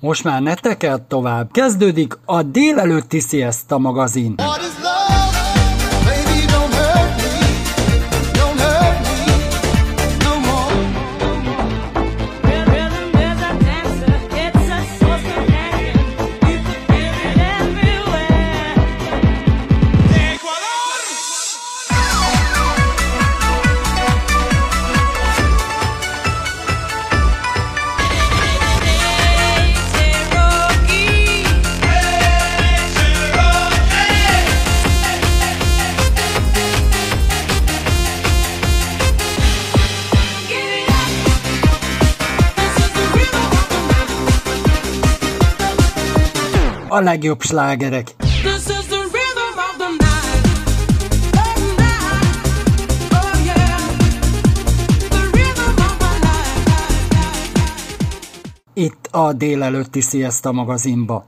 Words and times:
Most 0.00 0.24
már 0.24 0.42
ne 0.42 0.54
tekert 0.54 1.02
tovább. 1.02 1.50
Kezdődik 1.50 2.18
a 2.24 2.42
délelőtti 2.42 3.20
Siesta 3.20 3.78
magazin. 3.78 4.34
What 4.38 4.69
of 47.08 47.52
my 47.52 47.76
life. 47.76 48.14
Itt 58.74 59.08
a 59.10 59.32
délelőtti 59.32 60.00
Siesta 60.00 60.52
magazinba. 60.52 61.24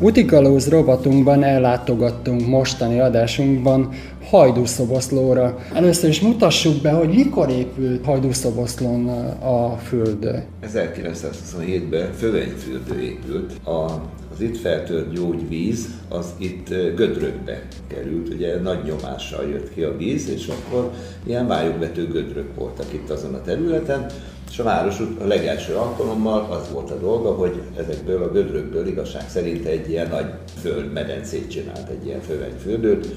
Utikalóz 0.00 0.68
rovatunkban 0.68 1.42
ellátogattunk 1.42 2.46
mostani 2.46 3.00
adásunkban 3.00 3.92
Hajdúszoboszlóra. 4.30 5.58
Először 5.74 6.08
is 6.08 6.20
mutassuk 6.20 6.82
be, 6.82 6.90
hogy 6.90 7.08
mikor 7.08 7.50
épült 7.50 8.04
Hajdúszoboszlón 8.04 9.08
a 9.40 9.76
fürdő. 9.76 10.44
1927-ben 10.62 12.12
Fövegyfürdő 12.12 13.00
épült. 13.00 13.66
A, 13.66 13.84
az 14.32 14.40
itt 14.40 14.56
feltört 14.56 15.12
gyógyvíz, 15.12 15.88
az 16.08 16.26
itt 16.38 16.68
gödrökbe 16.68 17.62
került, 17.86 18.28
ugye 18.28 18.60
nagy 18.60 18.82
nyomással 18.84 19.48
jött 19.48 19.74
ki 19.74 19.82
a 19.82 19.96
víz, 19.96 20.28
és 20.28 20.48
akkor 20.48 20.90
ilyen 21.26 21.46
vályogvető 21.46 22.06
gödrök 22.06 22.54
voltak 22.54 22.92
itt 22.92 23.10
azon 23.10 23.34
a 23.34 23.42
területen, 23.42 24.06
és 24.50 24.58
a 24.58 24.62
város 24.62 24.98
a 25.20 25.24
legelső 25.24 25.74
alkalommal 25.74 26.46
az 26.50 26.72
volt 26.72 26.90
a 26.90 26.98
dolga, 26.98 27.32
hogy 27.32 27.62
ezekből 27.76 28.22
a 28.22 28.30
gödrökből 28.30 28.86
igazság 28.86 29.28
szerint 29.28 29.66
egy 29.66 29.90
ilyen 29.90 30.08
nagy 30.08 30.26
földmedencét 30.60 31.50
csinált, 31.50 31.88
egy 31.88 32.06
ilyen 32.06 32.20
fövegyfürdőt, 32.20 33.14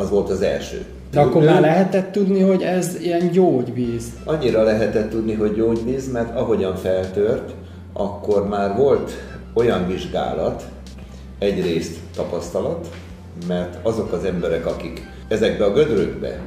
az 0.00 0.10
volt 0.10 0.30
az 0.30 0.42
első. 0.42 0.84
De 1.10 1.20
akkor 1.20 1.42
már 1.42 1.60
lehetett 1.60 2.12
tudni, 2.12 2.40
hogy 2.40 2.62
ez 2.62 2.96
ilyen 3.00 3.30
gyógyvíz. 3.30 4.04
Annyira 4.24 4.62
lehetett 4.62 5.10
tudni, 5.10 5.34
hogy 5.34 5.54
gyógyvíz, 5.54 6.12
mert 6.12 6.36
ahogyan 6.36 6.76
feltört, 6.76 7.50
akkor 7.92 8.48
már 8.48 8.76
volt 8.76 9.10
olyan 9.54 9.86
vizsgálat, 9.86 10.64
egyrészt 11.38 11.98
tapasztalat, 12.16 12.88
mert 13.48 13.78
azok 13.82 14.12
az 14.12 14.24
emberek, 14.24 14.66
akik 14.66 15.06
ezekbe 15.28 15.64
a 15.64 15.72
gödrökbe 15.72 16.40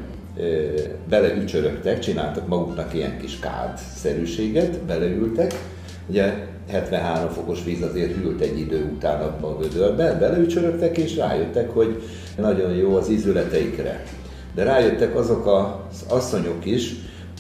beleücsörögtek, 1.09 1.99
csináltak 1.99 2.47
maguknak 2.47 2.93
ilyen 2.93 3.17
kis 3.17 3.39
kád-szerűséget, 3.39 4.79
beleültek, 4.79 5.53
ugye 6.07 6.33
73 6.69 7.29
fokos 7.29 7.63
víz 7.63 7.81
azért 7.81 8.15
hűlt 8.15 8.41
egy 8.41 8.59
idő 8.59 8.91
után 8.95 9.21
abba 9.21 9.47
a 9.47 9.57
gödörbe, 9.57 10.17
beleücsörögtek 10.19 10.97
és 10.97 11.17
rájöttek, 11.17 11.69
hogy 11.69 12.01
nagyon 12.37 12.71
jó 12.73 12.95
az 12.95 13.09
ízületeikre. 13.09 14.03
De 14.55 14.63
rájöttek 14.63 15.15
azok 15.15 15.47
az 15.47 16.03
asszonyok 16.07 16.65
is, 16.65 16.91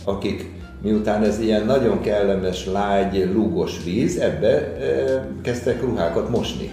akik 0.03 0.51
miután 0.81 1.23
ez 1.23 1.39
ilyen 1.39 1.65
nagyon 1.65 2.01
kellemes, 2.01 2.65
lágy, 2.65 3.29
lúgos 3.33 3.83
víz, 3.83 4.17
ebbe 4.17 4.47
e, 4.47 5.27
kezdtek 5.41 5.81
ruhákat 5.81 6.29
mosni. 6.29 6.71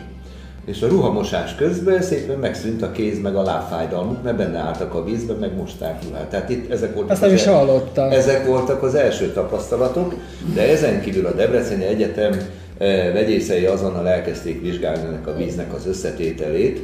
És 0.64 0.82
a 0.82 0.88
ruhamosás 0.88 1.54
közben 1.54 2.02
szépen 2.02 2.38
megszűnt 2.38 2.82
a 2.82 2.90
kéz 2.92 3.20
meg 3.20 3.36
a 3.36 3.42
lábfájdalmuk, 3.42 4.22
mert 4.22 4.36
benne 4.36 4.58
álltak 4.58 4.94
a 4.94 5.04
vízbe, 5.04 5.32
meg 5.34 5.56
mosták 5.56 6.02
ruhát. 6.08 6.26
Tehát 6.26 6.48
itt 6.50 6.70
ezek 6.70 6.94
voltak, 6.94 7.10
Ezt 7.10 7.20
nem 7.20 7.30
az 7.30 7.36
is 7.36 7.46
el- 7.46 7.54
hallottam. 7.54 8.10
ezek 8.10 8.46
voltak 8.46 8.82
az 8.82 8.94
első 8.94 9.32
tapasztalatok, 9.32 10.14
de 10.54 10.68
ezen 10.68 11.00
kívül 11.00 11.26
a 11.26 11.32
Debreceni 11.32 11.84
Egyetem 11.84 12.32
eh, 12.78 13.12
vegyészei 13.12 13.64
azonnal 13.64 14.08
elkezdték 14.08 14.60
vizsgálni 14.60 15.06
ennek 15.06 15.26
a 15.26 15.36
víznek 15.36 15.74
az 15.74 15.86
összetételét, 15.86 16.80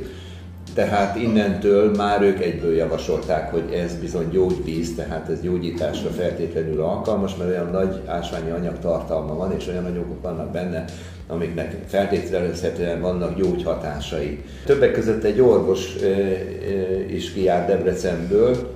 tehát 0.76 1.16
innentől 1.16 1.94
már 1.94 2.22
ők 2.22 2.40
egyből 2.42 2.74
javasolták, 2.74 3.50
hogy 3.50 3.72
ez 3.72 3.94
bizony 3.94 4.28
gyógyvíz, 4.30 4.94
tehát 4.94 5.28
ez 5.28 5.40
gyógyításra 5.40 6.10
feltétlenül 6.10 6.80
alkalmas, 6.80 7.36
mert 7.36 7.50
olyan 7.50 7.70
nagy 7.70 8.00
ásványi 8.06 8.50
anyag 8.50 8.78
tartalma 8.78 9.34
van, 9.34 9.52
és 9.58 9.68
olyan 9.68 9.84
anyagok 9.84 10.22
vannak 10.22 10.50
benne, 10.50 10.84
amiknek 11.28 11.76
feltételezhetően 11.86 13.00
vannak 13.00 13.36
gyógyhatásai. 13.36 14.44
Többek 14.64 14.92
között 14.92 15.24
egy 15.24 15.40
orvos 15.40 15.94
is 17.10 17.32
kijárt 17.32 17.66
Debrecenből, 17.66 18.74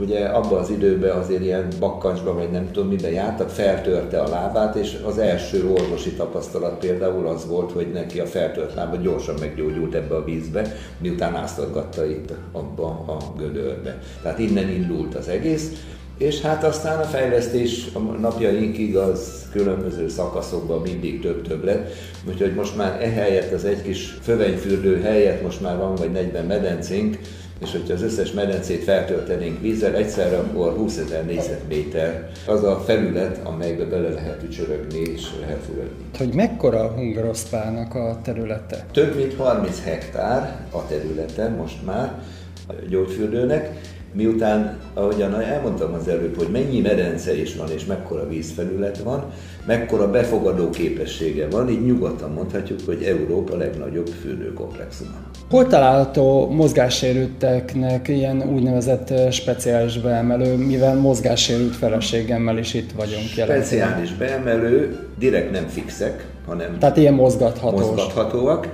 ugye 0.00 0.24
abban 0.24 0.58
az 0.58 0.70
időben 0.70 1.16
azért 1.16 1.42
ilyen 1.42 1.68
bakkancsban, 1.78 2.34
vagy 2.34 2.50
nem 2.50 2.70
tudom 2.72 2.88
miben 2.88 3.12
jártak, 3.12 3.48
feltörte 3.48 4.20
a 4.20 4.28
lábát, 4.28 4.74
és 4.76 4.96
az 5.04 5.18
első 5.18 5.70
orvosi 5.70 6.12
tapasztalat 6.12 6.78
például 6.78 7.26
az 7.26 7.46
volt, 7.46 7.72
hogy 7.72 7.90
neki 7.92 8.20
a 8.20 8.26
feltört 8.26 8.74
lába 8.74 8.96
gyorsan 8.96 9.34
meggyógyult 9.40 9.94
ebbe 9.94 10.16
a 10.16 10.24
vízbe, 10.24 10.74
miután 10.98 11.34
áztatgatta 11.34 12.06
itt 12.06 12.32
abba 12.52 12.86
a 12.86 13.16
gödörbe. 13.38 13.98
Tehát 14.22 14.38
innen 14.38 14.68
indult 14.68 15.14
az 15.14 15.28
egész, 15.28 15.72
és 16.18 16.40
hát 16.40 16.64
aztán 16.64 16.98
a 16.98 17.04
fejlesztés 17.04 17.86
a 17.92 17.98
napjainkig 17.98 18.96
az 18.96 19.48
különböző 19.52 20.08
szakaszokban 20.08 20.80
mindig 20.80 21.20
több-több 21.20 21.64
lett, 21.64 21.92
úgyhogy 22.28 22.54
most 22.54 22.76
már 22.76 23.02
ehelyett 23.02 23.52
az 23.52 23.64
egy 23.64 23.82
kis 23.82 24.18
fövegyfürdő 24.20 25.00
helyett 25.00 25.42
most 25.42 25.60
már 25.60 25.76
van 25.76 25.94
vagy 25.94 26.10
40 26.10 26.44
medencénk, 26.44 27.18
és 27.62 27.72
hogyha 27.72 27.94
az 27.94 28.02
összes 28.02 28.32
medencét 28.32 28.82
feltöltenénk 28.82 29.60
vízzel 29.60 29.94
egyszerre, 29.94 30.36
akkor 30.36 30.72
20 30.72 30.96
ezer 30.96 31.24
négyzetméter 31.24 32.30
az 32.46 32.64
a 32.64 32.82
felület, 32.86 33.40
amelybe 33.46 33.84
bele 33.84 34.08
lehet 34.08 34.42
ücsörögni 34.42 34.98
és 34.98 35.22
lehet 35.40 35.64
fürödni. 35.66 36.04
Hogy 36.18 36.34
mekkora 36.34 36.88
Hungaroszpának 36.88 37.94
a 37.94 38.20
területe? 38.22 38.86
Több 38.92 39.16
mint 39.16 39.34
30 39.34 39.82
hektár 39.84 40.66
a 40.72 40.86
területen 40.86 41.52
most 41.52 41.84
már 41.84 42.22
a 42.68 42.72
gyógyfürdőnek, 42.88 43.80
miután, 44.12 44.78
ahogyan 44.94 45.40
elmondtam 45.40 45.94
az 45.94 46.08
előbb, 46.08 46.36
hogy 46.36 46.48
mennyi 46.48 46.80
medence 46.80 47.40
is 47.40 47.56
van, 47.56 47.70
és 47.70 47.84
mekkora 47.84 48.28
vízfelület 48.28 48.98
van, 48.98 49.32
mekkora 49.66 50.10
befogadó 50.10 50.70
képessége 50.70 51.48
van, 51.48 51.68
így 51.68 51.84
nyugodtan 51.84 52.32
mondhatjuk, 52.32 52.80
hogy 52.84 53.02
Európa 53.02 53.56
legnagyobb 53.56 54.08
fürdőkomplexuma. 54.08 55.16
Hol 55.50 55.66
található 55.66 56.50
mozgássérülteknek 56.50 58.08
ilyen 58.08 58.42
úgynevezett 58.42 59.10
eh, 59.10 59.30
speciális 59.30 59.98
beemelő, 59.98 60.56
mivel 60.56 60.94
mozgássérült 60.94 61.76
feleségemmel 61.76 62.58
is 62.58 62.74
itt 62.74 62.92
vagyunk 62.92 63.36
jelen. 63.36 63.62
Speciális 63.62 64.12
beemelő, 64.12 64.98
direkt 65.18 65.50
nem 65.50 65.66
fixek, 65.66 66.26
hanem 66.46 66.78
Tehát 66.78 66.96
ilyen 66.96 67.14
mozgathatós. 67.14 67.80
mozgathatóak, 67.80 68.68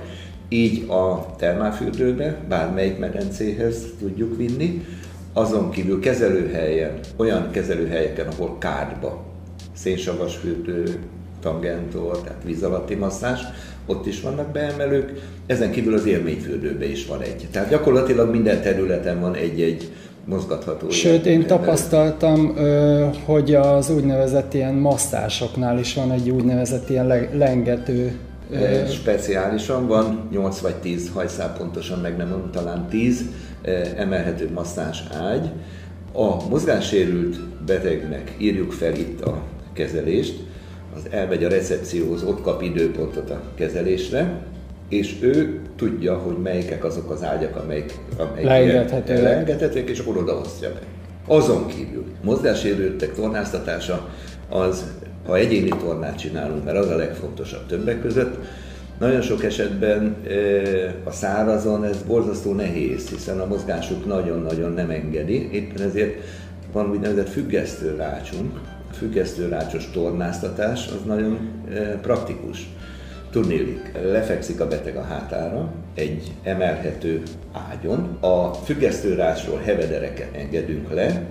így 0.49 0.89
a 0.89 1.35
termálfürdőbe, 1.37 2.37
bármelyik 2.49 2.97
medencéhez 2.97 3.83
tudjuk 3.99 4.37
vinni, 4.37 4.85
azon 5.33 5.69
kívül 5.69 5.99
kezelőhelyen, 5.99 6.99
olyan 7.15 7.51
kezelőhelyeken, 7.51 8.27
ahol 8.27 8.57
kádba, 8.59 9.23
szénsavas 9.73 10.35
fürdő, 10.35 10.99
tangentor, 11.41 12.21
tehát 12.21 12.41
víz 12.45 12.63
alatti 12.63 12.95
masszás, 12.95 13.39
ott 13.85 14.05
is 14.05 14.21
vannak 14.21 14.51
beemelők, 14.51 15.11
ezen 15.45 15.71
kívül 15.71 15.93
az 15.93 16.05
élményfürdőben 16.05 16.89
is 16.89 17.05
van 17.05 17.21
egy. 17.21 17.47
Tehát 17.51 17.69
gyakorlatilag 17.69 18.29
minden 18.31 18.61
területen 18.61 19.19
van 19.19 19.35
egy-egy 19.35 19.91
mozgatható 20.25 20.89
Sőt, 20.89 21.25
én 21.25 21.47
tapasztaltam, 21.47 22.55
hogy 23.25 23.55
az 23.55 23.89
úgynevezett 23.89 24.53
ilyen 24.53 24.73
masszásoknál 24.73 25.79
is 25.79 25.93
van 25.93 26.11
egy 26.11 26.29
úgynevezett 26.29 26.89
ilyen 26.89 27.07
le- 27.07 27.29
lengető 27.33 28.11
Speciálisan 28.89 29.87
van 29.87 30.27
8 30.31 30.59
vagy 30.59 30.75
10 30.75 31.09
hajszál, 31.13 31.53
pontosan 31.57 31.99
meg 31.99 32.17
nem 32.17 32.27
mondom, 32.27 32.51
talán 32.51 32.87
10 32.89 33.25
eh, 33.61 33.91
emelhető 33.95 34.49
masszás 34.53 35.03
ágy. 35.29 35.49
A 36.13 36.49
mozgássérült 36.49 37.39
betegnek 37.65 38.35
írjuk 38.37 38.71
fel 38.71 38.93
itt 38.93 39.21
a 39.21 39.41
kezelést, 39.73 40.39
az 40.95 41.01
elmegy 41.09 41.43
a 41.43 41.49
recepcióhoz, 41.49 42.23
ott 42.23 42.41
kap 42.41 42.61
időpontot 42.61 43.29
a 43.29 43.41
kezelésre, 43.55 44.41
és 44.89 45.15
ő 45.21 45.59
tudja, 45.75 46.17
hogy 46.17 46.37
melyikek 46.37 46.83
azok 46.83 47.11
az 47.11 47.23
ágyak, 47.23 47.55
amelyik, 47.55 47.93
amelyik 48.17 48.47
Leengedhetőek. 48.47 49.89
és 49.89 49.99
akkor 49.99 50.17
odaosztja 50.17 50.69
be. 50.73 50.79
Azon 51.27 51.67
kívül 51.67 52.05
mozgássérültek 52.23 53.13
tornáztatása 53.13 54.09
az 54.49 54.83
ha 55.25 55.37
egyéni 55.37 55.69
tornát 55.69 56.17
csinálunk, 56.17 56.63
mert 56.63 56.77
az 56.77 56.89
a 56.89 56.95
legfontosabb 56.95 57.65
többek 57.67 58.01
között, 58.01 58.37
nagyon 58.99 59.21
sok 59.21 59.43
esetben 59.43 60.15
a 61.03 61.11
szárazon 61.11 61.83
ez 61.83 62.03
borzasztó 62.07 62.53
nehéz, 62.53 63.09
hiszen 63.09 63.39
a 63.39 63.45
mozgásuk 63.45 64.05
nagyon-nagyon 64.05 64.71
nem 64.71 64.89
engedi, 64.89 65.49
éppen 65.51 65.81
ezért 65.81 66.23
van 66.71 66.89
úgynevezett 66.89 67.29
függesztő 67.29 67.95
rácsunk. 67.95 68.59
A 68.95 68.97
függesztő 68.97 69.47
rácsos 69.47 69.89
tornáztatás 69.91 70.87
az 70.87 71.05
nagyon 71.05 71.49
ö, 71.69 71.99
praktikus. 71.99 72.69
Tudnélik, 73.29 73.91
lefekszik 74.03 74.59
a 74.59 74.67
beteg 74.67 74.95
a 74.95 75.01
hátára 75.01 75.73
egy 75.93 76.31
emelhető 76.43 77.23
ágyon, 77.69 78.17
a 78.19 78.53
függesztőrásról 78.53 79.59
hevedereket 79.59 80.35
engedünk 80.35 80.93
le, 80.93 81.23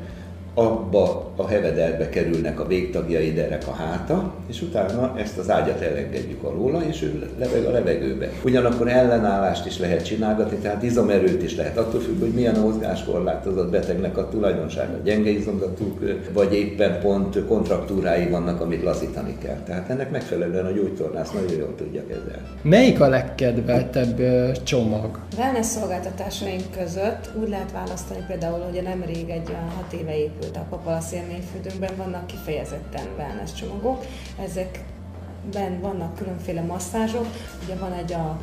abba 0.55 1.33
a 1.37 1.49
hevederbe 1.49 2.09
kerülnek 2.09 2.61
a 2.61 2.67
végtagjai, 2.67 3.33
derek 3.33 3.69
a 3.69 3.73
háta, 3.73 4.35
és 4.47 4.63
utána 4.63 5.15
ezt 5.19 5.39
az 5.39 5.51
ágyat 5.51 5.81
elengedjük 5.81 6.43
alóla, 6.43 6.83
és 6.83 7.03
ő 7.03 7.31
leveg 7.39 7.65
a 7.65 7.71
levegőbe. 7.71 8.31
Ugyanakkor 8.45 8.89
ellenállást 8.89 9.67
is 9.67 9.79
lehet 9.79 10.05
csinálgatni, 10.05 10.57
tehát 10.57 10.83
izomerőt 10.83 11.43
is 11.43 11.57
lehet, 11.57 11.77
attól 11.77 12.01
függ, 12.01 12.21
hogy 12.21 12.33
milyen 12.33 12.55
a 12.55 12.61
mozgáskorlátozott 12.61 13.71
betegnek 13.71 14.17
a 14.17 14.29
tulajdonsága, 14.29 14.97
gyenge 15.05 15.31
izomzatuk, 15.31 15.99
vagy 16.33 16.55
éppen 16.55 17.01
pont 17.01 17.47
kontraktúrái 17.47 18.29
vannak, 18.29 18.61
amit 18.61 18.83
lazítani 18.83 19.39
kell. 19.39 19.59
Tehát 19.67 19.91
ennek 19.91 20.11
megfelelően 20.11 20.67
a 20.67 20.71
gyógytornász 20.71 21.31
nagyon 21.31 21.59
jól 21.59 21.75
tudja 21.77 22.03
kezelni. 22.07 22.49
Melyik 22.63 23.01
a 23.01 23.09
legkedveltebb 23.09 24.21
csomag? 24.63 25.19
Wellness 25.39 25.67
szolgáltatásaink 25.67 26.63
között 26.79 27.31
úgy 27.41 27.49
lehet 27.49 27.73
választani 27.73 28.25
például, 28.27 28.59
hogy 28.59 28.83
nemrég 28.83 29.29
egy 29.29 29.49
olyan 29.49 29.69
hat 29.77 29.93
éve 29.93 30.17
épült 30.19 30.44
a 30.57 30.67
Papalasz 30.69 31.13
élményfürdőnkben 31.13 31.97
vannak 31.97 32.27
kifejezetten 32.27 33.07
wellness 33.17 33.53
csomagok. 33.53 34.05
Ezekben 34.45 35.81
vannak 35.81 36.15
különféle 36.15 36.63
masszázsok, 36.63 37.27
ugye 37.65 37.75
van 37.75 37.93
egy 37.93 38.13
a 38.13 38.41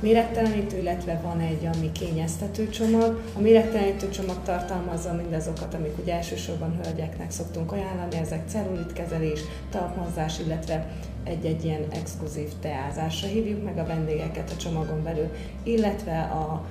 méregtelenítő, 0.00 0.78
illetve 0.78 1.20
van 1.22 1.40
egy, 1.40 1.68
ami 1.74 1.92
kényeztető 1.92 2.68
csomag. 2.68 3.20
A 3.36 3.40
méregtelenítő 3.40 4.08
csomag 4.08 4.42
tartalmazza 4.44 5.12
mindazokat, 5.12 5.74
amik 5.74 5.98
ugye 5.98 6.14
elsősorban 6.14 6.80
hölgyeknek 6.82 7.30
szoktunk 7.30 7.72
ajánlani, 7.72 8.16
ezek 8.16 8.48
cellulitkezelés, 8.48 9.40
talpmozás, 9.70 10.38
illetve 10.38 10.86
egy-egy 11.24 11.64
ilyen 11.64 11.86
exkluzív 11.90 12.48
teázásra 12.60 13.28
hívjuk 13.28 13.64
meg 13.64 13.78
a 13.78 13.86
vendégeket 13.86 14.50
a 14.50 14.56
csomagon 14.56 15.02
belül, 15.02 15.30
illetve 15.62 16.20
a 16.20 16.64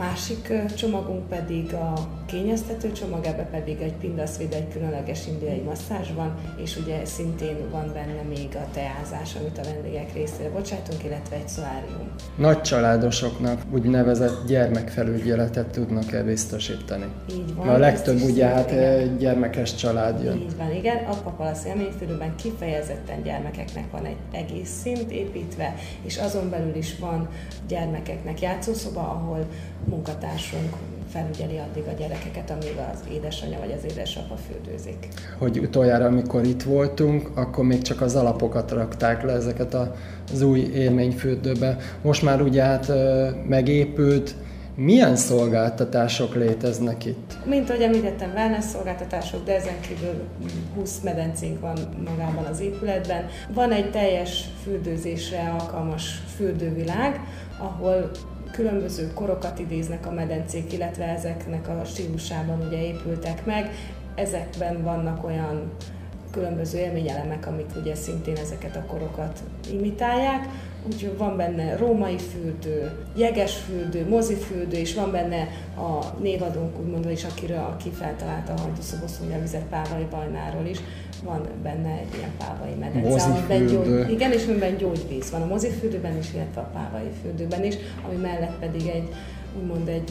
Másik 0.00 0.52
csomagunk 0.76 1.28
pedig 1.28 1.74
a 1.74 1.92
kényeztető 2.26 2.92
csomag, 2.92 3.24
ebbe 3.24 3.42
pedig 3.42 3.80
egy 3.80 3.92
pindaszvéd, 3.92 4.52
egy 4.52 4.68
különleges 4.68 5.26
indiai 5.26 5.60
masszázs 5.60 6.08
van, 6.16 6.34
és 6.62 6.76
ugye 6.76 7.04
szintén 7.04 7.56
van 7.70 7.90
benne 7.92 8.22
még 8.28 8.48
a 8.54 8.70
teázás, 8.72 9.34
amit 9.34 9.58
a 9.58 9.62
vendégek 9.62 10.12
részére 10.12 10.50
bocsájtunk, 10.50 11.04
illetve 11.04 11.36
egy 11.36 11.48
szolárium. 11.48 12.10
Nagy 12.36 12.60
családosoknak 12.60 13.62
úgynevezett 13.72 14.46
gyermekfelügyeletet 14.46 15.66
tudnak-e 15.66 16.22
biztosítani? 16.22 17.06
Így 17.32 17.54
van. 17.54 17.68
A 17.68 17.78
legtöbb 17.78 18.20
ugye 18.20 18.46
hát 18.46 18.70
igen. 18.70 19.18
gyermekes 19.18 19.74
család 19.74 20.22
jön. 20.22 20.36
Így 20.36 20.56
van, 20.56 20.74
igen. 20.74 20.96
A 20.96 21.14
Papalasz 21.14 21.64
élményfürdőben 21.64 22.36
kifejezetten 22.36 23.22
gyermekeknek 23.22 23.90
van 23.90 24.04
egy 24.04 24.16
egész 24.32 24.70
szint 24.82 25.10
építve, 25.10 25.74
és 26.02 26.16
azon 26.16 26.50
belül 26.50 26.74
is 26.74 26.98
van 26.98 27.28
gyermekeknek 27.68 28.40
játszószoba, 28.40 29.00
ahol 29.00 29.46
munkatársunk 29.84 30.76
felügyeli 31.12 31.58
addig 31.58 31.82
a 31.88 31.92
gyerekeket, 31.98 32.50
amíg 32.50 32.74
az 32.92 33.00
édesanyja 33.12 33.58
vagy 33.58 33.74
az 33.76 33.92
édesapa 33.92 34.36
fürdőzik. 34.36 35.08
Hogy 35.38 35.58
utoljára, 35.58 36.04
amikor 36.04 36.44
itt 36.44 36.62
voltunk, 36.62 37.30
akkor 37.34 37.64
még 37.64 37.82
csak 37.82 38.00
az 38.00 38.16
alapokat 38.16 38.70
rakták 38.70 39.22
le 39.22 39.32
ezeket 39.32 39.76
az 40.32 40.42
új 40.42 40.60
élményfürdőbe. 40.60 41.76
Most 42.02 42.22
már 42.22 42.42
ugye 42.42 42.62
hát 42.62 42.92
megépült. 43.48 44.34
Milyen 44.74 45.16
szolgáltatások 45.16 46.34
léteznek 46.34 47.04
itt? 47.04 47.36
Mint 47.44 47.70
ahogy 47.70 47.82
említettem, 47.82 48.30
wellness 48.34 48.64
szolgáltatások, 48.64 49.44
de 49.44 49.56
ezen 49.56 49.80
kívül 49.80 50.22
20 50.74 51.00
medencénk 51.04 51.60
van 51.60 51.78
magában 52.06 52.44
az 52.44 52.60
épületben. 52.60 53.26
Van 53.54 53.72
egy 53.72 53.90
teljes 53.90 54.44
fürdőzésre 54.62 55.56
alkalmas 55.58 56.22
fürdővilág, 56.36 57.20
ahol 57.58 58.10
különböző 58.52 59.12
korokat 59.14 59.58
idéznek 59.58 60.06
a 60.06 60.10
medencék, 60.10 60.72
illetve 60.72 61.04
ezeknek 61.04 61.68
a 61.68 61.84
stílusában 61.84 62.66
ugye 62.66 62.82
épültek 62.82 63.44
meg. 63.44 63.70
Ezekben 64.14 64.82
vannak 64.82 65.24
olyan 65.24 65.70
különböző 66.30 66.78
élményelemek, 66.78 67.46
amik 67.46 67.66
ugye 67.80 67.94
szintén 67.94 68.36
ezeket 68.36 68.76
a 68.76 68.84
korokat 68.86 69.42
imitálják. 69.72 70.48
Úgyhogy 70.86 71.16
van 71.16 71.36
benne 71.36 71.76
római 71.76 72.18
fürdő, 72.18 72.90
jeges 73.16 73.54
fürdő, 73.54 74.08
mozifürdő, 74.08 74.76
és 74.76 74.94
van 74.94 75.10
benne 75.10 75.48
a 75.76 76.20
névadónk, 76.20 76.78
úgymond 76.78 77.10
is, 77.10 77.24
akiről, 77.24 77.58
aki 77.58 77.90
feltalálta 77.90 78.52
a 78.52 78.60
hajdúszoboszlója 78.60 79.40
vizet 79.40 79.64
Pávai 79.70 80.06
Bajnáról 80.10 80.66
is. 80.66 80.78
Van 81.24 81.40
benne 81.62 81.90
egy 81.90 82.14
ilyen 82.16 82.30
pávai 82.38 82.74
medence, 82.80 83.24
amiben 83.24 83.66
gyógy, 83.66 84.10
igen, 84.10 84.32
és 84.32 84.46
amiben 84.46 84.76
gyógyvíz 84.76 85.30
van 85.30 85.42
a 85.42 85.46
mozifürdőben 85.46 86.18
is, 86.18 86.34
illetve 86.34 86.60
a 86.60 86.70
pávai 86.72 87.10
fürdőben 87.22 87.64
is, 87.64 87.74
ami 88.06 88.16
mellett 88.16 88.58
pedig 88.58 88.86
egy, 88.86 89.08
úgymond 89.60 89.88
egy 89.88 90.10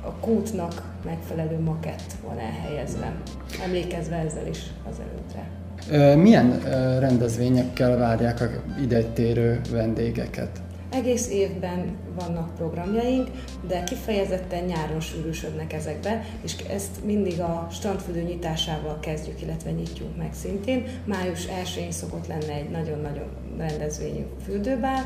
a 0.00 0.10
kútnak 0.10 0.82
megfelelő 1.04 1.58
makett 1.58 2.12
van 2.26 2.38
elhelyezve, 2.38 3.12
emlékezve 3.64 4.16
ezzel 4.16 4.46
is 4.46 4.58
az 4.90 4.96
előttre. 5.00 5.48
Ö, 5.90 6.16
Milyen 6.16 6.60
rendezvényekkel 6.98 7.96
várják 7.96 8.40
a 8.40 8.46
ide 8.82 9.02
térő 9.02 9.60
vendégeket? 9.70 10.60
Egész 10.96 11.28
évben 11.28 11.96
vannak 12.14 12.54
programjaink, 12.54 13.30
de 13.68 13.84
kifejezetten 13.84 14.64
nyáron 14.64 15.00
sűrűsödnek 15.00 15.72
ezekbe, 15.72 16.24
és 16.42 16.56
ezt 16.56 17.04
mindig 17.04 17.40
a 17.40 17.68
strandfürdő 17.70 18.22
nyitásával 18.22 18.98
kezdjük, 19.00 19.42
illetve 19.42 19.70
nyitjuk 19.70 20.16
meg 20.16 20.34
szintén. 20.34 20.86
Május 21.04 21.46
1-én 21.46 21.90
szokott 21.90 22.26
lenni 22.26 22.52
egy 22.52 22.70
nagyon-nagyon 22.70 23.28
rendezvényű 23.58 24.24
fürdőbár, 24.44 25.04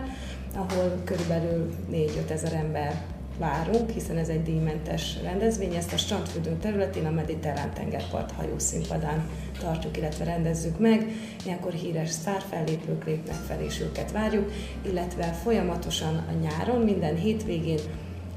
ahol 0.55 1.01
körülbelül 1.05 1.71
4-5 1.93 2.31
ezer 2.31 2.53
ember 2.53 3.05
várunk, 3.41 3.91
hiszen 3.91 4.17
ez 4.17 4.29
egy 4.29 4.43
díjmentes 4.43 5.17
rendezvény. 5.23 5.75
Ezt 5.75 5.93
a 5.93 5.97
strandfürdő 5.97 6.57
területén 6.61 7.07
a 7.07 7.11
Mediterrán 7.11 7.75
tengerpart 7.75 8.31
hajószínpadán 8.31 9.29
tartjuk, 9.61 9.97
illetve 9.97 10.25
rendezzük 10.25 10.79
meg. 10.79 11.07
Ilyenkor 11.45 11.73
híres 11.73 12.11
sztárfellépők 12.11 13.05
lépnek 13.05 13.35
fel, 13.35 13.61
és 13.61 13.81
őket 13.81 14.13
várjuk, 14.13 14.53
illetve 14.83 15.25
folyamatosan 15.25 16.17
a 16.17 16.33
nyáron, 16.43 16.81
minden 16.81 17.17
hétvégén 17.17 17.79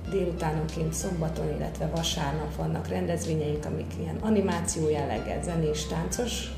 délutánonként 0.10 0.93
szombaton, 0.93 1.55
illetve 1.55 1.86
vasárnap 1.95 2.55
vannak 2.55 2.88
rendezvényeink, 2.88 3.65
amik 3.65 3.91
ilyen 4.00 4.17
animáció 4.19 4.89
jelleggel, 4.89 5.43
zenés, 5.43 5.86
táncos 5.86 6.51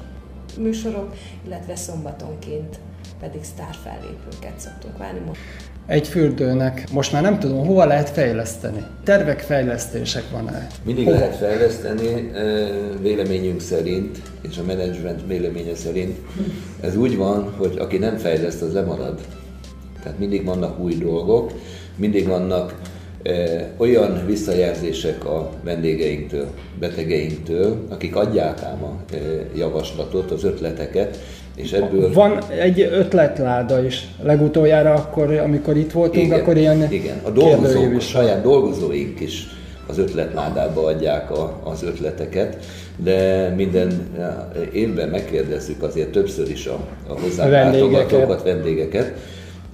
műsorok, 0.57 1.15
illetve 1.45 1.75
szombatonként 1.75 2.79
pedig 3.19 3.43
sztárfellépőket 3.43 4.59
szoktunk 4.59 4.97
várni. 4.97 5.19
Egy 5.87 6.07
fürdőnek 6.07 6.83
most 6.91 7.11
már 7.11 7.21
nem 7.21 7.39
tudom, 7.39 7.65
hova 7.65 7.85
lehet 7.85 8.09
fejleszteni. 8.09 8.83
Tervek, 9.03 9.39
fejlesztések 9.39 10.23
van-e? 10.31 10.67
Mindig 10.83 11.05
Hova? 11.05 11.17
lehet 11.17 11.35
fejleszteni, 11.35 12.31
eh, 12.33 12.69
véleményünk 13.01 13.61
szerint, 13.61 14.17
és 14.41 14.57
a 14.57 14.63
menedzsment 14.63 15.21
véleménye 15.27 15.75
szerint. 15.75 16.17
Ez 16.81 16.95
úgy 16.95 17.17
van, 17.17 17.53
hogy 17.57 17.77
aki 17.77 17.97
nem 17.97 18.17
fejleszt, 18.17 18.61
az 18.61 18.73
lemarad. 18.73 19.19
Tehát 20.03 20.19
mindig 20.19 20.45
vannak 20.45 20.79
új 20.79 20.93
dolgok, 20.95 21.51
mindig 21.95 22.27
vannak 22.27 22.81
eh, 23.23 23.65
olyan 23.77 24.25
visszajelzések 24.25 25.25
a 25.25 25.51
vendégeinktől, 25.63 26.47
betegeinktől, 26.79 27.85
akik 27.89 28.15
adják 28.15 28.63
ám 28.63 28.83
a 28.83 29.13
eh, 29.13 29.19
javaslatot, 29.55 30.31
az 30.31 30.43
ötleteket, 30.43 31.17
és 31.55 31.71
ebből... 31.71 32.13
Van 32.13 32.43
egy 32.59 32.81
ötletláda 32.81 33.85
is. 33.85 34.07
Legutoljára 34.23 34.93
akkor, 34.93 35.33
amikor 35.33 35.77
itt 35.77 35.91
voltunk, 35.91 36.33
akkor 36.33 36.57
ilyen 36.57 36.91
igen. 36.91 37.19
A 37.23 37.29
dolgozók, 37.29 37.91
a 37.91 37.95
is 37.95 38.05
saját 38.07 38.41
dolgozóink 38.41 39.19
is 39.19 39.47
az 39.87 39.97
ötletládába 39.97 40.85
adják 40.85 41.31
a, 41.31 41.61
az 41.63 41.83
ötleteket, 41.83 42.57
de 43.03 43.49
minden 43.55 44.07
évben 44.71 45.09
megkérdezzük 45.09 45.83
azért 45.83 46.09
többször 46.09 46.49
is 46.49 46.65
a, 46.65 46.79
a 47.07 47.19
hozzánk 47.19 47.49
Vendégeket. 47.51 48.43
vendégeket, 48.43 49.13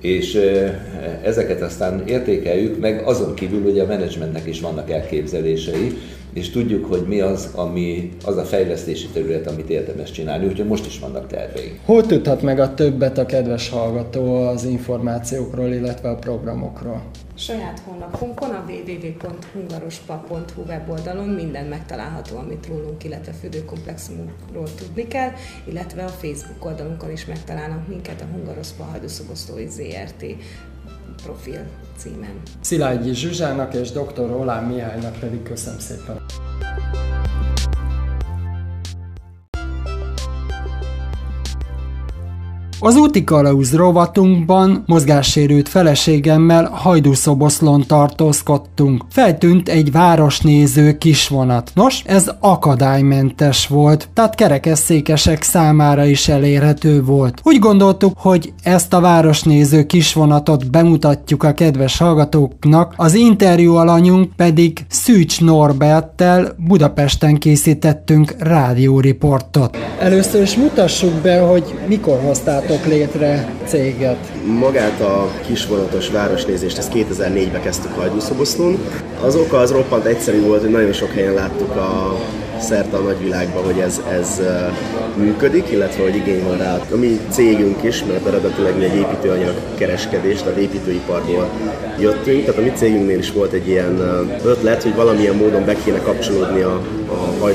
és 0.01 0.39
ezeket 1.23 1.61
aztán 1.61 2.03
értékeljük, 2.05 2.79
meg 2.79 3.01
azon 3.05 3.33
kívül 3.33 3.61
ugye 3.71 3.83
a 3.83 3.85
menedzsmentnek 3.85 4.47
is 4.47 4.61
vannak 4.61 4.91
elképzelései, 4.91 5.97
és 6.33 6.49
tudjuk, 6.49 6.85
hogy 6.85 7.01
mi 7.07 7.19
az, 7.19 7.49
ami, 7.55 8.11
az 8.25 8.37
a 8.37 8.43
fejlesztési 8.43 9.07
terület, 9.07 9.47
amit 9.47 9.69
érdemes 9.69 10.11
csinálni, 10.11 10.45
úgyhogy 10.45 10.67
most 10.67 10.85
is 10.85 10.99
vannak 10.99 11.27
terveink. 11.27 11.79
Hol 11.85 12.05
tudhat 12.05 12.41
meg 12.41 12.59
a 12.59 12.73
többet 12.73 13.17
a 13.17 13.25
kedves 13.25 13.69
hallgató 13.69 14.47
az 14.47 14.63
információkról, 14.63 15.67
illetve 15.67 16.09
a 16.09 16.15
programokról? 16.15 17.01
Saját 17.35 17.79
honlapunkon, 17.79 18.49
a 18.49 18.63
www.hungarospa.hu 18.67 20.61
weboldalon 20.67 21.29
minden 21.29 21.65
megtalálható, 21.65 22.37
amit 22.37 22.67
rólunk, 22.67 23.03
illetve 23.03 23.31
fürdőkomplexumunkról 23.31 24.67
tudni 24.75 25.07
kell, 25.07 25.29
illetve 25.65 26.03
a 26.03 26.07
Facebook 26.07 26.65
oldalunkon 26.65 27.11
is 27.11 27.25
megtalálnak 27.25 27.87
minket 27.87 28.21
a 28.21 28.25
Hungarospa 28.33 28.83
Hajdúszoboszlói 28.83 29.67
ZRT 29.67 30.25
profil 31.23 31.67
címen. 31.97 32.41
Szilágyi 32.61 33.13
Zsuzsának 33.13 33.73
és 33.73 33.91
dr. 33.91 34.31
Olán 34.31 34.63
Mihálynak 34.63 35.19
pedig 35.19 35.43
köszönöm 35.43 35.79
szépen. 35.79 36.25
Az 42.83 42.95
úti 42.95 43.23
kalauz 43.23 43.75
rovatunkban 43.75 44.83
mozgássérült 44.85 45.69
feleségemmel 45.69 46.69
Hajdúszoboszlon 46.71 47.83
tartózkodtunk. 47.87 49.03
Feltűnt 49.09 49.69
egy 49.69 49.91
városnéző 49.91 50.97
kisvonat. 50.97 51.71
Nos, 51.73 52.03
ez 52.05 52.31
akadálymentes 52.39 53.67
volt, 53.67 54.09
tehát 54.13 54.35
kerekesszékesek 54.35 55.41
számára 55.41 56.05
is 56.05 56.27
elérhető 56.27 57.03
volt. 57.03 57.41
Úgy 57.43 57.59
gondoltuk, 57.59 58.13
hogy 58.17 58.53
ezt 58.63 58.93
a 58.93 58.99
városnéző 58.99 59.85
kisvonatot 59.85 60.71
bemutatjuk 60.71 61.43
a 61.43 61.53
kedves 61.53 61.97
hallgatóknak, 61.97 62.93
az 62.97 63.13
interjú 63.13 63.75
alanyunk 63.75 64.35
pedig 64.35 64.85
Szűcs 64.89 65.41
Norberttel 65.41 66.55
Budapesten 66.57 67.37
készítettünk 67.37 68.35
rádióriportot. 68.39 69.77
Először 69.99 70.41
is 70.41 70.55
mutassuk 70.55 71.13
be, 71.13 71.39
hogy 71.39 71.79
mikor 71.87 72.19
hoztátok 72.25 72.69
létre 72.85 73.53
céget. 73.65 74.17
Magát 74.45 75.01
a 75.01 75.31
kisvonatos 75.45 76.09
városnézést, 76.09 76.77
ezt 76.77 76.91
2004-ben 76.95 77.61
kezdtük 77.61 77.93
Hajdúszoboszlón. 77.93 78.77
Az 79.23 79.35
oka 79.35 79.57
az 79.57 79.71
roppant 79.71 80.05
egyszerű 80.05 80.41
volt, 80.41 80.61
hogy 80.61 80.69
nagyon 80.69 80.93
sok 80.93 81.11
helyen 81.11 81.33
láttuk 81.33 81.75
a 81.75 82.19
szerte 82.59 82.97
a 82.97 82.99
nagyvilágban, 82.99 83.63
hogy 83.63 83.79
ez, 83.79 84.01
ez 84.11 84.41
működik, 85.15 85.71
illetve 85.71 86.03
hogy 86.03 86.15
igény 86.15 86.43
van 86.43 86.57
rá. 86.57 86.79
A 86.91 86.95
mi 86.95 87.19
cégünk 87.29 87.83
is, 87.83 88.03
mert 88.03 88.25
eredetileg 88.25 88.77
mi 88.77 88.83
egy 88.83 88.95
építőanyag 88.95 89.53
kereskedés, 89.77 90.41
tehát 90.41 90.57
építőiparból 90.57 91.49
jöttünk, 91.99 92.45
tehát 92.45 92.59
a 92.59 92.63
mi 92.63 92.71
cégünknél 92.75 93.17
is 93.17 93.31
volt 93.31 93.51
egy 93.51 93.67
ilyen 93.67 93.99
ötlet, 94.45 94.83
hogy 94.83 94.95
valamilyen 94.95 95.35
módon 95.35 95.65
be 95.65 95.75
kéne 95.83 95.99
kapcsolódni 95.99 96.61
a, 96.61 96.81
a 97.41 97.51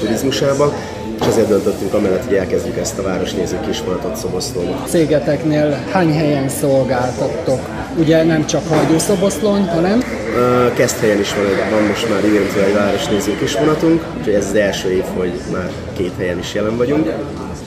turizmusába, 0.00 0.72
és 1.20 1.26
ezért 1.26 1.48
döntöttünk 1.48 1.94
amellett, 1.94 2.24
hogy 2.24 2.34
elkezdjük 2.34 2.76
ezt 2.76 2.98
a 2.98 3.02
városnéző 3.02 3.60
kisvonatot 3.66 4.16
Szoboszlón. 4.16 4.82
Cégeteknél 4.86 5.84
hány 5.90 6.12
helyen 6.12 6.48
szolgáltattok? 6.48 7.60
Ugye 7.98 8.24
nem 8.24 8.46
csak 8.46 8.68
Hajdúszoboszlón, 8.68 9.68
hanem 9.68 10.02
Ö, 10.36 10.72
Keszthelyen 10.72 11.18
is 11.20 11.34
van, 11.34 11.44
van 11.70 11.82
most 11.82 12.10
már 12.10 12.24
ígértve 12.24 12.64
egy 12.64 12.74
városnéző 12.74 13.36
kisvonatunk, 13.36 14.04
úgyhogy 14.18 14.34
ez 14.34 14.46
az 14.46 14.54
első 14.54 14.90
év, 14.90 15.04
hogy 15.16 15.32
már 15.52 15.70
két 15.96 16.12
helyen 16.18 16.38
is 16.38 16.54
jelen 16.54 16.76
vagyunk. 16.76 17.12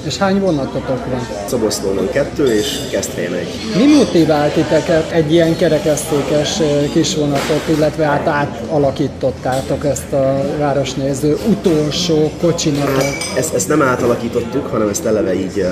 És 0.06 0.18
hány 0.18 0.40
vonatotok 0.40 1.06
van? 1.06 1.28
Szoboszlónon 1.48 2.10
kettő, 2.10 2.56
és 2.56 2.80
Keszthelyen 2.92 3.34
egy. 3.34 3.48
Mi 3.78 3.96
motivált 3.96 4.54
titeket 4.54 5.12
egy 5.12 5.32
ilyen 5.32 5.56
kerekesztékes 5.56 6.60
ö, 6.60 6.84
kisvonatot, 6.92 7.68
illetve 7.76 8.06
hát 8.06 8.28
átalakítottátok 8.28 9.86
ezt 9.86 10.14
a 10.14 10.42
városnéző 10.58 11.38
utolsó 11.50 12.32
kocsinatot? 12.42 13.04
Ezt, 13.38 13.54
ezt 13.54 13.68
nem 13.68 13.82
átalakítottuk, 13.82 14.68
hanem 14.68 14.88
ezt 14.90 15.06
eleve 15.06 15.34
így 15.34 15.58
uh, 15.58 15.64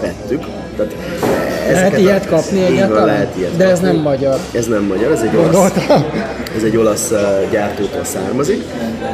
vettük. 0.00 0.44
Tehát 0.76 0.94
Lehet 1.72 1.82
ezeket 1.82 1.98
a- 1.98 2.02
ilyet 2.02 2.26
kapni 2.26 2.56
Így 2.58 2.62
van, 2.64 2.72
egyáltalán? 2.72 3.06
lehet 3.06 3.36
ilyet 3.36 3.56
De 3.56 3.64
ez 3.64 3.70
kapni. 3.80 3.86
nem 3.86 3.96
magyar. 4.02 4.38
Ez 4.52 4.66
nem 4.66 4.82
magyar, 4.82 5.12
ez 5.12 5.20
egy 5.20 5.36
olasz, 5.36 5.72
ez 6.56 6.62
egy 6.62 6.76
olasz 6.76 7.12
gyártótól 7.50 8.04
származik. 8.04 8.62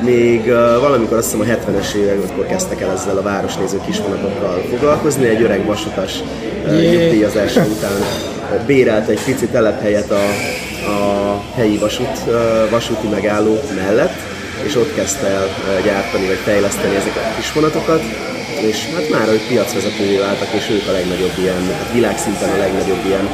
Még 0.04 0.46
valamikor 0.80 1.16
azt 1.18 1.32
hiszem 1.32 1.40
a 1.40 1.52
70-es 1.70 1.94
években 1.94 2.46
kezdtek 2.49 2.80
el 2.80 2.90
ezzel 2.92 3.16
a 3.16 3.23
városnéző 3.23 3.80
kisvonatokkal 3.87 4.62
foglalkozni. 4.70 5.26
Egy 5.26 5.42
öreg 5.42 5.64
vasutas 5.66 6.12
nyugdíjazása 6.70 7.61
után 7.61 7.99
bérelt 8.66 9.08
egy 9.08 9.20
pici 9.25 9.46
telephelyet 9.46 10.11
a, 10.11 10.25
a 10.90 11.42
helyi 11.54 11.78
vasút, 11.78 12.18
vasúti 12.70 13.06
megálló 13.08 13.58
mellett, 13.76 14.14
és 14.66 14.76
ott 14.76 14.94
kezdte 14.94 15.26
el 15.26 15.46
gyártani 15.84 16.26
vagy 16.26 16.38
fejleszteni 16.44 16.94
ezeket 16.94 17.23
a 17.32 17.37
kisvonatokat 17.40 18.00
és 18.68 18.87
hát 18.94 19.11
már 19.11 19.28
ők 19.28 19.47
piacvezetővé 19.49 20.18
váltak, 20.18 20.52
és 20.52 20.68
ők 20.71 20.88
a 20.88 20.92
legnagyobb 20.92 21.33
ilyen, 21.38 21.62
hát 21.62 21.92
világszinten 21.92 22.50
a 22.50 22.56
legnagyobb 22.56 23.04
ilyen 23.06 23.28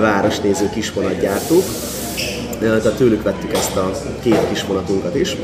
városnéző 0.00 0.70
kisvonatgyártók. 0.74 1.64
Ö, 2.60 2.78
Tehát 2.80 2.96
tőlük 2.96 3.22
vettük 3.22 3.52
ezt 3.52 3.76
a 3.76 3.92
két 4.22 4.48
kisvonatunkat 4.48 5.14
is. 5.14 5.36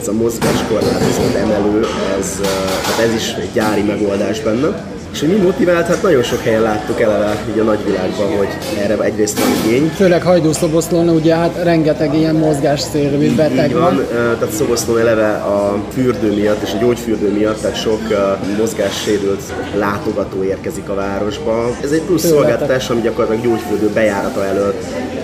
Ez 0.00 0.08
a 0.08 0.12
mozgáskorlátozott 0.12 1.34
emelő, 1.34 1.86
ez, 2.18 2.40
hát 2.84 2.98
ez 3.06 3.14
is 3.14 3.32
egy 3.32 3.52
gyári 3.52 3.82
megoldás 3.82 4.40
benne. 4.40 4.89
És 5.12 5.20
hogy 5.20 5.28
mi 5.28 5.36
motivált? 5.36 5.86
Hát 5.86 6.02
nagyon 6.02 6.22
sok 6.22 6.40
helyen 6.42 6.62
láttuk 6.62 7.00
eleve 7.00 7.36
így 7.52 7.58
a 7.58 7.62
nagyvilágban, 7.62 8.36
hogy 8.36 8.48
erre 8.82 9.02
egyrészt 9.02 9.38
van 9.40 9.48
igény, 9.66 9.88
Főleg 9.96 10.22
Hajdúszoboszlón 10.22 11.08
ugye 11.08 11.34
hát 11.34 11.60
rengeteg 11.62 12.14
ilyen 12.14 12.34
mozgásszérű 12.34 13.34
beteg 13.34 13.68
Így 13.68 13.74
van. 13.74 14.06
tehát 14.10 14.50
Szoboszlón 14.54 14.98
eleve 14.98 15.28
a 15.28 15.78
fürdő 15.92 16.34
miatt 16.34 16.62
és 16.62 16.72
a 16.74 16.76
gyógyfürdő 16.80 17.32
miatt, 17.32 17.60
tehát 17.60 17.76
sok 17.76 18.00
mozgássérült 18.58 19.42
látogató 19.78 20.42
érkezik 20.42 20.88
a 20.88 20.94
városba. 20.94 21.70
Ez 21.82 21.90
egy 21.90 22.02
plusz 22.02 22.22
Tőletek. 22.22 22.40
szolgáltatás, 22.42 22.90
ami 22.90 23.00
gyakorlatilag 23.00 23.44
gyógyfürdő 23.44 23.88
bejárata 23.94 24.44
elől 24.44 24.74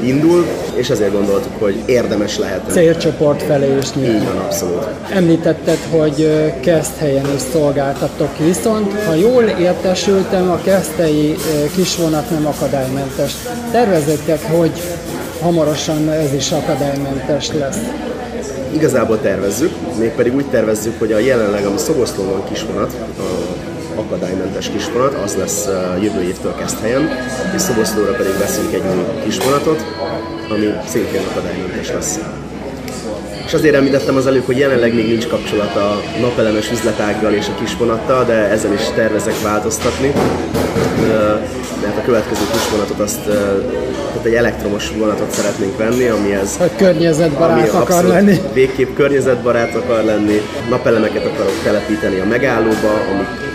indul, 0.02 0.46
és 0.74 0.90
ezért 0.90 1.12
gondoltuk, 1.12 1.52
hogy 1.58 1.82
érdemes 1.86 2.38
lehet. 2.38 2.60
Célcsoport 2.70 3.42
felé 3.42 3.76
is 3.80 3.92
nyílt. 3.94 4.14
Így 4.14 4.24
van, 4.24 4.36
abszolút. 4.38 4.86
Említetted, 5.12 5.78
hogy 5.90 6.20
ö, 6.22 6.46
Keszthelyen 6.60 7.24
is 7.34 7.40
szolgáltattok, 7.52 8.38
viszont 8.38 8.92
ha 9.06 9.14
jól 9.14 9.42
értesültem, 9.76 10.50
a 10.50 10.60
keszthelyi 10.62 11.34
ö, 11.34 11.64
kisvonat 11.74 12.30
nem 12.30 12.46
akadálymentes. 12.46 13.32
Tervezettek, 13.70 14.42
hogy 14.50 14.70
hamarosan 15.40 16.10
ez 16.10 16.32
is 16.32 16.50
akadálymentes 16.50 17.52
lesz. 17.52 17.78
Igazából 18.74 19.20
tervezzük, 19.20 19.72
mégpedig 19.98 20.34
úgy 20.34 20.46
tervezzük, 20.46 20.98
hogy 20.98 21.12
a 21.12 21.18
jelenleg, 21.18 21.64
ami 21.64 21.78
Szoboszlóban 21.78 22.44
kisvonat, 22.48 22.92
a 23.18 24.00
akadálymentes 24.00 24.70
kisvonat, 24.70 25.14
az 25.14 25.34
lesz 25.36 25.68
jövő 26.00 26.22
évtől 26.22 26.54
kezd 26.54 26.80
helyen, 26.80 27.08
és 27.54 27.60
Szoboszlóra 27.60 28.12
pedig 28.12 28.38
veszünk 28.38 28.72
egy 28.72 28.82
új 28.96 29.22
kisvonatot, 29.24 29.84
ami 30.50 30.66
szintén 30.86 31.22
akadálymentes 31.30 31.92
lesz. 31.92 32.18
És 33.46 33.54
azért 33.54 33.74
említettem 33.74 34.16
az 34.16 34.26
előbb, 34.26 34.44
hogy 34.44 34.58
jelenleg 34.58 34.94
még 34.94 35.06
nincs 35.06 35.26
kapcsolat 35.26 35.76
a 35.76 36.02
napelemes 36.20 36.70
üzletággal 36.70 37.32
és 37.32 37.46
a 37.48 37.54
kisvonattal, 37.60 38.24
de 38.24 38.32
ezen 38.32 38.72
is 38.72 38.80
tervezek 38.94 39.42
változtatni. 39.42 40.12
Mert 41.82 41.96
a 41.98 42.02
következő 42.04 42.42
kisvonatot 42.52 43.00
azt, 43.00 43.24
tehát 43.24 44.24
egy 44.24 44.34
elektromos 44.34 44.90
vonatot 44.98 45.30
szeretnénk 45.30 45.76
venni, 45.76 46.06
ami 46.06 46.32
ez 46.32 46.56
Hogy 46.56 46.76
környezetbarát 46.76 47.68
akar 47.68 47.80
abszolút 47.80 48.10
lenni. 48.10 48.40
Végképp 48.52 48.94
környezetbarát 48.94 49.74
akar 49.74 50.04
lenni, 50.04 50.40
napelemeket 50.68 51.24
akarok 51.24 51.62
telepíteni 51.64 52.18
a 52.18 52.24
megállóba, 52.24 52.90
amik 53.12 53.45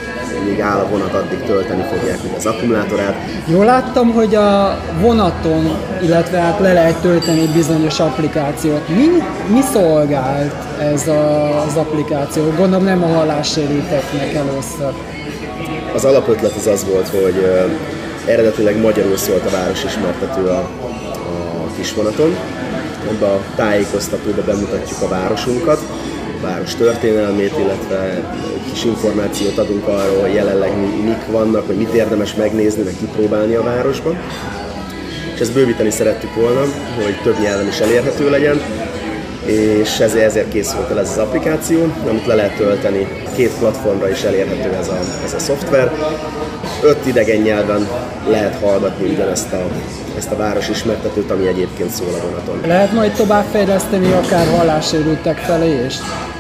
míg 0.44 0.60
áll 0.60 0.80
a 0.80 0.88
vonat, 0.90 1.14
addig 1.14 1.44
tölteni 1.44 1.84
fogják 1.92 2.20
ugye 2.24 2.36
az 2.36 2.46
akkumulátorát. 2.46 3.16
Jól 3.46 3.66
láttam, 3.66 4.12
hogy 4.12 4.36
a 4.36 4.78
vonaton, 5.00 5.78
illetve 6.02 6.38
hát 6.38 6.60
le 6.60 6.74
lehet 6.74 7.02
tölteni 7.02 7.48
bizonyos 7.54 8.00
applikációt. 8.00 8.88
Mi, 8.88 9.08
mi 9.54 9.62
szolgált 9.74 10.56
ez 10.80 11.08
a, 11.08 11.62
az 11.66 11.76
applikáció? 11.76 12.44
Gondolom 12.58 12.84
nem 12.84 13.04
a 13.04 13.08
hallássérülteknek 13.08 14.34
először. 14.34 14.94
Az 15.96 16.06
alapötlet 16.06 16.56
az 16.56 16.68
az 16.68 16.86
volt, 16.86 17.08
hogy 17.08 17.36
ö, 17.44 17.66
eredetileg 18.32 18.82
magyarul 18.82 19.18
szólt 19.18 19.46
a 19.46 19.50
városismertető 19.50 20.46
a, 20.48 20.60
a 20.60 21.72
kisvonaton. 21.76 22.36
Ebbe 23.10 23.26
a 23.26 23.42
tájékoztatóba 23.56 24.42
bemutatjuk 24.46 25.02
a 25.02 25.08
városunkat, 25.08 25.80
város 26.42 26.76
történelmét, 26.76 27.54
illetve 27.58 28.24
kis 28.72 28.84
információt 28.86 29.58
adunk 29.58 29.88
arról, 29.88 30.22
hogy 30.22 30.34
jelenleg 30.34 30.78
mi- 30.80 31.04
mik 31.04 31.26
vannak, 31.32 31.66
hogy 31.66 31.76
mit 31.76 31.94
érdemes 31.94 32.36
megnézni, 32.36 32.84
meg 32.84 32.94
kipróbálni 33.00 33.56
a 33.56 33.64
városban. 33.64 34.18
És 35.34 35.40
ezt 35.40 35.54
bővíteni 35.54 35.90
szerettük 35.92 36.36
volna, 36.36 36.60
hogy 36.96 37.16
több 37.24 37.40
nyelven 37.42 37.68
is 37.68 37.80
elérhető 37.80 38.30
legyen, 38.30 38.62
és 39.46 40.00
ezért, 40.00 40.26
ezért 40.26 40.50
készült 40.50 40.90
el 40.90 41.00
ez 41.00 41.10
az 41.10 41.18
applikáció, 41.18 41.94
amit 42.10 42.26
le 42.26 42.36
lehet 42.36 42.56
tölteni. 42.56 43.08
Két 43.36 43.52
platformra 43.60 44.10
is 44.10 44.22
elérhető 44.22 44.76
ez 44.80 44.88
a, 44.88 45.00
ez 45.24 45.34
a 45.34 45.40
szoftver. 45.40 45.92
Öt 46.84 47.06
idegen 47.06 47.42
nyelven 47.42 47.88
lehet 48.28 48.60
hallgatni 48.60 49.10
ugyanezt 49.10 49.54
a, 49.54 49.68
ezt 50.18 50.32
a 50.32 50.36
városismertetőt, 50.36 51.32
ami 51.32 51.48
egyébként 51.48 51.90
szól 51.90 52.08
a 52.08 52.26
vonaton. 52.26 52.62
Lehet 52.68 52.94
majd 52.94 53.12
továbbfejleszteni 53.12 54.12
akár 54.12 54.48
hallássérültek 54.58 55.38
felé 55.38 55.86
is? 55.86 55.96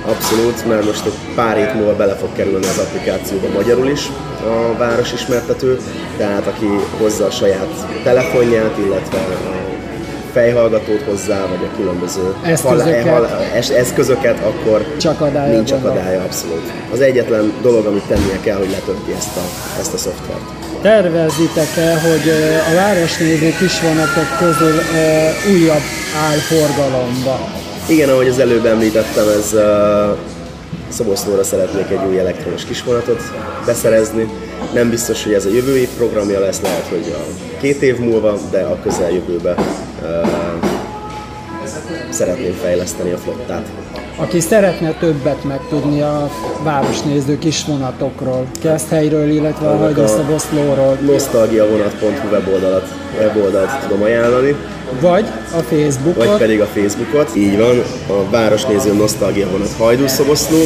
Abszolút, 0.05 0.67
mert 0.67 0.86
most 0.86 1.05
egy 1.05 1.36
pár 1.36 1.55
hét 1.55 1.74
múlva 1.74 1.96
bele 1.96 2.13
fog 2.13 2.29
kerülni 2.36 2.65
az 2.65 2.77
applikációba 2.77 3.48
magyarul 3.53 3.88
is 3.88 4.08
a 4.43 4.77
városismertető, 4.77 5.79
tehát 6.17 6.48
aki 6.48 6.65
hozza 7.00 7.25
a 7.25 7.31
saját 7.31 8.03
telefonját, 8.03 8.77
illetve 8.77 9.17
a 9.17 9.70
fejhallgatót 10.33 11.01
hozzá, 11.01 11.39
vagy 11.47 11.69
a 11.73 11.75
különböző 11.75 12.35
Eszközöket. 12.43 13.07
hallá- 13.07 13.53
es- 13.55 13.69
eszközöket, 13.69 14.39
akkor 14.39 14.85
Csak 14.97 15.21
adálya 15.21 15.53
nincs 15.55 15.71
akadálya, 15.71 16.21
abszolút. 16.21 16.71
Az 16.93 17.00
egyetlen 17.00 17.53
dolog, 17.61 17.85
amit 17.85 18.03
tennie 18.03 18.39
kell, 18.43 18.57
hogy 18.57 18.69
letölti 18.69 19.11
ezt 19.17 19.38
a, 19.38 19.41
ezt 19.79 19.93
a 19.93 19.97
szoftvert. 19.97 20.39
Tervezitek-e, 20.81 22.00
hogy 22.00 22.29
a 22.71 22.75
városnéző 22.75 23.53
kisvonatok 23.59 24.27
közül 24.39 24.79
újabb 25.53 25.85
áll 26.29 26.38
forgalomba? 26.38 27.50
Igen, 27.88 28.09
ahogy 28.09 28.27
az 28.27 28.39
előbb 28.39 28.65
említettem, 28.65 29.27
ez 29.27 29.55
Szoboszlóra 30.89 31.43
szeretnék 31.43 31.89
egy 31.89 32.07
új 32.09 32.19
elektromos 32.19 32.65
kisvonatot 32.65 33.21
beszerezni. 33.65 34.27
Nem 34.73 34.89
biztos, 34.89 35.23
hogy 35.23 35.33
ez 35.33 35.45
a 35.45 35.50
jövő 35.50 35.77
év 35.77 35.89
programja 35.97 36.39
lesz, 36.39 36.61
lehet, 36.61 36.88
hogy 36.89 37.15
a 37.15 37.23
két 37.61 37.81
év 37.81 37.97
múlva, 37.97 38.38
de 38.51 38.61
a 38.61 38.77
közeljövőben 38.83 39.55
szeretném 42.10 42.53
fejleszteni 42.53 43.12
a 43.12 43.17
flottát. 43.17 43.65
Aki 44.15 44.39
szeretne 44.39 44.91
többet 44.91 45.43
megtudni 45.43 46.01
a 46.01 46.29
városnéző 46.63 47.38
kisvonatokról, 47.38 48.46
Keszthelyről, 48.62 49.29
illetve 49.29 49.67
a 49.67 49.70
Annak 49.70 49.81
a- 49.81 49.84
Hajdúszoboszlóról, 49.84 50.98
Nosztalgiavonat.hu 51.05 52.29
weboldalt, 52.31 52.88
weboldalt 53.20 53.79
tudom 53.88 54.01
ajánlani, 54.03 54.55
vagy 55.01 55.25
a 55.58 55.62
Facebookot, 55.62 56.25
vagy 56.25 56.38
pedig 56.38 56.62
a 56.62 56.65
Facebookot. 56.65 57.36
Így 57.36 57.58
van, 57.58 57.81
a 58.08 58.29
Városnéző 58.29 58.93
Nosztalgia 58.93 59.50
vonat 59.50 59.74
Hajdúszoboszló, 59.77 60.58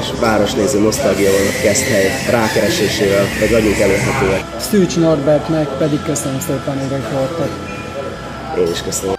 és 0.00 0.06
Városnéző 0.20 0.78
Nosztalgia 0.80 1.30
vonat 1.30 1.60
Keszthely 1.62 2.10
rákeresésével, 2.30 3.24
vagy 3.40 3.50
vagyunk 3.50 3.78
elérhetőek. 3.78 4.44
Szűcs 4.58 4.96
Norbertnek 4.96 5.68
pedig 5.68 6.02
köszönöm 6.02 6.40
szépen, 6.40 6.78
hogy 6.78 7.02
voltak. 7.12 7.75
Én 8.56 8.66
is 8.66 9.15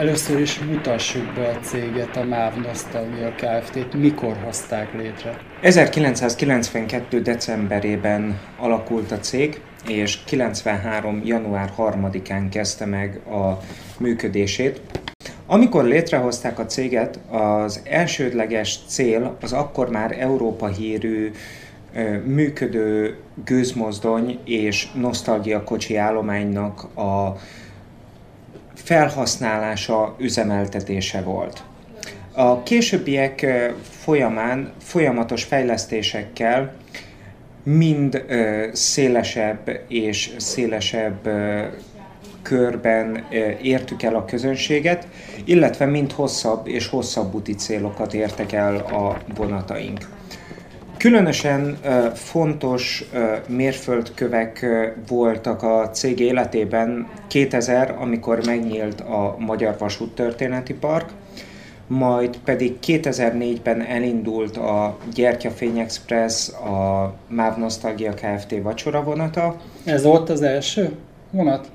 Először 0.00 0.40
is 0.40 0.58
mutassuk 0.58 1.32
be 1.34 1.48
a 1.48 1.58
céget, 1.58 2.16
a 2.16 2.24
MÁV 2.24 2.54
Nostalgia 2.56 3.34
Kft-t. 3.34 3.94
Mikor 3.94 4.36
hozták 4.44 4.94
létre? 4.94 5.38
1992. 5.60 7.20
decemberében 7.22 8.40
alakult 8.58 9.12
a 9.12 9.18
cég, 9.18 9.60
és 9.88 10.18
93. 10.24 11.22
január 11.24 11.72
3-án 11.78 12.46
kezdte 12.50 12.86
meg 12.86 13.20
a 13.26 13.58
működését. 13.98 14.80
Amikor 15.46 15.84
létrehozták 15.84 16.58
a 16.58 16.66
céget, 16.66 17.18
az 17.30 17.80
elsődleges 17.84 18.78
cél 18.86 19.36
az 19.40 19.52
akkor 19.52 19.90
már 19.90 20.16
Európa 20.18 20.66
hírű 20.66 21.30
működő 22.24 23.16
gőzmozdony 23.44 24.38
és 24.44 24.88
nosztalgia 24.92 25.64
kocsi 25.64 25.96
állománynak 25.96 26.82
a 26.98 27.36
felhasználása, 28.90 30.14
üzemeltetése 30.18 31.22
volt. 31.22 31.62
A 32.32 32.62
későbbiek 32.62 33.46
folyamán 33.82 34.72
folyamatos 34.82 35.44
fejlesztésekkel 35.44 36.72
mind 37.62 38.24
szélesebb 38.72 39.80
és 39.88 40.30
szélesebb 40.36 41.28
körben 42.42 43.26
értük 43.62 44.02
el 44.02 44.14
a 44.14 44.24
közönséget, 44.24 45.06
illetve 45.44 45.84
mind 45.84 46.12
hosszabb 46.12 46.66
és 46.66 46.88
hosszabb 46.88 47.34
úti 47.34 47.54
célokat 47.54 48.14
értek 48.14 48.52
el 48.52 48.76
a 48.76 49.16
vonataink. 49.36 50.19
Különösen 51.00 51.78
fontos 52.14 53.04
mérföldkövek 53.46 54.66
voltak 55.08 55.62
a 55.62 55.90
cég 55.90 56.20
életében 56.20 57.08
2000, 57.28 57.94
amikor 58.00 58.46
megnyílt 58.46 59.00
a 59.00 59.36
Magyar 59.38 59.76
Vasúttörténeti 59.78 60.74
Park, 60.74 61.08
majd 61.86 62.38
pedig 62.44 62.76
2004-ben 62.86 63.80
elindult 63.80 64.56
a 64.56 64.98
Gyertyafény 65.14 65.78
Express, 65.78 66.48
a 66.48 67.14
MÁV 67.28 67.56
Nostalgia 67.56 68.14
Kft. 68.14 68.54
vacsora 68.62 69.02
vonata. 69.02 69.56
Ez 69.84 70.02
volt 70.02 70.30
az 70.30 70.42
első 70.42 70.90
vonat? 71.30 71.70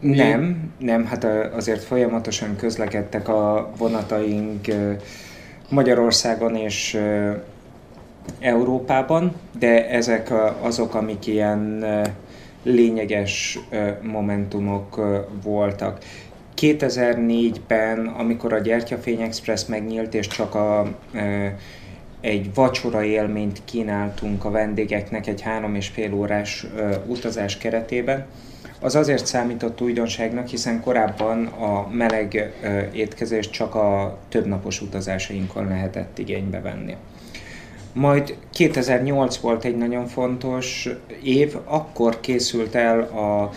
Nem, 0.00 0.72
nem, 0.78 1.06
hát 1.06 1.26
azért 1.54 1.82
folyamatosan 1.82 2.56
közlekedtek 2.56 3.28
a 3.28 3.70
vonataink 3.78 4.66
Magyarországon 5.68 6.54
és 6.56 6.98
Európában, 8.40 9.32
de 9.58 9.88
ezek 9.88 10.32
azok, 10.60 10.94
amik 10.94 11.26
ilyen 11.26 11.84
lényeges 12.62 13.58
momentumok 14.02 15.00
voltak. 15.42 15.98
2004-ben, 16.56 18.06
amikor 18.06 18.52
a 18.52 18.58
Gyertyafény 18.58 19.20
Express 19.20 19.64
megnyílt, 19.66 20.14
és 20.14 20.26
csak 20.26 20.54
a, 20.54 20.94
egy 22.20 22.54
vacsora 22.54 23.02
élményt 23.02 23.60
kínáltunk 23.64 24.44
a 24.44 24.50
vendégeknek 24.50 25.26
egy 25.26 25.40
három 25.40 25.74
és 25.74 25.88
fél 25.88 26.14
órás 26.14 26.66
utazás 27.06 27.58
keretében, 27.58 28.26
az 28.80 28.94
azért 28.94 29.26
számított 29.26 29.80
újdonságnak, 29.80 30.46
hiszen 30.46 30.80
korábban 30.80 31.46
a 31.46 31.88
meleg 31.90 32.52
étkezést 32.92 33.50
csak 33.50 33.74
a 33.74 34.18
többnapos 34.28 34.80
utazásainkon 34.80 35.68
lehetett 35.68 36.18
igénybe 36.18 36.60
venni. 36.60 36.96
Majd 37.96 38.36
2008 38.52 39.36
volt 39.36 39.64
egy 39.64 39.76
nagyon 39.76 40.06
fontos 40.06 40.88
év, 41.22 41.56
akkor 41.64 42.20
készült 42.20 42.74
el 42.74 43.00
a 43.00 43.50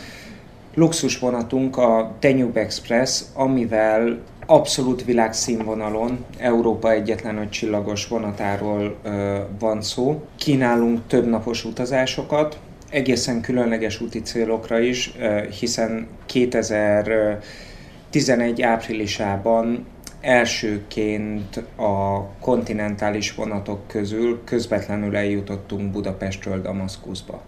luxusvonatunk, 0.74 1.78
a 1.78 2.16
Danube 2.20 2.60
Express, 2.60 3.22
amivel 3.34 4.20
abszolút 4.46 5.06
világszínvonalon 5.06 6.26
Európa 6.38 6.92
egyetlen 6.92 7.38
öt 7.38 7.50
csillagos 7.50 8.08
vonatáról 8.08 8.96
ö, 9.04 9.38
van 9.60 9.82
szó. 9.82 10.24
Kínálunk 10.38 11.08
többnapos 11.08 11.66
utazásokat, 11.66 12.60
egészen 12.90 13.42
különleges 13.42 14.02
úti 14.02 14.22
célokra 14.22 14.80
is, 14.80 15.14
ö, 15.20 15.42
hiszen 15.60 16.08
2011 16.26 18.62
áprilisában 18.62 19.86
elsőként 20.22 21.64
a 21.76 22.24
kontinentális 22.40 23.36
vonatok 23.36 23.88
közül 23.88 24.42
közvetlenül 24.44 25.16
eljutottunk 25.16 25.92
Budapestről 25.92 26.62
Damaszkuszba. 26.62 27.42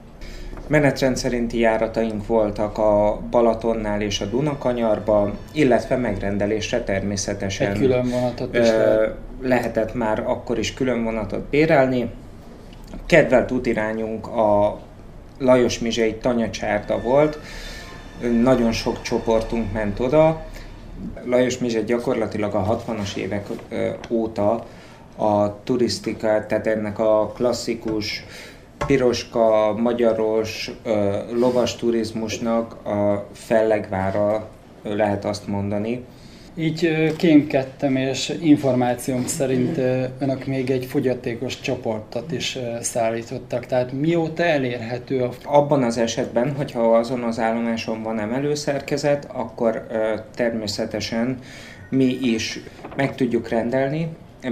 Menetrend 0.68 1.18
szerinti 1.18 1.60
járataink 1.60 2.28
voltak 2.28 2.78
a 2.78 3.22
Balatonnál 3.30 4.02
és 4.02 4.22
a 4.22 4.26
Dunakanyarba, 4.26 5.34
illetve 5.54 5.96
megrendelésre 5.96 6.84
természetesen 6.84 7.72
Egy 7.72 7.78
külön 7.78 8.10
vonatot 8.10 8.56
is 8.56 8.68
lehet. 8.68 9.16
lehetett 9.42 9.94
már 9.94 10.20
akkor 10.20 10.60
is 10.60 10.74
külön 10.74 11.04
vonatot 11.04 11.42
bérelni. 11.50 12.10
Kedvelt 13.06 13.52
útirányunk 13.52 14.28
a 14.28 14.80
Lajos 15.38 15.80
Mizsei 15.80 16.16
Tanyacsárda 16.16 17.02
volt, 17.02 17.40
nagyon 18.42 18.72
sok 18.72 19.02
csoportunk 19.02 19.72
ment 19.74 20.00
oda. 20.00 20.42
Lajos 21.26 21.58
Mizse 21.58 21.82
gyakorlatilag 21.82 22.54
a 22.54 22.82
60-as 22.88 23.16
évek 23.16 23.48
óta 24.10 24.66
a 25.16 25.64
turisztika, 25.64 26.46
tehát 26.46 26.68
ennek 26.68 27.00
a 27.00 27.32
klasszikus 27.36 28.24
piroska, 28.86 29.74
magyaros, 29.78 30.72
lovas 31.32 31.76
turizmusnak 31.76 32.86
a 32.86 33.28
fellegvára 33.34 34.48
lehet 34.84 35.26
azt 35.26 35.48
mondani. 35.48 36.06
Így 36.56 37.14
kémkedtem, 37.18 37.96
és 37.96 38.38
információm 38.42 39.26
szerint 39.26 39.78
önök 40.20 40.46
még 40.46 40.70
egy 40.70 40.86
fogyatékos 40.86 41.60
csoportot 41.60 42.32
is 42.32 42.58
szállítottak. 42.82 43.66
Tehát 43.66 43.92
mióta 43.92 44.44
elérhető 44.44 45.24
a 45.24 45.32
Abban 45.44 45.84
az 45.84 45.98
esetben, 45.98 46.56
hogyha 46.56 46.98
azon 46.98 47.24
az 47.24 47.40
állomáson 47.40 48.04
van 48.04 48.20
emelőszerkezet, 48.20 49.28
akkor 49.34 49.88
természetesen 50.36 51.38
mi 51.90 52.18
is 52.22 52.60
meg 52.96 53.16
tudjuk 53.16 53.50
rendelni, 53.50 54.08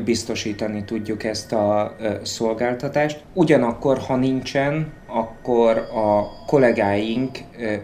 biztosítani 0.05 0.83
tudjuk 0.83 1.23
ezt 1.23 1.53
a 1.53 1.95
szolgáltatást. 2.23 3.23
Ugyanakkor, 3.33 3.97
ha 3.97 4.15
nincsen, 4.15 4.91
akkor 5.07 5.77
a 5.77 6.45
kollégáink 6.45 7.37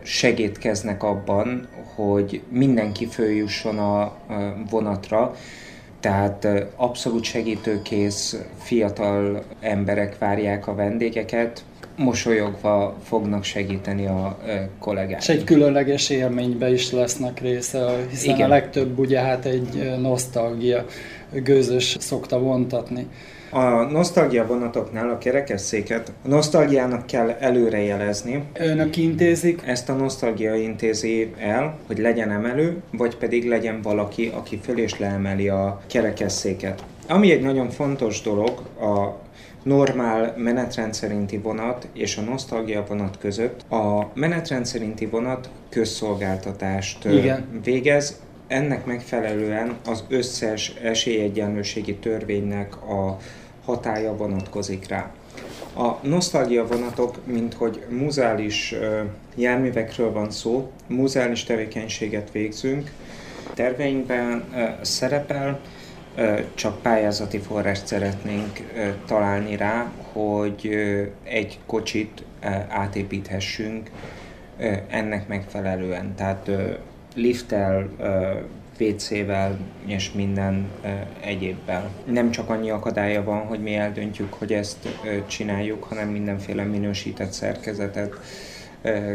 segítkeznek 0.03 1.03
abban, 1.03 1.67
hogy 1.95 2.41
mindenki 2.49 3.05
följusson 3.05 3.79
a 3.79 4.13
vonatra, 4.69 5.35
tehát 5.99 6.47
abszolút 6.75 7.23
segítőkész 7.23 8.37
fiatal 8.57 9.43
emberek 9.59 10.17
várják 10.17 10.67
a 10.67 10.75
vendégeket, 10.75 11.63
mosolyogva 11.95 12.95
fognak 13.03 13.43
segíteni 13.43 14.05
a 14.05 14.37
ö, 14.47 14.53
kollégáink. 14.79 15.21
És 15.21 15.29
egy 15.29 15.43
különleges 15.43 16.09
élménybe 16.09 16.71
is 16.71 16.91
lesznek 16.91 17.41
része, 17.41 18.05
hiszen 18.09 18.35
Igen. 18.35 18.45
a 18.45 18.53
legtöbb 18.53 18.99
ugye 18.99 19.19
hát 19.19 19.45
egy 19.45 19.93
nosztalgia 20.01 20.85
gőzös 21.31 21.97
szokta 21.99 22.39
vontatni. 22.39 23.07
A 23.49 23.83
nosztalgia 23.83 24.45
vonatoknál 24.45 25.09
a 25.09 25.17
kerekesszéket 25.17 26.11
a 26.23 26.27
nosztalgiának 26.27 27.05
kell 27.05 27.29
előrejelezni. 27.39 28.43
Önök 28.53 28.97
intézik, 28.97 29.61
Ezt 29.65 29.89
a 29.89 29.93
nosztalgia 29.93 30.55
intézi 30.55 31.33
el, 31.39 31.77
hogy 31.87 31.97
legyen 31.97 32.31
emelő, 32.31 32.81
vagy 32.91 33.17
pedig 33.17 33.47
legyen 33.47 33.81
valaki, 33.81 34.31
aki 34.35 34.59
föl 34.63 34.79
és 34.79 34.99
leemeli 34.99 35.49
a 35.49 35.81
kerekesszéket. 35.87 36.83
Ami 37.07 37.31
egy 37.31 37.41
nagyon 37.41 37.69
fontos 37.69 38.21
dolog, 38.21 38.61
a 38.79 39.24
normál 39.65 40.33
menetrend 40.37 40.93
szerinti 40.93 41.37
vonat 41.37 41.87
és 41.93 42.17
a 42.17 42.21
nosztalgia 42.21 42.85
vonat 42.87 43.17
között. 43.17 43.71
A 43.71 44.11
menetrend 44.13 44.65
szerinti 44.65 45.05
vonat 45.05 45.49
közszolgáltatást 45.69 47.05
Igen. 47.05 47.61
végez, 47.63 48.19
ennek 48.47 48.85
megfelelően 48.85 49.75
az 49.85 50.03
összes 50.07 50.73
esélyegyenlőségi 50.83 51.95
törvénynek 51.95 52.75
a 52.75 53.17
hatája 53.65 54.15
vonatkozik 54.15 54.87
rá. 54.87 55.11
A 55.75 56.07
nosztalgia 56.07 56.67
vonatok, 56.67 57.25
mint 57.25 57.53
hogy 57.53 57.83
muzeális 57.89 58.73
ö, 58.73 59.01
járművekről 59.35 60.11
van 60.11 60.31
szó, 60.31 60.71
muzeális 60.87 61.43
tevékenységet 61.43 62.31
végzünk, 62.31 62.91
terveinkben 63.53 64.43
szerepel, 64.81 65.59
csak 66.55 66.81
pályázati 66.81 67.37
forrást 67.37 67.87
szeretnénk 67.87 68.59
találni 69.05 69.55
rá, 69.55 69.91
hogy 70.11 70.69
egy 71.23 71.59
kocsit 71.65 72.23
átépíthessünk 72.69 73.91
ennek 74.87 75.27
megfelelően. 75.27 76.15
Tehát 76.15 76.51
lifttel, 77.15 77.89
WC-vel 78.79 79.57
és 79.85 80.11
minden 80.11 80.67
egyébbel. 81.21 81.89
Nem 82.05 82.31
csak 82.31 82.49
annyi 82.49 82.69
akadálya 82.69 83.23
van, 83.23 83.39
hogy 83.39 83.59
mi 83.59 83.75
eldöntjük, 83.75 84.33
hogy 84.33 84.53
ezt 84.53 84.87
csináljuk, 85.27 85.83
hanem 85.83 86.09
mindenféle 86.09 86.63
minősített 86.63 87.31
szerkezetet 87.31 88.13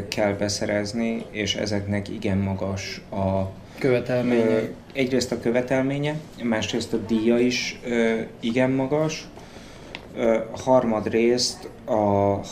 kell 0.08 0.32
beszerezni, 0.32 1.24
és 1.30 1.54
ezeknek 1.54 2.08
igen 2.08 2.38
magas 2.38 3.02
a 3.10 3.50
követelményei. 3.80 4.44
Ö, 4.44 4.58
Egyrészt 4.92 5.32
a 5.32 5.40
követelménye, 5.40 6.14
másrészt 6.42 6.92
a 6.92 6.96
díja 6.96 7.38
is 7.38 7.80
igen 8.40 8.70
magas, 8.70 9.28
harmadrészt, 10.64 11.68
a, 11.84 11.94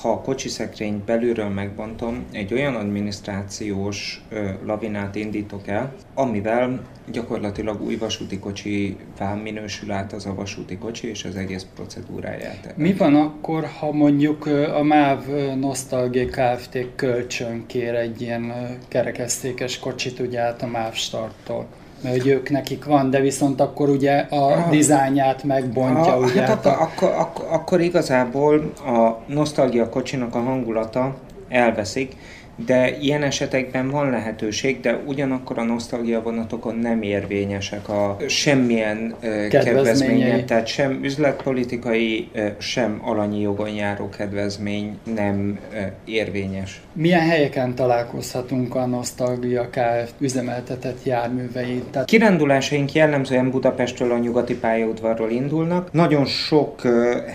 ha 0.03 0.11
a 0.11 0.21
kocsiszekrényt 0.21 1.05
belülről 1.05 1.49
megbontom, 1.49 2.25
egy 2.33 2.53
olyan 2.53 2.75
adminisztrációs 2.75 4.23
ö, 4.29 4.49
lavinát 4.65 5.15
indítok 5.15 5.67
el, 5.67 5.95
amivel 6.15 6.81
gyakorlatilag 7.13 7.83
új 7.83 7.97
vasúti 7.97 8.39
kocsivá 8.39 9.35
minősül 9.43 9.93
át 9.93 10.13
az 10.13 10.27
a 10.27 10.35
vasúti 10.35 10.79
kocsi, 10.79 11.09
és 11.09 11.25
az 11.25 11.37
egész 11.37 11.67
procedúráját. 11.75 12.75
Mi 12.77 12.93
van 12.93 13.15
akkor, 13.15 13.69
ha 13.79 13.93
mondjuk 13.93 14.47
a 14.75 14.83
MÁV 14.83 15.27
Nostalgia 15.61 16.27
Kft. 16.27 16.79
kölcsön 16.95 17.65
egy 17.75 18.21
ilyen 18.21 18.51
ö, 18.51 18.65
kerekesszékes 18.89 19.79
kocsit 19.79 20.19
ugye 20.19 20.41
át 20.41 20.63
a 20.63 20.67
MÁV 20.67 20.95
starttól? 20.95 21.67
Mert 22.03 22.17
hogy 22.17 22.27
ők 22.27 22.51
nekik 22.51 22.85
van, 22.85 23.11
de 23.11 23.21
viszont 23.21 23.61
akkor 23.61 23.89
ugye 23.89 24.17
a 24.19 24.37
Ah. 24.53 24.71
dizájnját 24.71 25.45
megbontja, 25.45 26.13
Ah, 26.13 26.21
ugye? 26.21 26.41
hát 26.41 26.49
hát 26.49 26.67
akkor, 26.67 26.73
a- 26.79 26.83
akkor, 26.83 27.09
akkor, 27.19 27.47
akkor 27.51 27.81
igazából 27.81 28.73
a 28.87 29.17
nosztalgia 29.27 29.89
kocsinak 29.89 30.35
a 30.35 30.41
hangulata 30.41 31.15
elveszik, 31.49 32.17
de 32.67 32.97
ilyen 33.01 33.23
esetekben 33.23 33.91
van 33.91 34.11
lehetőség, 34.11 34.81
de 34.81 35.01
ugyanakkor 35.07 35.59
a 35.59 35.63
nosztalgia 35.63 36.23
vonatokon 36.23 36.75
nem 36.75 37.03
érvényesek 37.03 37.89
a 37.89 38.17
semmilyen 38.27 39.15
kedvezménye, 39.51 40.45
tehát 40.45 40.67
sem 40.67 41.05
üzletpolitikai, 41.05 42.29
sem 42.59 43.01
alanyi 43.05 43.41
jogon 43.41 43.69
járó 43.71 44.09
kedvezmény 44.09 44.99
nem 45.15 45.59
érvényes. 46.05 46.81
Milyen 46.93 47.21
helyeken 47.21 47.75
találkozhatunk 47.75 48.75
a 48.75 48.87
Nostalgia 48.87 49.69
Kft. 49.71 50.15
üzemeltetett 50.19 51.05
járművein? 51.05 51.83
Tehát 51.91 52.09
Kirándulásaink 52.09 52.93
jellemzően 52.93 53.51
Budapestről 53.51 54.13
a 54.13 54.19
nyugati 54.19 54.57
pályaudvarról 54.57 55.31
indulnak. 55.31 55.93
Nagyon 55.93 56.25
sok 56.25 56.83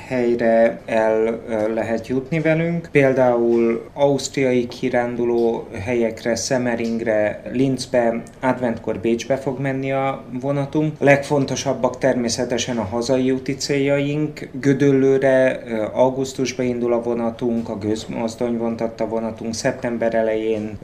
helyre 0.08 0.80
el 0.86 1.42
lehet 1.74 2.08
jutni 2.08 2.40
velünk, 2.40 2.90
például 2.92 3.90
ausztriai 3.94 4.68
kiránduló 5.14 5.68
helyekre, 5.84 6.36
Semmeringre, 6.36 7.42
Linzbe, 7.52 8.22
adventkor 8.42 9.00
Bécsbe 9.00 9.38
fog 9.38 9.60
menni 9.60 9.92
a 9.92 10.24
vonatunk. 10.42 10.94
Legfontosabbak 11.00 11.98
természetesen 11.98 12.78
a 12.78 12.84
hazai 12.84 13.32
úti 13.32 13.56
céljaink. 13.56 14.50
Gödöllőre 14.52 15.62
augusztusban 15.94 16.66
indul 16.66 16.94
a 16.94 17.02
vonatunk, 17.02 17.70
a 17.70 17.78
gőzmozdony 17.78 18.58
vontatta 18.58 19.08
vonatunk, 19.08 19.54
szeptember 19.54 20.16
elején 20.16 20.78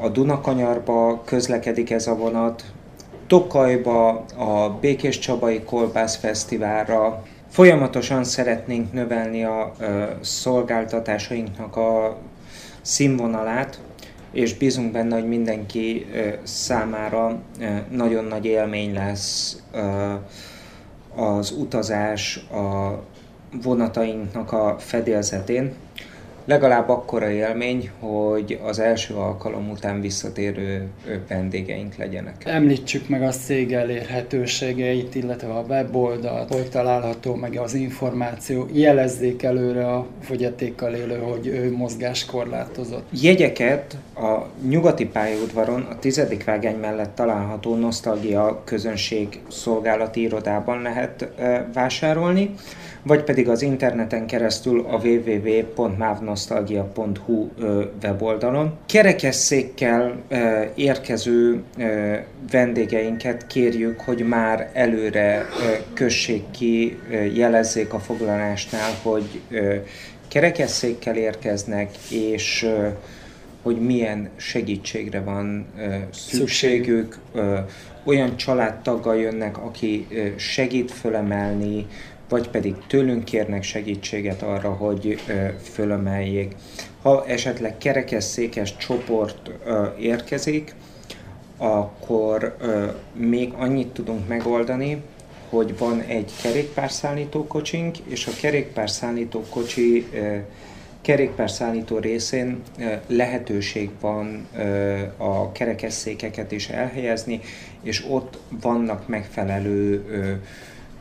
a 0.00 0.08
Dunakanyarba 0.08 1.22
közlekedik 1.24 1.90
ez 1.90 2.06
a 2.06 2.16
vonat, 2.16 2.64
Tokajba, 3.26 4.08
a 4.36 4.78
Békés 4.80 5.18
Csabai 5.18 5.60
Kolbász 5.60 6.16
Fesztiválra. 6.16 7.22
Folyamatosan 7.50 8.24
szeretnénk 8.24 8.92
növelni 8.92 9.44
a 9.44 9.72
ö, 9.78 10.02
szolgáltatásainknak 10.20 11.76
a 11.76 12.16
színvonalát, 12.84 13.80
és 14.32 14.54
bízunk 14.54 14.92
benne, 14.92 15.14
hogy 15.14 15.28
mindenki 15.28 16.06
számára 16.42 17.42
nagyon 17.90 18.24
nagy 18.24 18.44
élmény 18.44 18.94
lesz 18.94 19.62
az 21.14 21.50
utazás 21.50 22.36
a 22.36 22.98
vonatainknak 23.62 24.52
a 24.52 24.76
fedélzetén. 24.78 25.72
Legalább 26.46 26.88
akkora 26.88 27.30
élmény, 27.30 27.90
hogy 28.00 28.60
az 28.64 28.78
első 28.78 29.14
alkalom 29.14 29.70
után 29.70 30.00
visszatérő 30.00 30.88
vendégeink 31.28 31.96
legyenek. 31.96 32.42
említsük 32.44 33.08
meg 33.08 33.22
a 33.22 33.30
cég 33.30 33.72
elérhetőségeit, 33.72 35.14
illetve 35.14 35.48
a 35.48 35.64
weboldalt, 35.68 36.52
hol 36.52 36.68
található 36.68 37.34
meg 37.34 37.56
az 37.56 37.74
információ. 37.74 38.68
Jelezzék 38.72 39.42
előre 39.42 39.86
a 39.86 40.06
fogyatékkal 40.20 40.94
élő, 40.94 41.18
hogy 41.18 41.46
ő 41.46 41.72
mozgáskorlátozott. 41.76 43.08
Jegyeket 43.22 43.96
a 44.16 44.38
nyugati 44.68 45.06
pályaudvaron 45.06 45.80
a 45.80 45.98
tizedik 45.98 46.44
vágány 46.44 46.76
mellett 46.76 47.14
található 47.14 47.74
Nostalgia 47.74 48.62
közönség 48.64 49.40
szolgálati 49.48 50.20
irodában 50.20 50.82
lehet 50.82 51.28
vásárolni, 51.74 52.54
vagy 53.02 53.24
pedig 53.24 53.48
az 53.48 53.62
interneten 53.62 54.26
keresztül 54.26 54.86
a 54.90 55.00
www.mávnostalgia.hu 55.04 56.33
ö, 57.58 57.84
weboldalon. 58.02 58.78
Kerekesszékkel 58.86 60.22
érkező 60.74 61.62
vendégeinket 62.50 63.46
kérjük, 63.46 64.00
hogy 64.00 64.20
már 64.20 64.70
előre 64.72 65.46
kössék 65.94 66.50
ki, 66.50 66.98
jelezzék 67.34 67.92
a 67.92 67.98
foglalásnál, 67.98 68.90
hogy 69.02 69.40
kerekesszékkel 70.28 71.16
érkeznek, 71.16 71.90
és 72.10 72.68
hogy 73.62 73.80
milyen 73.80 74.28
segítségre 74.36 75.20
van 75.20 75.66
szükségük. 76.12 77.18
Olyan 78.04 78.36
családtaggal 78.36 79.16
jönnek, 79.16 79.58
aki 79.58 80.06
segít 80.36 80.90
fölemelni, 80.90 81.86
vagy 82.28 82.48
pedig 82.48 82.74
tőlünk 82.86 83.24
kérnek 83.24 83.62
segítséget 83.62 84.42
arra, 84.42 84.70
hogy 84.70 85.18
fölemeljék. 85.62 86.56
Ha 87.02 87.26
esetleg 87.26 87.78
kerekesszékes 87.78 88.76
csoport 88.76 89.50
érkezik, 89.98 90.74
akkor 91.56 92.56
még 93.12 93.52
annyit 93.52 93.88
tudunk 93.88 94.28
megoldani, 94.28 95.02
hogy 95.48 95.78
van 95.78 96.00
egy 96.00 96.32
kerékpárszállító 96.42 97.46
kocsink, 97.46 97.98
és 97.98 98.26
a 98.26 98.30
kerékpárszállító 98.40 99.44
kocsi 99.50 100.06
kerékpárszállító 101.00 101.98
részén 101.98 102.62
lehetőség 103.06 103.90
van 104.00 104.46
a 105.16 105.52
kerekesszékeket 105.52 106.52
is 106.52 106.68
elhelyezni, 106.68 107.40
és 107.82 108.04
ott 108.08 108.38
vannak 108.60 109.08
megfelelő 109.08 110.04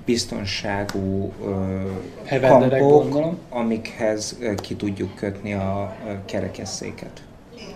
biztonságú 0.06 1.34
ö, 1.44 2.40
kampok, 2.40 2.80
gondolom. 2.80 3.38
amikhez 3.50 4.38
ö, 4.40 4.56
ki 4.56 4.76
tudjuk 4.76 5.16
kötni 5.16 5.54
a 5.54 5.96
ö, 6.08 6.12
kerekesszéket. 6.26 7.24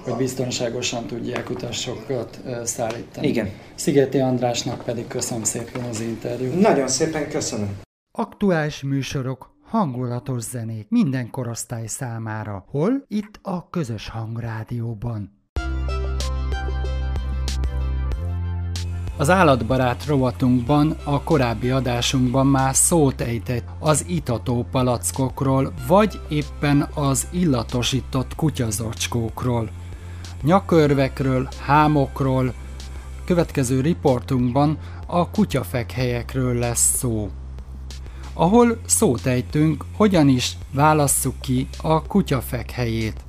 hogy 0.04 0.16
biztonságosan 0.16 1.06
tudják 1.06 1.50
utasokat 1.50 2.40
ö, 2.46 2.66
szállítani. 2.66 3.28
Igen. 3.28 3.50
Szigeti 3.76 4.20
Andrásnak 4.20 4.84
pedig 4.84 5.08
köszönöm 5.08 5.44
szépen 5.44 5.84
az 5.84 6.02
interjút. 6.02 6.60
Nagyon 6.60 6.88
szépen 6.88 7.30
köszönöm. 7.30 7.80
Aktuális 8.12 8.84
műsorok, 8.84 9.56
hangulatos 9.64 10.42
zenék 10.44 10.90
minden 10.90 11.30
korosztály 11.30 11.88
számára. 11.88 12.66
Hol? 12.72 12.92
Itt 13.08 13.40
a 13.42 13.70
Közös 13.70 14.10
Hangrádióban. 14.10 15.37
Az 19.20 19.30
állatbarát 19.30 20.06
rovatunkban, 20.06 20.98
a 21.04 21.22
korábbi 21.22 21.70
adásunkban 21.70 22.48
már 22.48 22.76
szót 22.76 23.22
ejtett 23.22 23.68
az 23.80 24.06
itató 24.08 24.66
palackokról, 24.72 25.74
vagy 25.88 26.20
éppen 26.28 26.90
az 26.94 27.28
illatosított 27.32 28.36
kutyazacskókról, 28.36 29.70
nyakörvekről, 30.44 31.48
hámokról, 31.66 32.54
következő 33.26 33.82
riportunkban 33.82 34.78
a 35.06 35.30
kutyafekhelyekről 35.30 36.54
lesz 36.54 36.96
szó. 36.98 37.30
Ahol 38.34 38.78
szót 38.86 39.26
ejtünk, 39.26 39.86
hogyan 39.96 40.28
is 40.28 40.58
válasszuk 40.72 41.42
ki 41.42 41.68
a 41.82 42.02
kutyafekhelyét. 42.02 43.22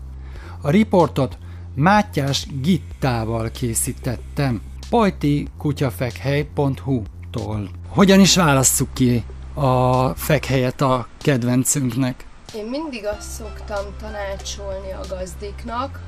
A 0.60 0.70
riportot 0.70 1.38
Mátyás 1.74 2.46
Gittával 2.60 3.50
készítettem, 3.50 4.60
pajtikutyafekhely.hu-tól. 4.90 7.70
Hogyan 7.88 8.20
is 8.20 8.36
válasszuk 8.36 8.94
ki 8.94 9.24
a 9.54 10.08
fekhelyet 10.08 10.80
a 10.80 11.06
kedvencünknek? 11.18 12.26
Én 12.54 12.64
mindig 12.64 13.06
azt 13.06 13.30
szoktam 13.30 13.84
tanácsolni 14.00 14.92
a 14.92 15.00
gazdiknak, 15.08 16.00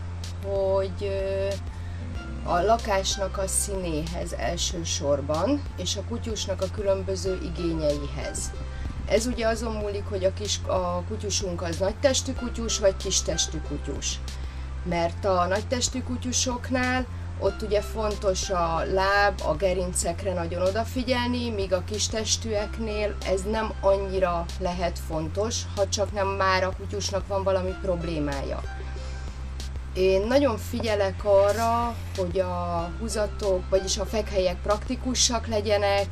hogy 0.44 1.10
a 2.44 2.60
lakásnak 2.60 3.38
a 3.38 3.46
színéhez 3.46 4.32
elsősorban, 4.32 5.62
és 5.76 5.96
a 5.96 6.02
kutyusnak 6.08 6.62
a 6.62 6.70
különböző 6.74 7.38
igényeihez. 7.42 8.50
Ez 9.08 9.26
ugye 9.26 9.46
azon 9.46 9.72
múlik, 9.72 10.04
hogy 10.08 10.24
a, 10.24 10.32
kis, 10.32 10.60
a 10.66 11.02
kutyusunk 11.08 11.62
az 11.62 11.76
nagytestű 11.76 12.32
kutyus, 12.32 12.78
vagy 12.78 12.96
kistestű 12.96 13.58
kutyus. 13.68 14.18
Mert 14.84 15.24
a 15.24 15.46
nagytestű 15.46 16.02
kutyusoknál 16.02 17.06
ott 17.40 17.62
ugye 17.62 17.80
fontos 17.80 18.50
a 18.50 18.82
láb, 18.92 19.40
a 19.44 19.54
gerincekre 19.54 20.32
nagyon 20.32 20.62
odafigyelni, 20.62 21.50
míg 21.50 21.72
a 21.72 21.84
kistestűeknél 21.84 23.16
ez 23.26 23.42
nem 23.42 23.72
annyira 23.80 24.44
lehet 24.58 24.98
fontos, 24.98 25.62
ha 25.76 25.88
csak 25.88 26.12
nem 26.12 26.28
már 26.28 26.64
a 26.64 26.72
kutyusnak 26.76 27.26
van 27.26 27.42
valami 27.42 27.74
problémája. 27.82 28.60
Én 29.94 30.26
nagyon 30.26 30.56
figyelek 30.56 31.24
arra, 31.24 31.94
hogy 32.16 32.38
a 32.38 32.90
húzatok, 32.98 33.68
vagyis 33.68 33.98
a 33.98 34.04
fekhelyek 34.04 34.62
praktikusak 34.62 35.46
legyenek, 35.46 36.06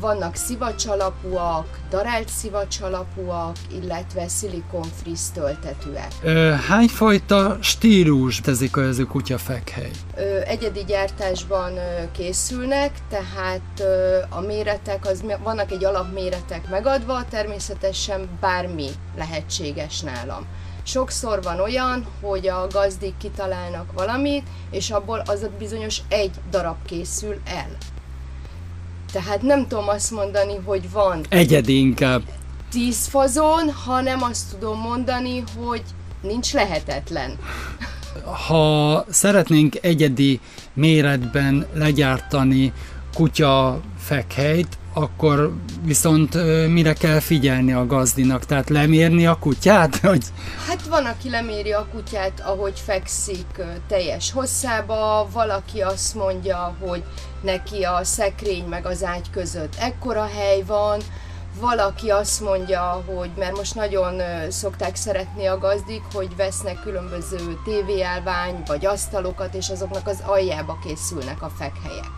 vannak 0.00 0.34
szivacsalapúak, 0.34 1.66
darált 1.90 2.28
szivacsalapúak, 2.28 3.56
illetve 3.82 4.28
szilikon-friss 4.28 5.30
töltetőek. 5.34 6.12
Ö, 6.22 6.54
hányfajta 6.68 7.56
stílus 7.60 8.40
tezik 8.40 8.76
ez 8.76 8.98
a 8.98 9.06
kutyafekhely? 9.06 9.90
Ö, 10.16 10.40
egyedi 10.44 10.84
gyártásban 10.84 11.72
készülnek, 12.12 12.92
tehát 13.08 13.82
a 14.28 14.40
méretek, 14.40 15.06
az, 15.06 15.24
vannak 15.42 15.70
egy 15.70 15.84
alapméretek 15.84 16.68
megadva, 16.70 17.24
természetesen 17.30 18.28
bármi 18.40 18.88
lehetséges 19.16 20.00
nálam. 20.00 20.46
Sokszor 20.82 21.42
van 21.42 21.60
olyan, 21.60 22.06
hogy 22.20 22.48
a 22.48 22.66
gazdik 22.72 23.16
kitalálnak 23.16 23.92
valamit, 23.92 24.46
és 24.70 24.90
abból 24.90 25.22
az 25.26 25.42
a 25.42 25.50
bizonyos 25.58 26.00
egy 26.08 26.34
darab 26.50 26.76
készül 26.86 27.40
el. 27.44 27.68
Tehát 29.12 29.42
nem 29.42 29.66
tudom 29.68 29.88
azt 29.88 30.10
mondani, 30.10 30.56
hogy 30.64 30.90
van 30.90 31.20
Egyedi 31.28 31.78
inkább. 31.78 32.22
tíz 32.70 33.06
fazon, 33.06 33.70
hanem 33.84 34.22
azt 34.22 34.50
tudom 34.50 34.78
mondani, 34.80 35.44
hogy 35.56 35.82
nincs 36.20 36.52
lehetetlen. 36.52 37.38
Ha 38.46 39.04
szeretnénk 39.10 39.76
egyedi 39.80 40.40
méretben 40.74 41.66
legyártani 41.74 42.72
kutya 43.14 43.80
fekhelyt, 43.98 44.78
akkor 44.94 45.54
viszont 45.82 46.34
mire 46.68 46.92
kell 46.92 47.20
figyelni 47.20 47.72
a 47.72 47.86
gazdinak? 47.86 48.44
Tehát 48.44 48.68
lemérni 48.68 49.26
a 49.26 49.38
kutyát? 49.40 49.96
Hogy 50.06 50.24
Hát 50.68 50.82
van, 50.82 51.04
aki 51.04 51.30
leméri 51.30 51.72
a 51.72 51.86
kutyát, 51.92 52.42
ahogy 52.46 52.82
fekszik 52.84 53.46
teljes 53.88 54.32
hosszába, 54.32 55.28
valaki 55.32 55.80
azt 55.80 56.14
mondja, 56.14 56.76
hogy 56.80 57.02
neki 57.46 57.82
a 57.82 58.04
szekrény 58.04 58.64
meg 58.64 58.86
az 58.86 59.04
ágy 59.04 59.30
között 59.30 59.74
ekkora 59.78 60.24
hely 60.24 60.62
van, 60.62 61.00
valaki 61.60 62.10
azt 62.10 62.40
mondja, 62.40 63.04
hogy 63.06 63.30
mert 63.38 63.56
most 63.56 63.74
nagyon 63.74 64.22
szokták 64.50 64.96
szeretni 64.96 65.46
a 65.46 65.58
gazdik, 65.58 66.02
hogy 66.12 66.36
vesznek 66.36 66.80
különböző 66.82 67.58
tévéállvány 67.64 68.62
vagy 68.66 68.86
asztalokat, 68.86 69.54
és 69.54 69.68
azoknak 69.68 70.06
az 70.06 70.22
aljába 70.26 70.78
készülnek 70.84 71.42
a 71.42 71.48
fekhelyek. 71.58 72.10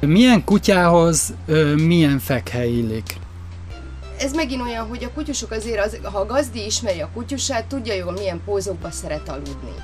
milyen 0.00 0.44
kutyához 0.44 1.32
milyen 1.76 2.18
fekhely 2.18 2.70
illik? 2.70 3.18
Ez 4.18 4.32
megint 4.32 4.62
olyan, 4.62 4.86
hogy 4.86 5.04
a 5.04 5.12
kutyusok 5.12 5.50
azért, 5.50 5.84
az, 5.84 5.98
ha 6.02 6.18
a 6.18 6.26
gazdi 6.26 6.64
ismeri 6.64 7.00
a 7.00 7.10
kutyusát, 7.14 7.64
tudja 7.64 7.94
jól 7.94 8.12
milyen 8.12 8.42
pózokba 8.44 8.90
szeret 8.90 9.28
aludni. 9.28 9.74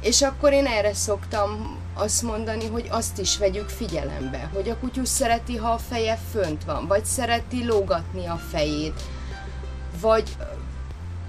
És 0.00 0.22
akkor 0.22 0.52
én 0.52 0.66
erre 0.66 0.94
szoktam 0.94 1.80
azt 1.94 2.22
mondani, 2.22 2.68
hogy 2.68 2.86
azt 2.90 3.18
is 3.18 3.38
vegyük 3.38 3.68
figyelembe, 3.68 4.50
hogy 4.54 4.68
a 4.68 4.76
kutyus 4.76 5.08
szereti, 5.08 5.56
ha 5.56 5.70
a 5.70 5.78
feje 5.78 6.18
fönt 6.30 6.64
van, 6.64 6.86
vagy 6.86 7.04
szereti 7.04 7.64
lógatni 7.64 8.26
a 8.26 8.40
fejét, 8.50 9.00
vagy 10.00 10.36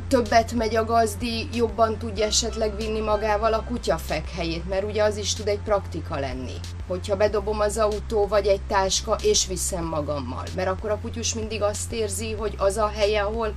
többet 0.07 0.53
megy 0.53 0.75
a 0.75 0.85
gazdi, 0.85 1.47
jobban 1.53 1.97
tudja 1.97 2.25
esetleg 2.25 2.75
vinni 2.75 2.99
magával 2.99 3.53
a 3.53 3.63
kutyafek 3.63 4.29
helyét, 4.29 4.69
mert 4.69 4.83
ugye 4.83 5.03
az 5.03 5.17
is 5.17 5.33
tud 5.33 5.47
egy 5.47 5.59
praktika 5.59 6.19
lenni. 6.19 6.53
Hogyha 6.87 7.15
bedobom 7.15 7.59
az 7.59 7.77
autó, 7.77 8.27
vagy 8.27 8.47
egy 8.47 8.61
táska, 8.67 9.17
és 9.21 9.47
viszem 9.47 9.85
magammal. 9.85 10.43
Mert 10.55 10.67
akkor 10.67 10.89
a 10.89 10.99
kutyus 11.01 11.33
mindig 11.33 11.61
azt 11.61 11.91
érzi, 11.93 12.31
hogy 12.31 12.53
az 12.57 12.77
a 12.77 12.91
helye, 12.95 13.21
ahol 13.21 13.53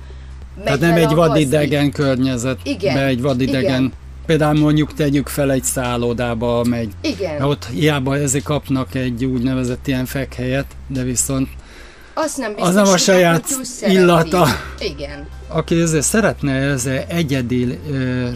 megy 0.55 0.63
Tehát 0.63 0.79
nem 0.79 0.95
egy 0.95 1.13
vadidegen 1.13 1.91
környezet, 1.91 2.59
Igen, 2.63 2.95
de 2.95 3.05
egy 3.05 3.21
vadidegen. 3.21 3.61
igen. 3.61 3.93
Például 4.27 4.59
mondjuk 4.59 4.93
tegyük 4.93 5.27
fel 5.27 5.51
egy 5.51 5.63
szállodába 5.63 6.63
megy. 6.63 6.91
Igen. 7.01 7.41
Ott 7.41 7.65
hiába 7.65 8.17
ezek 8.17 8.43
kapnak 8.43 8.95
egy 8.95 9.25
úgynevezett 9.25 9.87
ilyen 9.87 10.05
fekhelyet, 10.05 10.65
de 10.87 11.03
viszont 11.03 11.49
Azt 12.13 12.37
nem 12.37 12.51
Az 12.51 12.55
biztos, 12.55 12.73
nem 12.83 12.93
a 12.93 12.97
saját 12.97 13.45
szereti. 13.45 13.97
illata. 13.97 14.47
Igen. 14.79 15.27
aki 15.47 15.81
ezzel 15.81 16.01
szeretne 16.01 16.51
ezzel 16.53 17.03
egyedi 17.07 17.79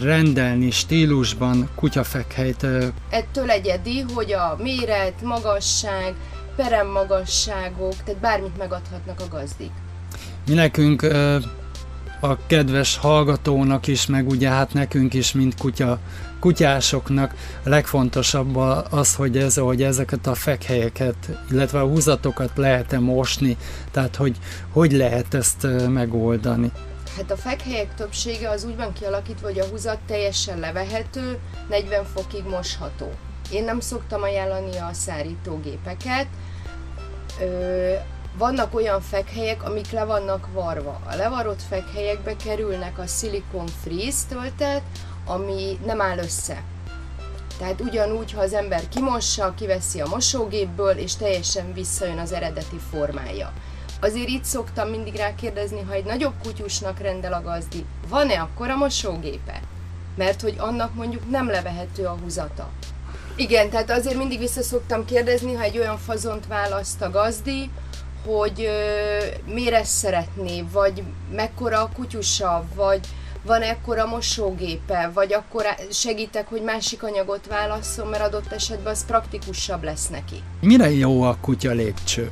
rendelni 0.02 0.70
stílusban 0.70 1.68
kutyafekhelyt, 1.74 2.66
Ettől 3.10 3.50
egyedi, 3.50 4.04
hogy 4.14 4.32
a 4.32 4.56
méret, 4.62 5.22
magasság, 5.22 6.14
peremmagasságok, 6.56 7.94
tehát 8.04 8.20
bármit 8.20 8.58
megadhatnak 8.58 9.20
a 9.20 9.36
gazdik. 9.36 9.70
mi 10.48 10.54
nekünk 10.54 11.06
a 12.24 12.46
kedves 12.46 12.96
hallgatónak 12.96 13.86
is, 13.86 14.06
meg 14.06 14.28
ugye 14.28 14.48
hát 14.48 14.72
nekünk 14.72 15.14
is, 15.14 15.32
mint 15.32 15.58
kutya, 15.58 15.98
kutyásoknak 16.40 17.34
legfontosabb 17.62 18.56
az, 18.90 19.14
hogy, 19.14 19.38
ez, 19.38 19.56
hogy 19.56 19.82
ezeket 19.82 20.26
a 20.26 20.34
fekhelyeket, 20.34 21.14
illetve 21.50 21.80
a 21.80 21.86
húzatokat 21.86 22.50
lehet-e 22.54 22.98
mosni, 22.98 23.56
tehát 23.90 24.16
hogy 24.16 24.36
hogy 24.72 24.92
lehet 24.92 25.34
ezt 25.34 25.66
megoldani. 25.88 26.72
Hát 27.16 27.30
a 27.30 27.36
fekhelyek 27.36 27.94
többsége 27.94 28.48
az 28.48 28.64
úgy 28.64 28.76
van 28.76 28.92
kialakítva, 28.92 29.46
hogy 29.46 29.58
a 29.58 29.66
húzat 29.66 29.98
teljesen 30.06 30.58
levehető, 30.58 31.38
40 31.68 32.04
fokig 32.14 32.44
mosható. 32.44 33.12
Én 33.50 33.64
nem 33.64 33.80
szoktam 33.80 34.22
ajánlani 34.22 34.76
a 34.76 34.90
szárítógépeket. 34.92 36.26
Vannak 38.38 38.74
olyan 38.74 39.00
fekhelyek, 39.00 39.62
amik 39.62 39.90
le 39.90 40.04
vannak 40.04 40.48
varva. 40.52 41.00
A 41.10 41.14
levarott 41.14 41.62
fekhelyekbe 41.68 42.36
kerülnek 42.36 42.98
a 42.98 43.06
szilikon 43.06 43.66
freeze 43.66 44.26
töltet, 44.28 44.82
ami 45.26 45.78
nem 45.84 46.00
áll 46.00 46.18
össze. 46.18 46.62
Tehát 47.58 47.80
ugyanúgy, 47.80 48.32
ha 48.32 48.40
az 48.40 48.52
ember 48.52 48.88
kimossa, 48.88 49.54
kiveszi 49.54 50.00
a 50.00 50.08
mosógépből, 50.08 50.96
és 50.96 51.16
teljesen 51.16 51.72
visszajön 51.72 52.18
az 52.18 52.32
eredeti 52.32 52.80
formája. 52.90 53.52
Azért 54.00 54.28
itt 54.28 54.44
szoktam 54.44 54.88
mindig 54.88 55.14
rákérdezni, 55.14 55.80
ha 55.80 55.92
egy 55.92 56.04
nagyobb 56.04 56.34
kutyusnak 56.42 56.98
rendel 56.98 57.32
a 57.32 57.42
gazdi, 57.42 57.84
van-e 58.08 58.40
akkor 58.40 58.70
a 58.70 58.76
mosógépe? 58.76 59.60
Mert 60.16 60.40
hogy 60.40 60.54
annak 60.58 60.94
mondjuk 60.94 61.30
nem 61.30 61.46
levehető 61.46 62.04
a 62.04 62.16
húzata. 62.22 62.68
Igen, 63.36 63.70
tehát 63.70 63.90
azért 63.90 64.16
mindig 64.16 64.38
vissza 64.38 64.62
szoktam 64.62 65.04
kérdezni, 65.04 65.54
ha 65.54 65.62
egy 65.62 65.78
olyan 65.78 65.98
fazont 65.98 66.46
választ 66.46 67.02
a 67.02 67.10
gazdi, 67.10 67.70
hogy 68.26 68.64
ö, 68.64 69.52
miért 69.52 69.74
ezt 69.74 69.90
szeretné, 69.96 70.64
vagy 70.72 71.02
mekkora 71.32 71.80
a 71.80 71.88
kutyusa, 71.94 72.64
vagy 72.74 73.00
van 73.44 73.62
ekkora 73.62 74.06
mosógépe, 74.06 75.10
vagy 75.14 75.32
akkor 75.32 75.64
segítek, 75.90 76.48
hogy 76.48 76.62
másik 76.62 77.02
anyagot 77.02 77.46
válasszon, 77.46 78.06
mert 78.06 78.22
adott 78.22 78.52
esetben 78.52 78.92
az 78.92 79.04
praktikusabb 79.06 79.82
lesz 79.82 80.08
neki. 80.08 80.42
Mire 80.60 80.90
jó 80.90 81.22
a 81.22 81.36
kutya 81.40 81.70
lépcső? 81.70 82.30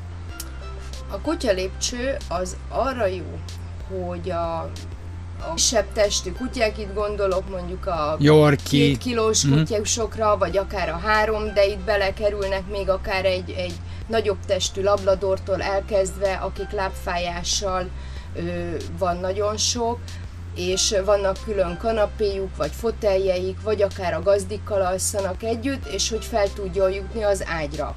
A 1.11 1.19
kutya 1.21 1.53
lépcső 1.53 2.17
az 2.29 2.57
arra 2.69 3.07
jó, 3.07 3.39
hogy 3.89 4.31
a, 4.31 4.59
a 5.41 5.55
kisebb 5.55 5.93
testű 5.93 6.33
kutyák, 6.33 6.79
itt 6.79 6.95
gondolok 6.95 7.49
mondjuk 7.51 7.87
a 7.87 8.17
Yorkie. 8.19 8.61
két 8.87 8.99
kilós 8.99 9.45
Mhm. 9.45 9.57
kutyusokra, 9.59 10.37
vagy 10.39 10.57
akár 10.57 10.89
a 10.89 10.97
három, 11.05 11.55
de 11.55 11.67
itt 11.67 11.79
belekerülnek 11.79 12.63
még 12.71 12.89
akár 12.89 13.25
egy, 13.25 13.51
egy 13.51 13.73
nagyobb 14.11 14.39
testű 14.47 14.83
labladortól 14.83 15.63
elkezdve, 15.63 16.33
akik 16.33 16.71
lábfájással 16.71 17.89
van 18.99 19.17
nagyon 19.17 19.57
sok, 19.57 19.99
és 20.55 20.97
vannak 21.05 21.37
külön 21.45 21.77
kanapéjuk, 21.79 22.57
vagy 22.57 22.71
foteljeik, 22.73 23.63
vagy 23.63 23.83
akár 23.83 24.15
a 24.15 24.23
gazdikkal 24.23 24.83
alszanak 24.83 25.43
együtt, 25.43 25.87
és 25.87 26.11
hogy 26.11 26.25
fel 26.25 26.53
tudjon 26.53 26.91
jutni 26.91 27.23
az 27.23 27.45
ágyra. 27.47 27.97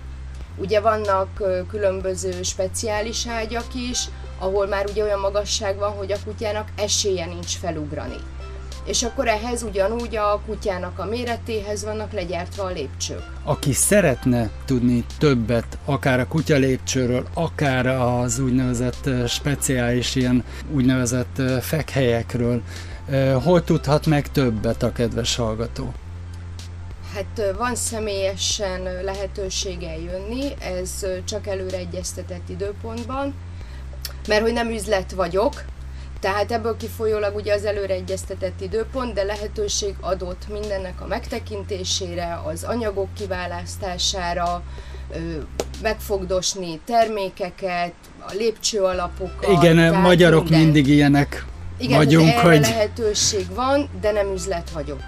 Ugye 0.57 0.79
vannak 0.79 1.43
különböző 1.69 2.41
speciális 2.41 3.27
ágyak 3.27 3.75
is, 3.75 4.05
ahol 4.39 4.67
már 4.67 4.85
ugye 4.89 5.03
olyan 5.03 5.19
magasság 5.19 5.77
van, 5.77 5.91
hogy 5.91 6.11
a 6.11 6.17
kutyának 6.25 6.67
esélye 6.75 7.25
nincs 7.25 7.57
felugrani. 7.57 8.17
És 8.85 9.03
akkor 9.03 9.27
ehhez 9.27 9.63
ugyanúgy 9.63 10.15
a 10.15 10.41
kutyának 10.45 10.99
a 10.99 11.05
méretéhez 11.05 11.83
vannak 11.83 12.11
legyártva 12.11 12.63
a 12.63 12.71
lépcsők. 12.71 13.23
Aki 13.43 13.73
szeretne 13.73 14.49
tudni 14.65 15.05
többet, 15.17 15.77
akár 15.85 16.19
a 16.19 16.27
kutya 16.27 16.55
lépcsőről, 16.55 17.27
akár 17.33 17.87
az 17.87 18.39
úgynevezett 18.39 19.09
speciális 19.27 20.15
ilyen 20.15 20.43
úgynevezett 20.71 21.41
fekhelyekről, 21.61 22.61
hol 23.43 23.63
tudhat 23.63 24.05
meg 24.05 24.31
többet 24.31 24.83
a 24.83 24.91
kedves 24.91 25.35
hallgató? 25.35 25.93
Hát 27.13 27.55
van 27.57 27.75
személyesen 27.75 28.81
lehetősége 29.03 29.97
jönni, 29.97 30.51
ez 30.59 31.05
csak 31.25 31.47
előre 31.47 31.77
egyeztetett 31.77 32.49
időpontban, 32.49 33.33
mert 34.27 34.41
hogy 34.41 34.53
nem 34.53 34.69
üzlet 34.69 35.11
vagyok, 35.11 35.63
tehát 36.23 36.51
ebből 36.51 36.77
kifolyólag 36.77 37.35
ugye 37.35 37.53
az 37.53 37.65
előre 37.65 37.93
egyeztetett 37.93 38.61
időpont, 38.61 39.13
de 39.13 39.23
lehetőség 39.23 39.95
adott 39.99 40.45
mindennek 40.51 41.01
a 41.01 41.07
megtekintésére, 41.07 42.41
az 42.45 42.63
anyagok 42.63 43.13
kiválasztására, 43.13 44.63
megfogdosni 45.81 46.79
termékeket, 46.85 47.93
a 48.19 48.31
lépcső 48.33 48.81
alapokat. 48.81 49.63
Igen, 49.63 49.95
magyarok 49.95 50.43
mindent. 50.43 50.63
mindig 50.63 50.87
ilyenek 50.87 51.45
Igen, 51.77 51.97
vagyunk, 51.97 52.27
erre 52.29 52.41
hogy 52.41 52.59
lehetőség 52.61 53.45
van, 53.55 53.89
de 54.01 54.11
nem 54.11 54.31
üzlet 54.33 54.69
vagyok. 54.69 54.99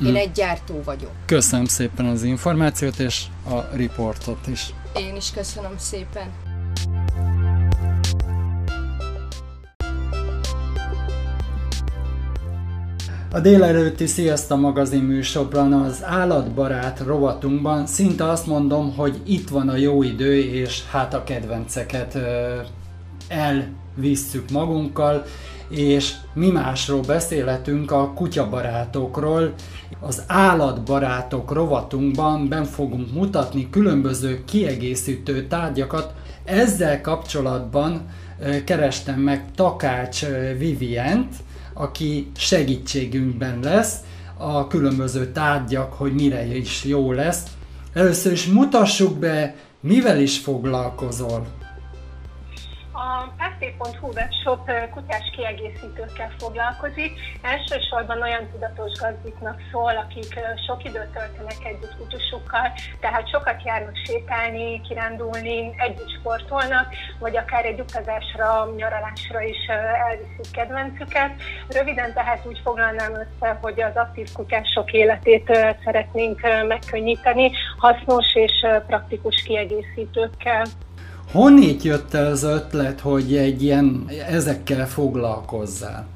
Én 0.00 0.06
Hmm. 0.06 0.16
egy 0.16 0.32
gyártó 0.32 0.82
vagyok. 0.84 1.10
köszönöm 1.26 1.64
szépen 1.66 2.06
az 2.06 2.22
információt 2.22 2.98
és 2.98 3.22
a 3.50 3.76
riportot 3.76 4.46
is. 4.46 4.74
Én 4.96 5.16
is 5.16 5.30
köszönöm 5.30 5.74
szépen. 5.78 6.32
A 13.36 13.40
délelőtti 13.40 14.06
Sziasztok 14.06 14.60
magazin 14.60 15.02
műsorban 15.02 15.72
az 15.72 16.04
állatbarát 16.04 17.00
rovatunkban 17.06 17.86
szinte 17.86 18.28
azt 18.28 18.46
mondom, 18.46 18.94
hogy 18.94 19.20
itt 19.26 19.48
van 19.48 19.68
a 19.68 19.76
jó 19.76 20.02
idő, 20.02 20.38
és 20.38 20.82
hát 20.90 21.14
a 21.14 21.24
kedvenceket 21.24 22.18
elvisszük 23.28 24.50
magunkkal, 24.50 25.24
és 25.68 26.14
mi 26.34 26.50
másról 26.50 27.00
beszélhetünk 27.00 27.90
a 27.90 28.12
kutyabarátokról. 28.14 29.54
Az 30.00 30.22
állatbarátok 30.26 31.52
rovatunkban 31.52 32.48
ben 32.48 32.64
fogunk 32.64 33.12
mutatni 33.12 33.70
különböző 33.70 34.44
kiegészítő 34.44 35.46
tárgyakat. 35.46 36.14
Ezzel 36.44 37.00
kapcsolatban 37.00 38.06
kerestem 38.64 39.20
meg 39.20 39.44
Takács 39.54 40.26
Vivient, 40.58 41.34
aki 41.78 42.30
segítségünkben 42.36 43.60
lesz, 43.62 43.96
a 44.38 44.66
különböző 44.66 45.32
tárgyak, 45.32 45.92
hogy 45.92 46.12
mire 46.12 46.56
is 46.56 46.84
jó 46.84 47.12
lesz. 47.12 47.42
Először 47.92 48.32
is 48.32 48.46
mutassuk 48.46 49.18
be, 49.18 49.54
mivel 49.80 50.20
is 50.20 50.38
foglalkozol. 50.38 51.46
A 52.98 53.32
párté.hu 53.38 54.08
webshop 54.12 54.70
kutyás 54.90 55.30
kiegészítőkkel 55.36 56.30
foglalkozik. 56.38 57.12
Elsősorban 57.42 58.22
olyan 58.22 58.50
tudatos 58.50 58.92
gazdiknak 59.00 59.60
szól, 59.70 59.96
akik 59.96 60.40
sok 60.66 60.84
időt 60.84 61.12
töltenek 61.12 61.64
együtt 61.64 61.96
kutyusukkal, 61.96 62.72
tehát 63.00 63.28
sokat 63.28 63.62
járnak 63.64 63.96
sétálni, 64.04 64.80
kirándulni, 64.80 65.74
együtt 65.76 66.10
sportolnak, 66.18 66.94
vagy 67.18 67.36
akár 67.36 67.64
egy 67.64 67.80
utazásra, 67.80 68.72
nyaralásra 68.76 69.40
is 69.40 69.66
elviszik 70.08 70.50
kedvencüket. 70.52 71.30
Röviden 71.68 72.12
tehát 72.12 72.46
úgy 72.46 72.60
foglalnám 72.64 73.12
össze, 73.14 73.58
hogy 73.60 73.82
az 73.82 73.96
aktív 73.96 74.32
kutyások 74.32 74.92
életét 74.92 75.46
szeretnénk 75.84 76.40
megkönnyíteni 76.68 77.50
hasznos 77.78 78.34
és 78.34 78.66
praktikus 78.86 79.42
kiegészítőkkel. 79.42 80.64
Honnét 81.36 81.82
jött 81.82 82.14
el 82.14 82.26
az 82.26 82.42
ötlet, 82.42 83.00
hogy 83.00 83.36
egy 83.36 83.62
ilyen 83.62 84.04
ezekkel 84.28 84.88
foglalkozzál? 84.88 86.06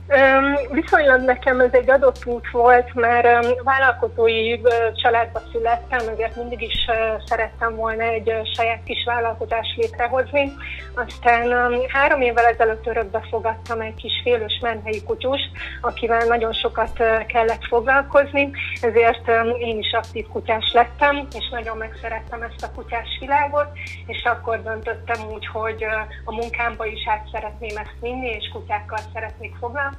Viszonylag 0.70 1.20
nekem 1.20 1.60
ez 1.60 1.72
egy 1.72 1.90
adott 1.90 2.26
út 2.26 2.50
volt, 2.50 2.94
mert 2.94 3.62
vállalkozói 3.62 4.60
családba 4.94 5.40
születtem, 5.52 6.08
ezért 6.08 6.36
mindig 6.36 6.62
is 6.62 6.86
szerettem 7.24 7.76
volna 7.76 8.02
egy 8.02 8.32
saját 8.54 8.82
kis 8.84 9.04
vállalkozást 9.04 9.76
létrehozni. 9.76 10.52
Aztán 10.94 11.74
három 11.88 12.20
évvel 12.20 12.44
ezelőtt 12.44 12.86
örökbe 12.86 13.22
fogadtam 13.30 13.80
egy 13.80 13.94
kis 13.94 14.20
félős 14.22 14.58
menhelyi 14.62 15.02
kutyust, 15.02 15.50
akivel 15.80 16.26
nagyon 16.26 16.52
sokat 16.52 17.02
kellett 17.26 17.64
foglalkozni, 17.68 18.50
ezért 18.80 19.28
én 19.58 19.78
is 19.78 19.92
aktív 19.92 20.26
kutyás 20.26 20.72
lettem, 20.72 21.28
és 21.38 21.48
nagyon 21.50 21.76
megszerettem 21.76 22.42
ezt 22.42 22.62
a 22.62 22.74
kutyás 22.74 23.16
világot, 23.20 23.68
és 24.06 24.24
akkor 24.24 24.62
döntöttem 24.62 25.28
úgy, 25.32 25.46
hogy 25.46 25.86
a 26.24 26.32
munkámba 26.32 26.86
is 26.86 27.08
át 27.08 27.28
szeretném 27.32 27.76
ezt 27.76 27.96
vinni, 28.00 28.28
és 28.28 28.48
kutyákkal 28.52 28.98
szeretnék 29.12 29.54
foglalkozni, 29.60 29.98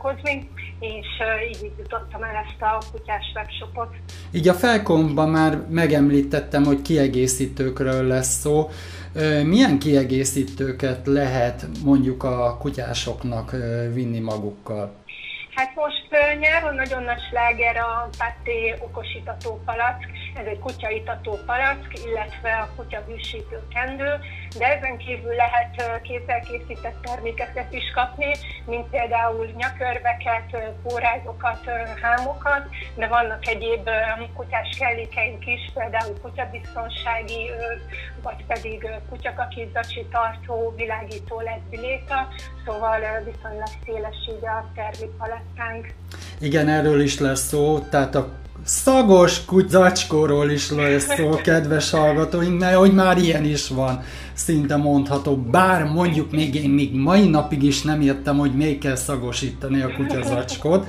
és 0.79 1.07
ö, 1.19 1.49
így 1.49 1.71
jutottam 1.77 2.23
el 2.23 2.35
ezt 2.35 2.61
a 2.61 2.81
kutyás 2.91 3.31
webshopot. 3.35 3.89
Így 4.31 4.47
a 4.47 4.53
felkomban 4.53 5.29
már 5.29 5.61
megemlítettem, 5.69 6.63
hogy 6.63 6.81
kiegészítőkről 6.81 8.07
lesz 8.07 8.39
szó. 8.39 8.69
Milyen 9.43 9.79
kiegészítőket 9.79 11.07
lehet 11.07 11.65
mondjuk 11.83 12.23
a 12.23 12.57
kutyásoknak 12.57 13.51
vinni 13.93 14.19
magukkal? 14.19 14.99
Hát 15.55 15.75
most 15.75 16.07
nyáron 16.39 16.75
nagyon 16.75 17.03
nagy 17.03 17.21
sláger 17.29 17.77
a 17.77 18.09
Paté 18.17 18.75
okosítató 18.79 19.61
palack, 19.65 19.99
ez 20.35 20.45
egy 20.45 20.59
kutyaitató 20.59 21.39
palack, 21.45 21.99
illetve 22.05 22.51
a 22.51 22.69
kutya 22.75 23.03
kendő, 23.73 24.11
de 24.57 24.65
ezen 24.77 24.97
kívül 24.97 25.35
lehet 25.35 26.01
kézzel 26.01 26.39
készített 26.39 27.01
termékeket 27.01 27.73
is 27.73 27.91
kapni, 27.93 28.31
mint 28.65 28.89
például 28.89 29.45
nyakörveket, 29.45 30.49
ö, 30.53 31.71
hámokat, 32.01 32.63
de 32.95 33.07
vannak 33.07 33.47
egyéb 33.47 33.89
kutyás 34.35 34.77
kellékeink 34.79 35.47
is, 35.47 35.71
például 35.73 36.19
kutyabiztonsági 36.21 37.49
vagy 38.23 38.45
pedig 38.47 38.83
ö, 38.83 38.95
kutyakakizzacsi 39.09 40.05
tartó, 40.11 40.73
világító 40.75 41.39
LED 41.39 41.61
biléta, 41.69 42.27
szóval 42.65 42.99
viszonylag 42.99 43.71
széles 43.85 44.29
így 44.29 44.45
a 44.45 44.71
termékpalettánk. 44.75 45.93
Igen, 46.39 46.69
erről 46.69 47.01
is 47.01 47.19
lesz 47.19 47.47
szó, 47.47 47.79
tehát 47.79 48.15
a 48.15 48.27
szagos 48.63 49.45
kutyacskóról 49.45 50.49
is 50.49 50.71
lesz 50.71 51.15
szó, 51.15 51.29
kedves 51.29 51.89
hallgatóink, 51.89 52.59
mert 52.59 52.75
hogy 52.75 52.93
már 52.93 53.17
ilyen 53.17 53.45
is 53.45 53.67
van, 53.67 54.03
szinte 54.33 54.75
mondható. 54.75 55.35
Bár 55.35 55.83
mondjuk 55.83 56.31
még 56.31 56.55
én 56.55 56.69
még 56.69 56.93
mai 56.93 57.29
napig 57.29 57.63
is 57.63 57.81
nem 57.81 58.01
értem, 58.01 58.37
hogy 58.37 58.55
még 58.55 58.77
kell 58.77 58.95
szagosítani 58.95 59.81
a 59.81 59.93
kutyazacskót. 59.95 60.85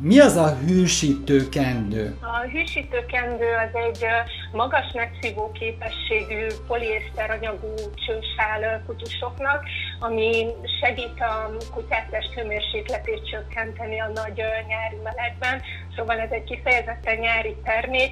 Mi 0.00 0.18
az 0.18 0.36
a 0.36 0.56
hűsítő 0.56 1.48
kendő? 1.48 2.16
A 2.22 2.48
hűsítő 2.52 3.04
kendő 3.06 3.46
az 3.54 3.80
egy 3.86 4.06
magas 4.52 4.92
megszívó 4.94 5.50
képességű 5.52 6.46
poliészter 6.66 7.30
anyagú 7.30 7.74
csősál 8.06 8.82
kutyusoknak, 8.86 9.64
ami 10.00 10.46
segít 10.80 11.20
a 11.20 11.50
kutyák 11.74 12.10
testhőmérsékletét 12.10 13.28
csökkenteni 13.30 14.00
a 14.00 14.10
nagy 14.14 14.42
nyári 14.68 14.96
melegben. 15.02 15.62
Szóval 15.96 16.18
ez 16.18 16.30
egy 16.30 16.44
kifejezetten 16.44 17.18
nyári 17.18 17.56
termék. 17.64 18.10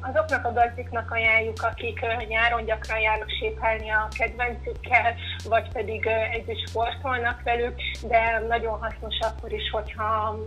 Azoknak 0.00 0.44
a 0.44 0.52
gazdiknak 0.52 1.10
ajánljuk, 1.10 1.62
akik 1.62 2.00
nyáron 2.28 2.64
gyakran 2.64 3.00
járnak 3.00 3.30
sétálni 3.40 3.90
a 3.90 4.08
kedvencükkel, 4.18 5.14
vagy 5.48 5.72
pedig 5.72 6.06
együtt 6.32 6.68
sportolnak 6.68 7.42
velük, 7.42 7.74
de 8.08 8.44
nagyon 8.48 8.78
hasznos 8.80 9.18
akkor 9.20 9.52
is, 9.52 9.70
hogyha 9.70 10.38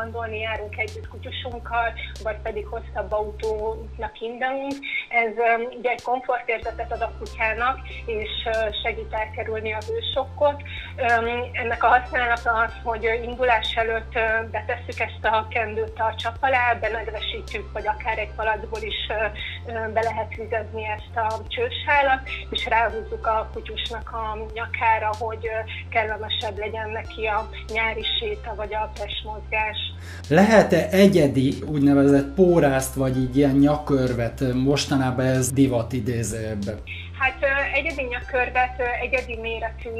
ö, 0.00 0.08
strandolni 0.10 0.38
járunk 0.38 0.78
együtt 0.78 1.08
kutyusunkkal, 1.08 1.92
vagy 2.22 2.36
pedig 2.42 2.66
hosszabb 2.66 3.12
autónak 3.12 4.20
indulunk. 4.20 4.74
Ez 5.08 5.32
öm, 5.36 5.78
ugye 5.78 5.90
egy 5.90 6.02
komfortérzetet 6.02 6.92
ad 6.92 7.00
a 7.00 7.12
kutyának, 7.18 7.78
és 8.06 8.28
ö, 8.44 8.68
segít 8.82 9.12
elkerülni 9.12 9.72
a 9.72 9.78
hősokkot. 9.86 10.62
Öm, 10.96 11.28
Ennek 11.52 11.84
a 11.84 11.88
használata 11.88 12.50
az, 12.52 12.72
hogy 12.84 13.20
indulás 13.22 13.74
előtt 13.76 14.14
ö, 14.14 14.48
betesszük 14.50 15.00
ezt 15.00 15.24
a 15.24 15.46
kendőt 15.50 15.98
a 15.98 16.14
csap 16.16 16.36
alá, 16.40 16.74
benedvesítjük, 16.74 17.72
vagy 17.72 17.86
akár 17.86 18.18
egy 18.18 18.34
palacból 18.36 18.82
is 18.82 19.08
ö, 19.08 19.92
be 19.92 20.02
lehet 20.02 20.34
vizezni 20.34 20.84
ezt 20.84 21.16
a 21.16 21.42
csősálat, 21.48 22.20
és 22.50 22.66
ráhúzzuk 22.66 23.26
a 23.26 23.50
kutyusnak 23.52 24.10
a 24.12 24.38
nyakára, 24.52 25.10
hogy 25.18 25.48
kellemesebb 25.90 26.58
legyen 26.58 26.90
neki 26.90 27.26
a 27.26 27.48
nyári 27.72 28.04
séta, 28.18 28.54
vagy 28.54 28.74
a 28.74 28.90
testmozgás. 28.94 29.89
Lehet-e 30.28 30.88
egyedi 30.90 31.54
úgynevezett 31.72 32.34
pórászt, 32.34 32.94
vagy 32.94 33.16
így 33.16 33.36
ilyen 33.36 33.56
nyakörvet? 33.56 34.44
Mostanában 34.54 35.24
ez 35.24 35.52
divat 35.52 35.92
idézőjebben. 35.92 36.78
Hát 37.20 37.44
egyedi 37.72 38.02
nyakörvet, 38.02 38.80
egyedi 39.00 39.36
méretű 39.36 39.90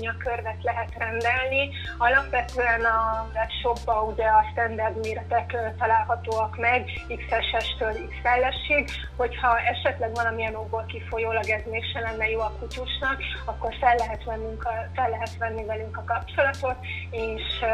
nyakörvet 0.00 0.62
lehet 0.62 0.92
rendelni. 0.98 1.70
Alapvetően 1.98 2.84
a 2.84 3.28
webshopban 3.34 4.08
ugye 4.12 4.24
a 4.24 4.44
standard 4.52 4.96
méretek 5.02 5.56
találhatóak 5.78 6.56
meg, 6.56 6.84
XS-től 7.06 7.92
XL-esig. 7.92 8.90
Hogyha 9.16 9.58
esetleg 9.58 10.14
valamilyen 10.14 10.54
okból 10.54 10.84
kifolyólag 10.86 11.48
ez 11.48 11.62
mégse 11.70 12.00
lenne 12.00 12.28
jó 12.28 12.40
a 12.40 12.52
kutyusnak, 12.58 13.16
akkor 13.44 13.74
fel 13.80 13.94
lehet, 13.96 14.24
vennünk 14.24 14.64
a, 14.64 14.72
fel 14.94 15.10
lehet 15.10 15.36
venni 15.38 15.64
velünk 15.64 15.96
a 15.96 16.04
kapcsolatot, 16.04 16.76
és, 17.10 17.64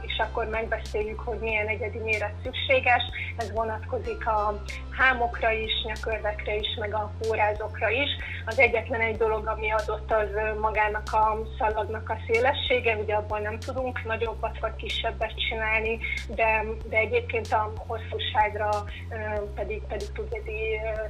és 0.00 0.18
akkor 0.18 0.46
megbeszéljük, 0.48 1.20
hogy 1.20 1.38
milyen 1.38 1.66
egyedi 1.66 1.98
méret 1.98 2.34
szükséges. 2.42 3.02
Ez 3.36 3.52
vonatkozik 3.52 4.26
a 4.26 4.62
hámokra 4.90 5.50
is, 5.50 5.72
nyakörvekre 5.84 6.54
is, 6.56 6.76
meg 6.80 6.94
a 6.94 7.12
pórázokra 7.20 7.88
is. 7.88 8.10
Az 8.46 8.58
egyetlen 8.58 9.00
egy 9.00 9.16
dolog, 9.16 9.46
ami 9.46 9.70
adott, 9.70 10.12
az 10.12 10.60
magának 10.60 11.08
a 11.12 11.38
szalagnak 11.58 12.08
a 12.10 12.16
szélessége, 12.26 12.96
ugye 13.02 13.14
abból 13.14 13.38
nem 13.38 13.58
tudunk 13.58 14.04
nagyobbat 14.04 14.58
vagy 14.60 14.76
kisebbet 14.76 15.32
csinálni, 15.48 15.98
de, 16.34 16.64
de 16.88 16.96
egyébként 16.96 17.52
a 17.52 17.72
hosszúságra 17.76 18.84
pedig, 19.54 19.82
pedig 19.88 20.08
tud 20.14 20.26
egyedi 20.30 20.60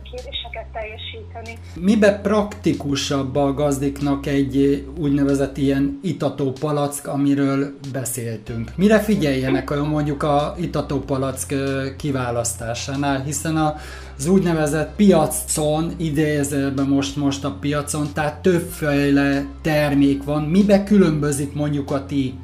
kéréseket 0.03 0.66
teljesíteni. 0.72 1.59
Mibe 1.74 2.20
praktikusabb 2.20 3.37
a 3.37 3.55
gazdiknak 3.55 4.26
egy 4.26 4.85
úgynevezett 4.99 5.57
ilyen 5.57 5.99
itató 6.03 6.53
palack, 6.61 7.07
amiről 7.07 7.78
beszéltünk? 7.93 8.70
Mire 8.76 8.99
figyeljenek 8.99 9.70
a 9.70 9.85
mondjuk 9.85 10.22
a 10.22 10.55
itató 10.59 10.99
palack 10.99 11.55
kiválasztásánál, 11.97 13.22
hiszen 13.22 13.57
a 13.57 13.74
az 14.17 14.27
úgynevezett 14.27 14.95
piacon, 14.97 15.93
idézőben 15.97 16.87
most, 16.87 17.17
most 17.17 17.45
a 17.45 17.57
piacon, 17.61 18.09
tehát 18.12 18.43
többféle 18.43 19.45
termék 19.62 20.25
van. 20.25 20.43
Mibe 20.43 20.85
különbözik 20.85 21.55
mondjuk 21.55 21.91
a 21.91 22.07
ti 22.07 22.35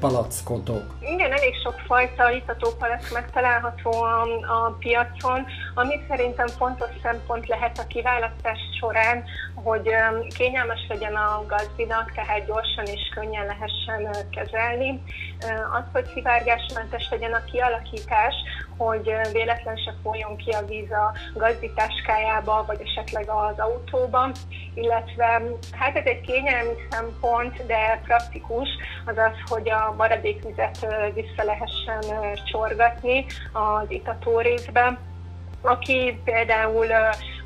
palackotok? 0.00 0.97
Igen, 1.12 1.32
elég 1.32 1.54
sok 1.62 1.80
fajta 1.86 2.30
itatópalack 2.30 3.12
megtalálható 3.12 4.02
a, 4.02 4.22
a 4.22 4.76
piacon, 4.78 5.46
ami 5.74 6.00
szerintem 6.08 6.46
fontos 6.46 6.90
szempont 7.02 7.48
lehet 7.48 7.78
a 7.78 7.86
kiválasztás 7.86 8.58
során, 8.80 9.24
hogy 9.54 9.88
kényelmes 10.36 10.86
legyen 10.88 11.14
a 11.14 11.44
gazdinak, 11.46 12.12
tehát 12.12 12.46
gyorsan 12.46 12.84
és 12.84 13.10
könnyen 13.14 13.46
lehessen 13.46 14.26
kezelni. 14.30 15.02
Az, 15.78 15.84
hogy 15.92 16.06
szivárgásmentes 16.14 17.08
legyen 17.10 17.32
a 17.32 17.44
kialakítás, 17.44 18.34
hogy 18.76 19.14
véletlen 19.32 19.76
se 19.76 19.94
folyjon 20.02 20.36
ki 20.36 20.50
a 20.50 20.64
víz 20.64 20.90
a 20.90 21.14
gazditáskájába, 21.34 22.64
vagy 22.66 22.80
esetleg 22.84 23.28
az 23.28 23.58
autóba, 23.58 24.30
illetve 24.74 25.42
hát 25.72 25.96
ez 25.96 26.04
egy 26.04 26.20
kényelmi 26.20 26.74
szempont, 26.90 27.66
de 27.66 28.00
praktikus, 28.04 28.68
az 29.04 29.16
az, 29.16 29.50
hogy 29.50 29.70
a 29.70 29.94
maradékvizet 29.96 30.78
ö, 30.82 30.97
vissza 31.14 31.44
lehessen 31.44 32.02
csorgatni 32.44 33.26
az 33.52 33.86
itató 33.88 34.40
részbe. 34.40 34.98
Aki 35.60 36.20
például 36.24 36.86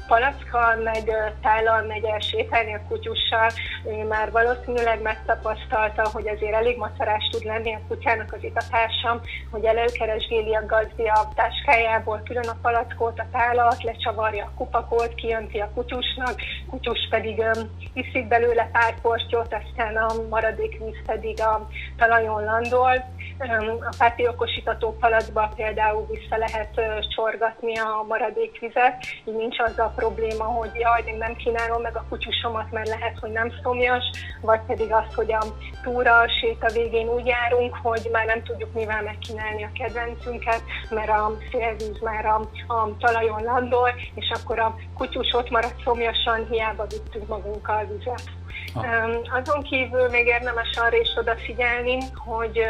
palackkal, 0.06 0.76
meg 0.76 1.04
tállal 1.42 1.82
megy 1.82 2.04
el 2.04 2.18
sétálni 2.18 2.74
a 2.74 2.82
kutyussal, 2.88 3.50
ő 3.86 4.06
már 4.06 4.30
valószínűleg 4.30 5.02
megtapasztalta, 5.02 6.08
hogy 6.12 6.28
azért 6.28 6.54
elég 6.54 6.76
macerás 6.76 7.28
tud 7.30 7.44
lenni 7.44 7.74
a 7.74 7.80
kutyának 7.88 8.32
az 8.32 8.42
itatása, 8.42 9.20
hogy 9.50 9.64
előkeresgéli 9.64 10.54
a 10.54 10.66
gazdi 10.66 11.06
a 11.06 11.28
táskájából 11.34 12.22
külön 12.24 12.48
a 12.48 12.56
palackot, 12.62 13.18
a 13.18 13.26
tálat, 13.32 13.82
lecsavarja 13.82 14.44
a 14.44 14.56
kupakot, 14.56 15.14
kijönti 15.14 15.58
a 15.58 15.70
kutyusnak, 15.74 16.34
kutyus 16.70 17.08
pedig 17.10 17.38
ö, 17.38 17.50
iszik 17.92 18.28
belőle 18.28 18.68
pár 18.72 19.00
portyot, 19.00 19.54
aztán 19.54 19.96
a 19.96 20.28
maradék 20.28 20.78
víz 20.78 21.02
pedig 21.06 21.40
a 21.40 21.68
talajon 21.96 22.44
landol. 22.44 23.04
Öm, 23.38 23.78
A 23.80 23.94
pátiokosítató 23.98 24.96
palacba 25.00 25.52
például 25.56 26.06
vissza 26.06 26.36
lehet 26.36 26.78
ö, 26.78 26.82
csorgatni 27.14 27.78
a 27.78 28.04
maradék 28.08 28.58
vizet, 28.60 29.04
így 29.24 29.34
nincs 29.34 29.58
az 29.58 29.78
a 29.78 29.92
probléma, 30.02 30.44
hogy 30.44 30.70
jaj, 30.74 31.02
én 31.06 31.16
nem 31.16 31.36
kínálom 31.36 31.82
meg 31.82 31.96
a 31.96 32.04
kutyusomat, 32.08 32.70
mert 32.70 32.88
lehet, 32.88 33.18
hogy 33.18 33.30
nem 33.30 33.52
szomjas, 33.62 34.04
vagy 34.40 34.60
pedig 34.66 34.92
az, 34.92 35.14
hogy 35.14 35.32
a 35.32 35.42
túra, 35.82 36.18
a 36.18 36.28
séta 36.40 36.72
végén 36.72 37.08
úgy 37.08 37.26
járunk, 37.26 37.74
hogy 37.82 38.08
már 38.12 38.26
nem 38.26 38.42
tudjuk 38.42 38.72
mivel 38.72 39.02
megkínálni 39.02 39.62
a 39.64 39.70
kedvencünket, 39.74 40.62
mert 40.90 41.08
a 41.08 41.36
szélvíz 41.50 42.00
már 42.00 42.26
a, 42.26 42.36
a 42.66 42.96
talajon 42.98 43.42
landol, 43.42 43.90
és 44.14 44.30
akkor 44.34 44.58
a 44.58 44.74
kutyus 44.94 45.32
ott 45.32 45.50
marad 45.50 45.74
szomjasan, 45.84 46.46
hiába 46.50 46.86
vittünk 46.86 47.28
magunkkal 47.28 47.84
vizet. 47.84 48.24
Öm, 48.74 49.20
Azon 49.40 49.62
kívül 49.62 50.08
még 50.08 50.26
érdemes 50.26 50.76
arra 50.76 50.96
is 50.96 51.10
odafigyelni, 51.16 51.98
hogy 52.14 52.60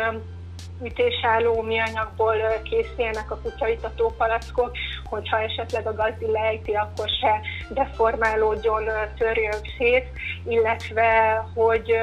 ütésálló 0.82 1.62
műanyagból 1.62 2.36
ö, 2.36 2.62
készüljenek 2.62 3.30
a 3.30 3.38
kutyaitató 3.42 4.14
palackok, 4.18 4.70
hogyha 5.12 5.40
esetleg 5.40 5.86
a 5.86 5.94
gazdi 5.94 6.30
lejti, 6.30 6.72
akkor 6.72 7.08
se 7.20 7.40
deformálódjon, 7.68 8.84
törjön 9.18 9.60
szét, 9.78 10.06
illetve 10.48 11.34
hogy 11.54 11.94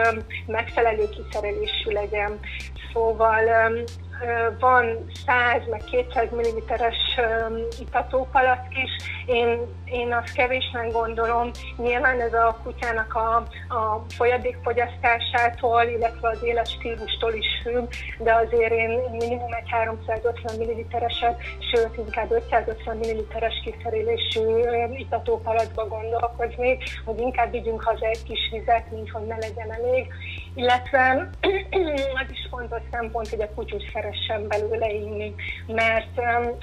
megfelelő 0.46 1.10
kiszerelésű 1.10 1.92
legyen. 1.92 2.40
Szóval 2.94 3.44
van 4.60 5.06
100 5.26 5.62
meg 5.70 5.84
200 5.84 6.30
mm-es 6.36 7.20
itatópalack 7.80 8.78
is. 8.84 8.92
Én, 9.26 9.60
én 9.92 10.14
azt 10.14 10.34
kevésnek 10.34 10.92
gondolom. 10.92 11.52
Nyilván 11.78 12.22
ez 12.22 12.34
a 12.34 12.60
kutyának 12.64 13.14
a, 13.14 13.36
a 13.76 14.06
folyadékfogyasztásától, 14.10 15.84
illetve 15.84 16.30
az 16.30 16.44
életstílustól 16.44 17.34
is 17.34 17.48
függ, 17.64 17.90
de 18.18 18.34
azért 18.34 18.72
én 18.72 19.00
minimum 19.12 19.54
egy 19.54 19.70
350 19.70 20.56
ml-eset, 20.58 21.42
sőt 21.72 21.98
inkább 21.98 22.32
550 22.32 22.98
ml-es 22.98 23.62
kiszerelésű 23.64 24.42
ö, 24.42 24.86
itatópalackba 24.98 25.88
gondolkoznék, 25.88 26.84
hogy 27.06 27.20
inkább 27.20 27.52
vigyünk 27.52 27.84
haza 27.84 28.06
egy 28.06 28.24
kis 28.24 28.50
vizet, 28.52 28.92
mint 28.92 29.10
hogy 29.10 29.26
ne 29.26 29.36
legyen 29.38 29.74
elég. 29.74 30.08
Illetve 30.56 31.30
az 32.22 32.32
is 32.32 32.48
fontos 32.50 32.82
szempont, 32.92 33.30
hogy 33.30 33.42
a 33.42 33.54
kutyus 33.56 33.84
szeressen 33.94 34.48
belőle 34.48 34.90
inni, 34.92 35.36
mert 35.68 36.16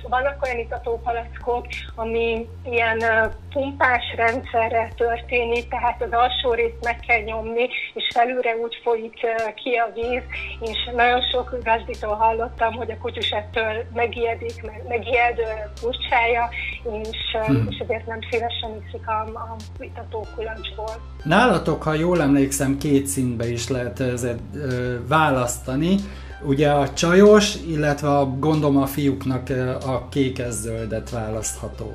vannak 0.09 0.43
olyan 0.43 0.59
itatópalackok, 0.59 1.67
ami 1.95 2.49
ilyen 2.65 2.99
pumpás 3.53 4.05
rendszerre 4.17 4.93
történik, 4.97 5.69
tehát 5.69 6.03
az 6.03 6.13
alsó 6.13 6.53
részt 6.53 6.85
meg 6.85 6.99
kell 7.07 7.21
nyomni, 7.21 7.69
és 7.95 8.09
felülre 8.15 8.57
úgy 8.57 8.81
folyik 8.83 9.19
ki 9.55 9.75
a 9.75 9.91
víz, 9.95 10.23
és 10.61 10.91
nagyon 10.95 11.21
sok 11.33 11.59
gazditól 11.65 12.15
hallottam, 12.15 12.73
hogy 12.73 12.91
a 12.91 12.99
kutyus 12.99 13.31
ettől 13.31 13.85
megijedik, 13.95 14.63
meg- 14.63 14.85
megijed 14.89 15.39
furcsája, 15.75 16.49
és, 17.03 17.25
Hmm. 17.47 17.67
és 17.71 17.79
ezért 17.79 18.07
nem 18.07 18.19
szívesen 18.31 18.71
iszik 18.87 19.09
a, 19.09 19.21
a 19.21 19.57
itatókulacsból. 19.79 20.95
Nálatok, 21.25 21.83
ha 21.83 21.95
jól 21.95 22.23
emlékszem, 22.23 22.79
két 22.79 23.07
színbe 23.07 23.49
is 23.51 23.69
lehet 23.69 24.01
ezért 24.01 24.41
választani. 25.09 25.95
Ugye 26.43 26.71
a 26.71 26.93
csajos, 26.93 27.55
illetve 27.69 28.09
a, 28.09 28.25
gondolom 28.39 28.77
a 28.77 28.87
fiúknak 28.87 29.49
a 29.87 30.09
kékes-zöldet 30.09 31.11
választható. 31.11 31.95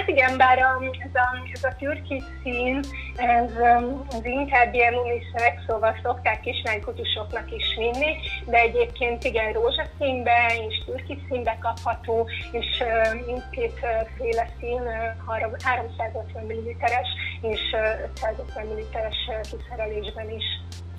Hát 0.00 0.08
igen, 0.08 0.36
bár 0.36 0.58
a, 0.58 0.82
ez, 0.82 1.14
a, 1.14 1.28
ez 1.52 1.64
a 1.64 1.76
türkis 1.78 2.22
szín, 2.42 2.80
ez, 3.16 3.50
um, 3.50 4.06
ez 4.10 4.24
inkább 4.24 4.74
ilyen 4.74 4.94
unisex, 4.94 5.54
szóval 5.66 5.98
szokták 6.02 6.40
kislánykutyusoknak 6.40 7.52
is 7.52 7.64
vinni, 7.76 8.12
de 8.46 8.58
egyébként 8.58 9.24
igen, 9.24 9.52
rózsaszínbe 9.52 10.52
és 10.68 10.84
türkis 10.86 11.18
színbe 11.28 11.58
kapható, 11.60 12.28
és 12.52 12.66
uh, 12.80 13.26
mindkét 13.26 13.78
uh, 13.82 14.46
szín 14.60 14.80
uh, 14.80 15.26
három- 15.26 15.56
350 15.62 16.44
ml-es 16.44 17.08
és 17.40 17.60
uh, 17.72 18.10
550 18.12 18.66
ml-es 18.66 19.16
uh, 19.28 19.58
kiszerelésben 19.58 20.30
is. 20.30 20.44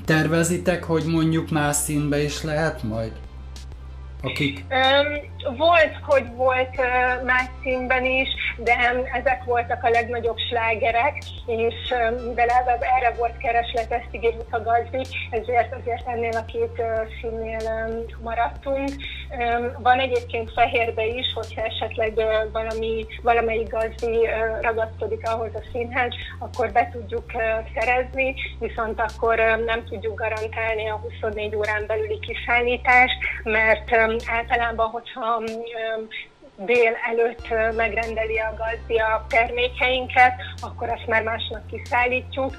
Tervezitek, 0.06 0.84
hogy 0.84 1.04
mondjuk 1.06 1.50
más 1.50 1.76
színbe 1.76 2.24
is 2.24 2.44
lehet 2.44 2.84
majd? 2.84 3.12
Akik 4.24 4.64
Um, 4.72 5.56
volt, 5.58 5.96
hogy 6.02 6.26
volt 6.36 6.76
uh, 6.78 7.26
más 7.26 7.46
színben 7.64 8.06
is, 8.06 8.30
de 8.58 8.74
um, 8.94 9.04
ezek 9.14 9.44
voltak 9.44 9.84
a 9.84 9.90
legnagyobb 9.90 10.38
slágerek, 10.38 11.18
és 11.46 11.76
um, 11.92 12.28
mivel 12.28 12.48
erre, 12.98 13.14
volt 13.18 13.38
kereslet, 13.38 13.92
ezt 13.92 14.08
ígérjük 14.12 14.48
a 14.54 14.62
gazdik, 14.62 15.08
ezért 15.30 15.76
azért 15.80 16.08
ennél 16.08 16.38
a 16.38 16.46
két 16.46 16.76
uh, 16.78 16.88
színnél 17.22 17.60
um, 17.64 18.24
maradtunk. 18.24 18.90
Um, 19.38 19.72
van 19.84 20.00
egyébként 20.00 20.52
fehérbe 20.52 21.06
is, 21.06 21.34
hogyha 21.34 21.62
esetleg 21.62 22.14
uh, 22.16 22.52
valami, 22.52 23.06
valamelyik 23.22 23.70
gazdi 23.70 24.18
uh, 24.18 24.62
ragaszkodik 24.62 25.30
ahhoz 25.30 25.52
a 25.54 25.64
színhez, 25.72 26.14
akkor 26.40 26.72
be 26.72 26.90
tudjuk 26.92 27.26
uh, 27.34 27.44
szerezni, 27.74 28.36
viszont 28.60 29.00
akkor 29.00 29.40
um, 29.40 29.64
nem 29.64 29.84
tudjuk 29.86 30.20
garantálni 30.20 30.90
a 30.90 30.96
24 30.96 31.56
órán 31.56 31.84
belüli 31.88 32.20
kiszállítást, 32.20 33.18
mert 33.44 33.92
um, 33.92 34.11
általában, 34.26 34.90
hogyha 34.90 35.38
um, 35.38 35.46
dél 36.66 36.94
előtt 37.10 37.76
megrendeli 37.76 38.38
a 38.38 38.54
gazdi 38.58 38.98
a 38.98 39.26
termékeinket, 39.30 40.34
akkor 40.62 40.90
azt 40.90 41.08
már 41.08 41.24
másnap 41.24 41.62
kiszállítjuk. 41.72 42.56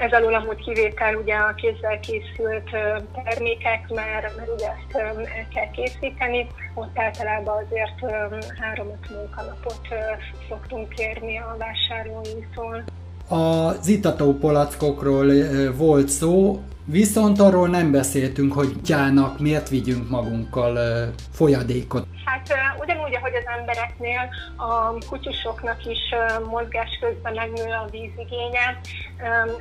Ez 0.00 0.12
alól 0.12 0.34
amúgy 0.34 0.64
kivétel 0.64 1.14
ugye 1.14 1.34
a 1.34 1.54
kézzel 1.54 2.00
készült 2.00 2.70
termékek, 3.24 3.88
mert, 3.88 4.36
mert 4.36 4.50
ugye 4.54 4.66
ezt 4.66 4.96
el 4.96 5.48
kell 5.54 5.70
készíteni, 5.70 6.46
ott 6.74 6.98
általában 6.98 7.64
azért 7.64 8.14
három-öt 8.60 9.10
munkanapot 9.10 9.80
szoktunk 10.48 10.88
kérni 10.88 11.38
a 11.38 11.56
vásárlóinktól. 11.58 12.84
az 13.28 13.88
itató 13.88 14.32
palackokról 14.32 15.32
volt 15.76 16.08
szó, 16.08 16.60
viszont 16.86 17.40
arról 17.40 17.68
nem 17.68 17.90
beszéltünk, 17.90 18.52
hogy 18.52 18.80
gyának 18.80 19.38
miért 19.38 19.68
vigyünk 19.68 20.08
magunkkal 20.08 20.76
ö, 20.76 21.04
folyadékot. 21.32 22.06
Hát 22.24 22.52
ugyanúgy, 22.78 23.14
ahogy 23.14 23.34
az 23.34 23.58
embereknél, 23.58 24.28
a 24.56 24.92
kutyusoknak 25.08 25.86
is 25.86 25.98
ö, 26.12 26.44
mozgás 26.44 26.98
közben 27.00 27.34
megnő 27.34 27.72
a 27.72 27.88
vízigénye, 27.90 28.80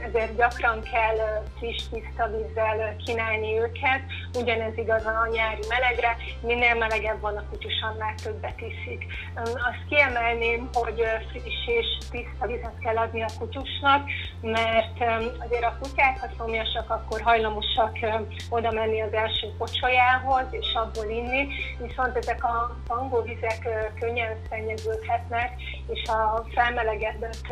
ezért 0.07 0.35
gyakran 0.35 0.81
kell 0.81 1.17
friss, 1.57 1.83
tiszta 1.91 2.29
vízzel 2.33 2.95
kínálni 3.05 3.59
őket. 3.59 4.01
Ugyanez 4.33 4.77
igaz 4.77 5.05
a 5.05 5.29
nyári 5.31 5.63
melegre, 5.69 6.17
minél 6.41 6.75
melegebb 6.75 7.21
van 7.21 7.37
a 7.37 7.43
kutyus, 7.49 7.73
annál 7.91 8.13
többet 8.23 8.59
iszik. 8.61 9.05
Azt 9.35 9.85
kiemelném, 9.89 10.69
hogy 10.73 11.01
friss 11.31 11.67
és 11.79 11.87
tiszta 12.11 12.45
vizet 12.47 12.79
kell 12.79 12.97
adni 12.97 13.21
a 13.21 13.29
kutyusnak, 13.39 14.09
mert 14.41 14.97
azért 15.45 15.63
a 15.63 15.77
kutyák, 15.81 16.19
ha 16.19 16.27
szomjasak, 16.37 16.89
akkor 16.89 17.14
hajlamosak 17.21 17.97
ö, 18.01 18.07
oda 18.49 18.71
menni 18.71 19.01
az 19.01 19.13
első 19.13 19.47
pocsolyához, 19.57 20.45
és 20.51 20.73
abból 20.73 21.09
inni, 21.09 21.47
viszont 21.79 22.17
ezek 22.17 22.43
a 22.43 22.75
tangóvizek 22.87 23.59
ö, 23.65 23.99
könnyen 23.99 24.37
szennyeződhetnek, 24.49 25.51
és 25.87 26.07
a 26.07 26.45
felmelegedett 26.53 27.47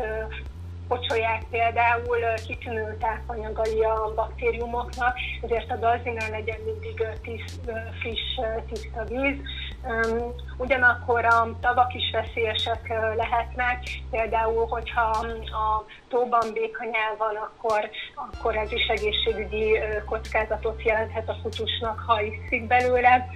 pocsolyák 0.88 1.42
például 1.50 2.18
kitűnő 2.46 2.96
tápanyagai 3.00 3.82
a 3.82 4.12
baktériumoknak, 4.14 5.16
ezért 5.42 5.70
a 5.70 5.78
gazzinál 5.78 6.30
legyen 6.30 6.60
mindig 6.64 7.00
ö, 7.00 7.28
friss, 8.00 8.38
tiszta 8.68 9.04
víz. 9.04 9.36
Ugyanakkor 10.56 11.24
a 11.24 11.48
tavak 11.60 11.94
is 11.94 12.10
veszélyesek 12.12 12.92
lehetnek, 13.16 13.82
például, 14.10 14.66
hogyha 14.66 15.00
a 15.40 15.84
tóban 16.08 16.52
békanyál 16.52 17.16
van, 17.18 17.36
akkor, 17.36 17.90
akkor 18.14 18.56
ez 18.56 18.72
is 18.72 18.86
egészségügyi 18.86 19.78
kockázatot 20.04 20.82
jelenthet 20.82 21.28
a 21.28 21.36
kutyusnak, 21.42 22.02
ha 22.06 22.20
iszik 22.20 22.66
belőle, 22.66 23.26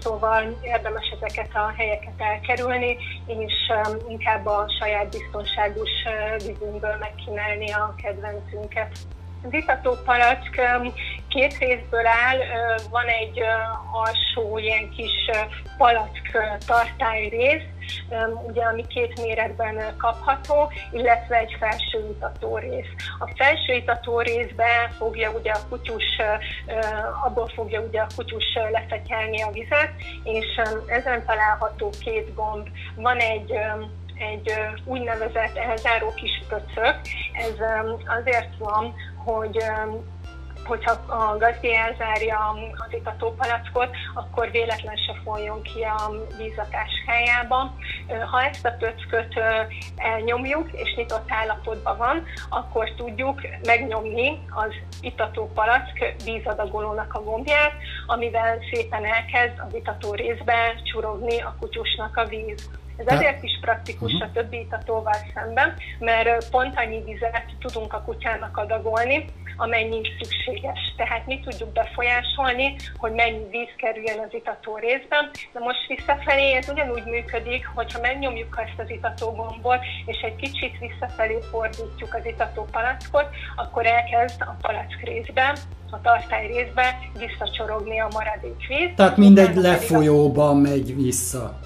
szóval 0.00 0.58
érdemes 0.62 1.14
ezeket 1.20 1.54
a 1.54 1.72
helyeket 1.76 2.20
elkerülni, 2.20 2.96
és 3.26 3.72
inkább 4.08 4.46
a 4.46 4.66
saját 4.78 5.10
biztonságos 5.10 5.90
vízünkből 6.36 6.96
megkínálni 6.96 7.72
a 7.72 7.94
kedvencünket. 8.02 8.98
Az 9.42 9.52
itató 9.52 9.96
palack 10.04 10.56
öm, 10.56 10.92
két 11.28 11.58
részből 11.58 12.06
áll, 12.06 12.38
Ö, 12.38 12.74
van 12.90 13.06
egy 13.06 13.40
ö, 13.40 13.46
alsó 13.92 14.58
ilyen 14.58 14.90
kis 14.90 15.30
ö, 15.32 15.38
palack 15.76 16.38
tartály 16.66 17.28
rész, 17.28 17.68
öm, 18.10 18.32
ugye, 18.46 18.62
ami 18.62 18.86
két 18.86 19.20
méretben 19.22 19.96
kapható, 19.96 20.72
illetve 20.92 21.36
egy 21.36 21.56
felső 21.58 22.08
itató 22.10 22.56
rész. 22.58 22.92
A 23.18 23.30
felső 23.36 23.74
itató 23.74 24.20
részben 24.20 24.90
fogja 24.98 25.30
ugye 25.30 25.52
a 25.52 25.66
kutyus, 25.68 26.20
abból 27.24 27.48
fogja 27.54 27.80
ugye 27.80 28.00
a 28.00 28.06
kutyus 28.16 28.58
lefetyelni 28.70 29.42
a 29.42 29.50
vizet, 29.50 29.92
és 30.22 30.46
öm, 30.66 30.82
ezen 30.86 31.24
található 31.26 31.90
két 32.00 32.34
gomb. 32.34 32.68
Van 32.96 33.18
egy 33.18 33.52
egy 34.18 34.52
úgynevezett 34.84 35.56
elzáró 35.56 36.14
kis 36.14 36.42
pöcök. 36.48 36.96
Ez 37.32 37.54
azért 38.18 38.56
van, 38.58 38.94
hogy 39.32 39.56
hogyha 40.68 40.92
a 41.06 41.36
gazdi 41.36 41.74
elzárja 41.74 42.56
az 42.72 42.94
itatópalackot, 42.94 43.90
akkor 44.14 44.50
véletlen 44.50 44.96
se 44.96 45.14
folyjon 45.24 45.62
ki 45.62 45.82
a 45.82 46.10
víz 46.38 46.58
a 46.58 46.66
táskájába. 46.70 47.74
Ö, 48.08 48.14
Ha 48.14 48.42
ezt 48.42 48.66
a 48.66 48.76
pöcköt 48.78 49.40
elnyomjuk, 49.96 50.68
és 50.72 50.94
nyitott 50.96 51.30
állapotban 51.30 51.96
van, 51.96 52.24
akkor 52.48 52.94
tudjuk 52.96 53.40
megnyomni 53.66 54.40
az 54.50 54.72
itatópalack 55.00 56.14
vízadagolónak 56.24 57.14
a 57.14 57.22
gombját, 57.22 57.72
amivel 58.06 58.58
szépen 58.72 59.04
elkezd 59.04 59.58
az 59.68 59.74
itató 59.74 60.14
részbe 60.14 60.74
csurogni 60.82 61.40
a 61.40 61.54
kutyusnak 61.60 62.16
a 62.16 62.24
víz. 62.24 62.68
Ez 62.98 63.04
Te- 63.04 63.14
azért 63.14 63.42
is 63.42 63.58
praktikus 63.60 64.12
a 64.20 64.30
többi 64.32 64.58
itatóval 64.58 65.18
szemben, 65.34 65.74
mert 65.98 66.50
pont 66.50 66.78
annyi 66.78 67.02
vizet 67.04 67.44
tudunk 67.60 67.92
a 67.92 68.02
kutyának 68.02 68.56
adagolni, 68.56 69.24
amennyi 69.56 70.00
szükséges. 70.18 70.78
Tehát 70.96 71.26
mi 71.26 71.40
tudjuk 71.40 71.72
befolyásolni, 71.72 72.76
hogy 72.96 73.12
mennyi 73.12 73.48
víz 73.50 73.72
kerüljön 73.76 74.18
az 74.26 74.34
itató 74.34 74.76
részben. 74.76 75.30
De 75.52 75.60
most 75.60 75.86
visszafelé 75.88 76.54
ez 76.54 76.68
ugyanúgy 76.68 77.04
működik, 77.04 77.66
hogyha 77.74 78.00
megnyomjuk 78.00 78.62
ezt 78.66 78.78
az 78.78 78.90
itató 78.90 79.30
gombot, 79.30 79.80
és 80.06 80.20
egy 80.20 80.36
kicsit 80.36 80.78
visszafelé 80.78 81.38
fordítjuk 81.50 82.14
az 82.14 82.26
itató 82.26 82.66
palackot, 82.70 83.28
akkor 83.56 83.86
elkezd 83.86 84.40
a 84.40 84.56
palack 84.60 85.00
részben, 85.02 85.56
a 85.90 86.00
tartály 86.00 86.46
részben 86.46 86.92
visszacsorogni 87.18 88.00
a 88.00 88.08
maradék 88.12 88.66
víz. 88.68 88.90
Tehát 88.96 89.16
mindegy 89.16 89.54
lefolyóba 89.54 90.54
megy 90.54 90.94
vissza. 91.02 91.58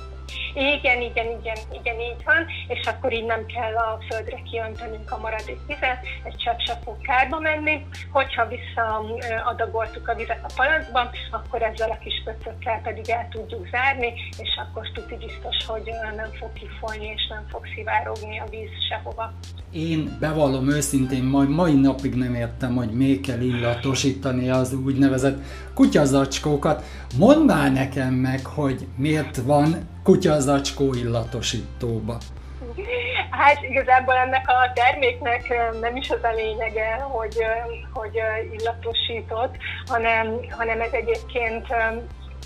Igen, 0.55 1.01
igen, 1.01 1.27
igen, 1.41 1.59
igen, 1.81 2.01
így 2.01 2.23
van, 2.25 2.47
és 2.69 2.87
akkor 2.87 3.13
így 3.13 3.25
nem 3.25 3.47
kell 3.47 3.75
a 3.77 3.99
földre 4.11 4.43
kiöntenünk 4.51 5.11
a 5.13 5.19
maradék 5.19 5.61
vizet, 5.67 6.01
egy 6.25 6.37
csepp 6.37 6.59
se 6.59 6.79
fog 6.85 6.97
kárba 7.01 7.39
menni. 7.39 7.87
Hogyha 8.11 8.49
visszaadagoltuk 8.49 10.09
a 10.09 10.15
vizet 10.15 10.45
a 10.49 10.53
palackba, 10.57 11.11
akkor 11.31 11.63
ezzel 11.63 11.91
a 11.91 11.99
kis 11.99 12.23
pöcökkel 12.25 12.81
pedig 12.83 13.11
el 13.11 13.29
tudjuk 13.31 13.69
zárni, 13.71 14.13
és 14.39 14.51
akkor 14.63 14.91
tuti 14.95 15.17
biztos, 15.17 15.57
hogy 15.67 15.91
nem 16.17 16.31
fog 16.39 16.53
kifolyni, 16.53 17.07
és 17.17 17.27
nem 17.29 17.45
fog 17.49 17.63
szivárogni 17.75 18.39
a 18.39 18.45
víz 18.51 18.71
sehova. 18.89 19.33
Én 19.73 20.17
bevallom 20.21 20.71
őszintén, 20.71 21.25
majd 21.25 21.49
mai 21.49 21.75
napig 21.75 22.15
nem 22.15 22.35
értem, 22.35 22.75
hogy 22.77 22.91
még 22.91 23.21
kell 23.21 23.41
illatosítani 23.41 24.51
az 24.51 24.75
úgynevezett 24.75 25.43
kutyazacskókat. 25.75 26.85
Mondd 27.19 27.47
már 27.47 27.73
nekem 27.73 28.15
meg, 28.15 28.47
hogy 28.47 28.87
miért 28.97 29.37
van 29.37 29.91
kutyazacskó 30.03 30.95
illatosítóba. 30.95 32.19
Hát 33.31 33.63
igazából 33.63 34.15
ennek 34.15 34.49
a 34.49 34.73
terméknek 34.75 35.55
nem 35.81 35.97
is 35.97 36.11
az 36.11 36.23
a 36.23 36.35
lényege, 36.35 36.95
hogy, 36.95 37.37
hogy 37.93 38.21
illatosított, 38.59 39.57
hanem, 39.87 40.37
hanem 40.51 40.81
ez 40.81 40.93
egyébként 40.93 41.67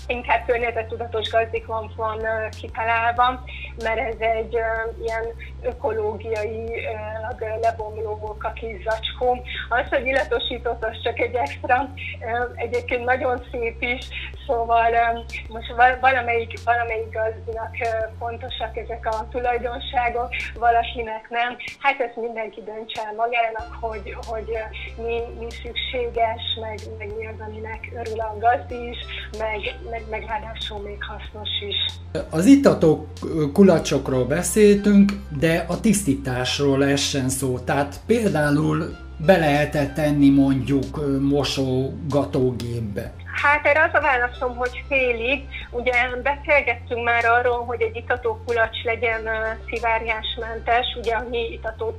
inkább 0.07 0.45
környezettudatos 0.45 1.29
gazdikon 1.29 1.91
van 1.95 2.19
kitalálva, 2.61 3.43
mert 3.83 3.99
ez 3.99 4.19
egy 4.19 4.53
ilyen 5.01 5.25
ökológiailag 5.61 7.41
ö, 7.41 7.59
lebomló 7.61 8.37
kis 8.53 8.83
zacskó. 8.83 9.43
Az, 9.69 9.89
hogy 9.89 10.05
illatosított, 10.05 10.83
az 10.83 11.01
csak 11.03 11.19
egy 11.19 11.35
extra, 11.35 11.89
egyébként 12.55 13.03
nagyon 13.03 13.43
szép 13.51 13.81
is, 13.81 14.07
szóval 14.47 14.91
most 15.49 15.73
val- 15.75 15.99
valamelyik, 15.99 16.53
valamelyik 16.65 17.13
gazdinak 17.13 17.75
fontosak 18.19 18.77
ezek 18.77 19.05
a 19.05 19.27
tulajdonságok, 19.29 20.29
valakinek 20.55 21.29
nem. 21.29 21.57
Hát 21.79 21.99
ezt 21.99 22.15
mindenki 22.15 22.63
döntse 22.63 23.01
el 23.01 23.13
magának, 23.13 23.69
hogy, 23.81 24.17
hogy 24.27 24.57
mi, 25.05 25.21
mi 25.39 25.47
szükséges, 25.63 26.43
meg, 26.61 26.79
meg 26.97 27.15
mi 27.17 27.27
az, 27.27 27.39
aminek 27.47 27.89
örül 27.95 28.19
a 28.19 28.37
gazdi 28.39 28.89
is, 28.89 28.97
meg, 29.37 29.59
meg, 29.89 29.96
meg 30.09 30.25
ráadásul 30.27 30.79
még 30.79 30.97
hasznos 31.03 31.49
is. 31.67 31.75
Az 32.29 32.45
ittatók 32.45 33.07
kulacsokról 33.53 34.25
beszéltünk, 34.25 35.11
de 35.39 35.65
a 35.67 35.79
tisztításról 35.79 36.85
essen 36.85 37.29
szó. 37.29 37.59
Tehát 37.59 37.99
például 38.05 38.95
be 39.25 39.37
lehet 39.37 39.93
tenni 39.93 40.29
mondjuk 40.29 41.19
mosogatógépbe. 41.21 43.13
Hát 43.43 43.65
erre 43.65 43.83
az 43.83 43.93
a 43.93 44.01
válaszom, 44.01 44.55
hogy 44.55 44.83
félig. 44.87 45.43
Ugye 45.71 45.93
beszélgettünk 46.23 47.03
már 47.03 47.25
arról, 47.25 47.65
hogy 47.65 47.81
egy 47.81 47.95
itató 47.95 48.41
kulacs 48.45 48.83
legyen 48.83 49.21
szivárgásmentes, 49.69 50.85
ugye 50.99 51.13
a 51.13 51.25
mi 51.29 51.51
itató 51.51 51.95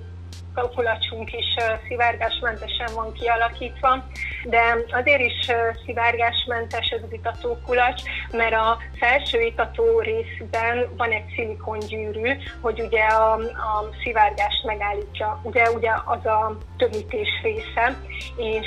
kulacsunk 0.66 1.32
is 1.32 1.56
szivárgásmentesen 1.88 2.88
van 2.94 3.12
kialakítva, 3.12 4.04
de 4.44 4.76
azért 4.90 5.20
is 5.20 5.50
szivárgásmentes 5.84 6.88
ez 6.88 7.00
az 7.02 7.12
itató 7.12 7.58
kulacs, 7.66 8.02
mert 8.30 8.54
a 8.54 8.78
felső 8.98 9.40
itató 9.40 10.00
részben 10.00 10.88
van 10.96 11.10
egy 11.10 11.32
szilikongyűrű, 11.36 12.32
hogy 12.60 12.80
ugye 12.80 13.02
a, 13.02 13.32
a 13.34 13.88
szivárgást 14.02 14.64
megállítja. 14.64 15.40
Ugye, 15.42 15.70
ugye 15.70 15.90
az 16.04 16.26
a 16.26 16.56
tömítés 16.76 17.28
része, 17.42 17.96
és 18.36 18.66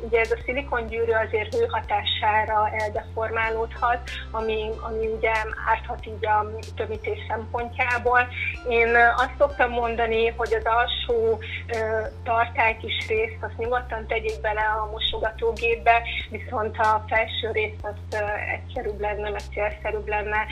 ugye 0.00 0.20
ez 0.20 0.30
a 0.30 0.42
szilikongyűrű 0.44 1.12
azért 1.12 1.54
hő 1.54 1.66
hatására 1.70 2.70
eldeformálódhat, 2.78 4.10
ami, 4.30 4.70
ami 4.80 5.06
ugye 5.06 5.32
árthat 5.70 6.06
így 6.06 6.26
a 6.26 6.50
tömítés 6.76 7.18
szempontjából. 7.28 8.28
Én 8.68 8.96
azt 9.16 9.34
szoktam 9.38 9.70
mondani, 9.70 10.26
hogy 10.36 10.54
az 10.54 10.64
alsó 10.64 11.23
ö, 11.24 12.06
tartály 12.24 12.76
részt 13.08 13.38
azt 13.40 13.56
nyugodtan 13.56 14.06
tegyék 14.06 14.40
bele 14.40 14.60
a 14.60 14.90
mosogatógépbe, 14.92 16.02
viszont 16.30 16.76
a 16.78 17.04
felső 17.08 17.50
részt 17.52 17.82
azt 17.82 18.24
egyszerűbb 18.54 19.00
lenne, 19.00 19.30
meg 19.30 19.40
célszerűbb 19.52 20.08
lenne 20.08 20.46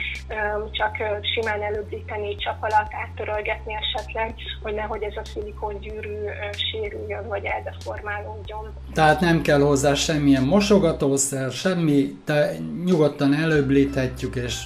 csak 0.71 0.97
simán 1.35 1.63
előbbíteni, 1.63 2.37
csap 2.37 2.63
alatt 2.63 2.93
áttörölgetni 3.05 3.75
esetleg, 3.75 4.35
hogy 4.63 4.75
nehogy 4.75 5.03
ez 5.03 5.17
a 5.17 5.25
szilikongyűrű 5.25 6.17
ö, 6.25 6.33
sérüljön, 6.71 7.29
vagy 7.29 7.45
eldeformálódjon. 7.45 8.73
Tehát 8.95 9.21
nem 9.21 9.43
kell 9.43 9.61
hozzá 9.61 9.95
semmilyen 9.95 10.45
mosogatószer, 10.45 11.51
semmi, 11.51 12.19
te 12.25 12.51
nyugodtan 12.85 13.35
előblíthetjük, 13.35 14.35
és 14.35 14.65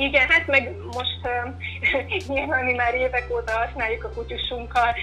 Igen, 0.00 0.28
hát 0.28 0.46
meg 0.46 0.76
most 0.92 1.20
nyilván 2.28 2.64
mi 2.64 2.72
már 2.72 2.94
évek 2.94 3.26
óta 3.32 3.52
használjuk 3.52 4.04
a 4.04 4.08
kutyusunkkal, 4.08 4.94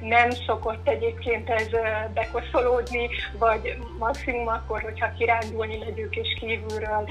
nem 0.00 0.30
szokott 0.30 0.88
egyébként 0.88 1.48
ez 1.48 1.68
bekoszolódni, 2.14 3.08
vagy 3.38 3.76
maximum 3.98 4.48
akkor, 4.48 4.82
hogyha 4.82 5.12
kirándulni 5.18 5.76
megyünk 5.78 6.16
és 6.16 6.36
kívülről 6.40 7.08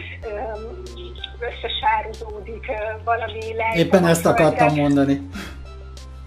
összesározódik 1.39 2.65
valami 3.03 3.53
lej. 3.55 3.78
éppen 3.78 4.05
ezt 4.05 4.26
akartam 4.26 4.76
mondani. 4.76 5.22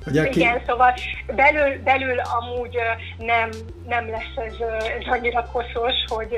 Hogy 0.04 0.18
aki, 0.18 0.40
Igen, 0.40 0.62
szóval 0.66 0.94
belül, 1.26 1.82
belül 1.82 2.18
amúgy 2.18 2.76
nem, 3.18 3.50
nem 3.88 4.10
lesz 4.10 4.36
ez, 4.36 4.54
ez 4.98 5.06
annyira 5.06 5.46
koszos, 5.52 5.94
hogy 6.06 6.36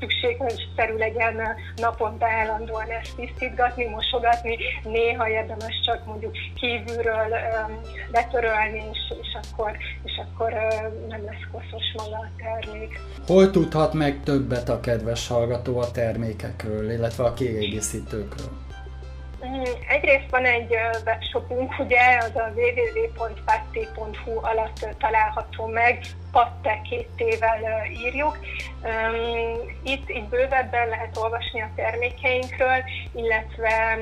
szükségszerű 0.00 0.96
legyen 0.96 1.34
naponta 1.76 2.26
állandóan 2.26 2.90
ezt 2.90 3.16
tisztítgatni, 3.16 3.84
mosogatni. 3.84 4.56
Néha 4.82 5.28
érdemes 5.28 5.80
csak 5.84 6.06
mondjuk 6.06 6.32
kívülről 6.54 7.28
letörölni, 8.12 8.82
és, 8.92 8.98
és 9.22 9.38
akkor, 9.42 9.76
és 10.04 10.20
akkor 10.24 10.52
nem 11.08 11.24
lesz 11.24 11.46
koszos 11.52 11.92
maga 11.96 12.16
a 12.16 12.30
termék. 12.36 13.00
hol 13.26 13.50
tudhat 13.50 13.92
meg 13.92 14.20
többet 14.24 14.68
a 14.68 14.80
kedves 14.80 15.28
hallgató 15.28 15.78
a 15.78 15.90
termékekről, 15.90 16.90
illetve 16.90 17.24
a 17.24 17.34
kiegészítőkről? 17.34 18.62
Egyrészt 19.88 20.30
van 20.30 20.44
egy 20.44 20.74
webshopunk, 21.04 21.78
ugye, 21.78 22.18
az 22.18 22.36
a 22.36 22.52
www.patte.hu 22.54 24.38
alatt 24.42 24.96
található 24.98 25.66
meg, 25.66 26.00
patte 26.34 26.80
írjuk. 27.90 28.38
Itt, 29.82 30.08
itt 30.08 30.28
bővebben 30.28 30.88
lehet 30.88 31.16
olvasni 31.16 31.60
a 31.60 31.70
termékeinkről, 31.76 32.82
illetve 33.14 33.98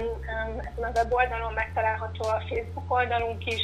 ezen 0.75 0.85
a 0.85 0.91
weboldalon 0.95 1.53
megtalálható 1.53 2.25
a 2.29 2.43
Facebook 2.49 2.93
oldalunk 2.93 3.47
is, 3.47 3.63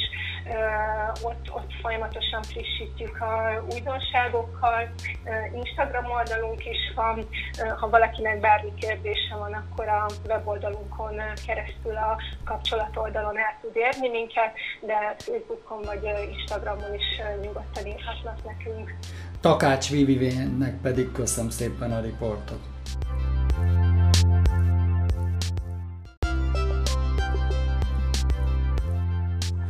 ott, 1.21 1.49
ott 1.51 1.71
folyamatosan 1.81 2.43
frissítjük 2.43 3.21
a 3.21 3.63
újdonságokkal, 3.73 4.93
Instagram 5.53 6.11
oldalunk 6.11 6.65
is 6.65 6.93
van, 6.95 7.27
ha 7.79 7.89
valakinek 7.89 8.39
bármi 8.39 8.73
kérdése 8.73 9.35
van, 9.35 9.53
akkor 9.53 9.87
a 9.87 10.05
weboldalunkon 10.27 11.21
keresztül 11.45 11.95
a 11.95 12.17
kapcsolatoldalon 12.45 13.37
el 13.37 13.57
tud 13.61 13.75
érni 13.75 14.09
minket, 14.09 14.53
de 14.81 15.15
Facebookon 15.17 15.81
vagy 15.81 16.09
Instagramon 16.37 16.93
is 16.93 17.21
nyugodtan 17.41 17.85
írhatnak 17.85 18.43
nekünk. 18.43 18.58
Takács 19.41 19.89
Vivivének 19.89 20.81
pedig 20.81 21.11
köszönöm 21.11 21.49
szépen 21.49 21.91
a 21.91 22.01
riportot. 22.01 22.59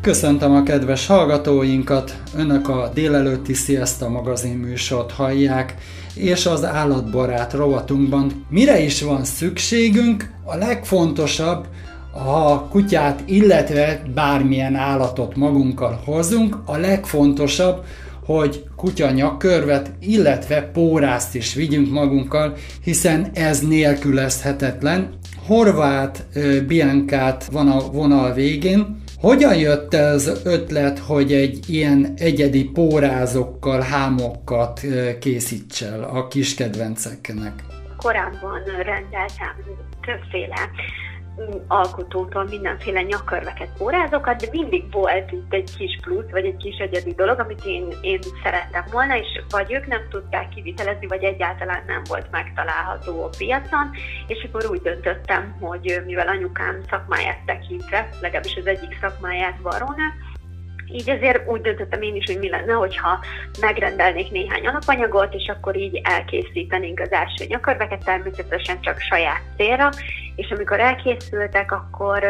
Köszöntöm 0.02 0.56
a 0.56 0.64
kedves 0.64 1.08
hallgatóinkat, 1.08 2.22
Önök 2.36 2.70
a 2.70 2.92
délelőtti 2.94 3.54
Sziaszta 3.54 4.10
magazin 4.10 4.58
műsort 4.58 5.12
hallják, 5.12 5.76
és 6.16 6.46
az 6.46 6.66
állatbarát 6.66 7.54
rovatunkban 7.54 8.46
mire 8.50 8.80
is 8.80 9.02
van 9.02 9.24
szükségünk, 9.24 10.32
a 10.44 10.56
legfontosabb, 10.56 11.68
ha 12.12 12.68
kutyát, 12.70 13.22
illetve 13.26 14.02
bármilyen 14.14 14.76
állatot 14.76 15.36
magunkkal 15.36 16.02
hozunk, 16.06 16.58
a 16.66 16.78
legfontosabb, 16.78 17.84
hogy 18.36 18.64
kutya 18.76 19.12
nyakkörvet, 19.12 19.92
illetve 20.00 20.62
pórázt 20.62 21.36
is 21.36 21.54
vigyünk 21.54 21.92
magunkkal, 21.92 22.56
hiszen 22.84 23.30
ez 23.34 23.68
nélkülözhetetlen. 23.68 25.18
Horváth 25.48 26.22
ö, 26.34 26.66
Biancát 26.66 27.46
van 27.52 27.68
a 27.68 27.80
vonal 27.80 28.34
végén. 28.34 29.02
Hogyan 29.18 29.56
jött 29.56 29.94
az 29.94 30.42
ötlet, 30.46 31.00
hogy 31.00 31.34
egy 31.34 31.60
ilyen 31.68 32.14
egyedi 32.18 32.64
pórázokkal, 32.64 33.82
hámokat 33.82 34.82
készíts 35.20 35.84
el 35.84 36.04
a 36.04 36.28
kis 36.28 36.56
kedvenceknek? 36.56 37.54
korábban 37.98 38.64
rendeltem 38.66 39.56
többféle 40.02 40.70
alkotótól 41.68 42.44
mindenféle 42.44 43.02
nyakkörveket, 43.02 43.70
pórázokat, 43.78 44.42
de 44.42 44.48
mindig 44.52 44.92
volt 44.92 45.32
itt 45.32 45.54
egy 45.54 45.76
kis 45.78 46.00
plusz, 46.02 46.30
vagy 46.32 46.46
egy 46.46 46.58
kis 46.58 46.78
egyedi 46.78 47.12
dolog, 47.12 47.40
amit 47.40 47.66
én, 47.66 47.88
én 48.02 48.20
szerettem 48.44 48.84
volna, 48.92 49.18
és 49.18 49.28
vagy 49.50 49.74
ők 49.74 49.88
nem 49.88 50.02
tudták 50.10 50.50
kivitelezni, 50.50 51.08
vagy 51.08 51.24
egyáltalán 51.24 51.84
nem 51.88 52.02
volt 52.08 52.32
megtalálható 52.32 53.24
a 53.24 53.30
piacon, 53.38 53.90
és 54.28 54.48
akkor 54.48 54.70
úgy 54.70 54.82
döntöttem, 54.82 55.56
hogy 55.60 56.02
mivel 56.06 56.28
anyukám 56.28 56.82
szakmáját 56.90 57.46
tekintve, 57.46 58.10
legalábbis 58.22 58.56
az 58.56 58.68
egyik 58.68 58.98
szakmáját 59.02 59.60
varónak, 59.62 60.14
így 60.92 61.10
ezért 61.10 61.48
úgy 61.48 61.62
döntöttem 61.62 62.02
én 62.02 62.16
is, 62.16 62.26
hogy 62.26 62.40
mi 62.40 62.50
lenne, 62.50 62.74
hogyha 62.74 63.20
megrendelnék 63.62 64.32
néhány 64.32 64.68
alapanyagot, 64.68 65.34
és 65.34 65.48
akkor 65.48 65.78
így 65.78 66.02
elkészítenénk 66.04 67.00
az 67.00 67.12
első 67.12 67.46
nyakörveket, 67.48 68.04
természetesen 68.04 68.82
csak 68.82 69.00
saját 69.00 69.42
célra, 69.58 69.90
és 70.36 70.52
amikor 70.52 70.80
elkészültek, 70.80 71.72
akkor 71.72 72.24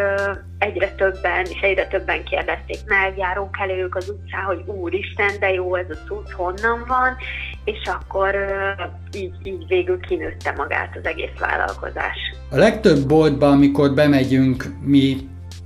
egyre 0.57 0.91
többen, 0.91 1.45
és 1.45 1.59
egyre 1.61 1.87
többen 1.87 2.23
kérdezték 2.23 2.77
meg, 2.85 3.17
járók 3.17 3.57
elők 3.59 3.95
az 3.95 4.09
utcán, 4.09 4.43
hogy 4.43 4.63
úristen, 4.65 5.31
de 5.39 5.53
jó 5.53 5.75
ez 5.75 5.89
a 5.89 6.05
cucc, 6.07 6.31
honnan 6.31 6.83
van, 6.87 7.15
és 7.63 7.81
akkor 7.85 8.35
így, 9.13 9.33
így 9.43 9.67
végül 9.67 9.99
kinőtte 9.99 10.53
magát 10.57 10.95
az 10.95 11.05
egész 11.05 11.37
vállalkozás. 11.39 12.17
A 12.51 12.57
legtöbb 12.57 13.07
boltban, 13.07 13.51
amikor 13.51 13.93
bemegyünk 13.93 14.65
mi, 14.81 15.17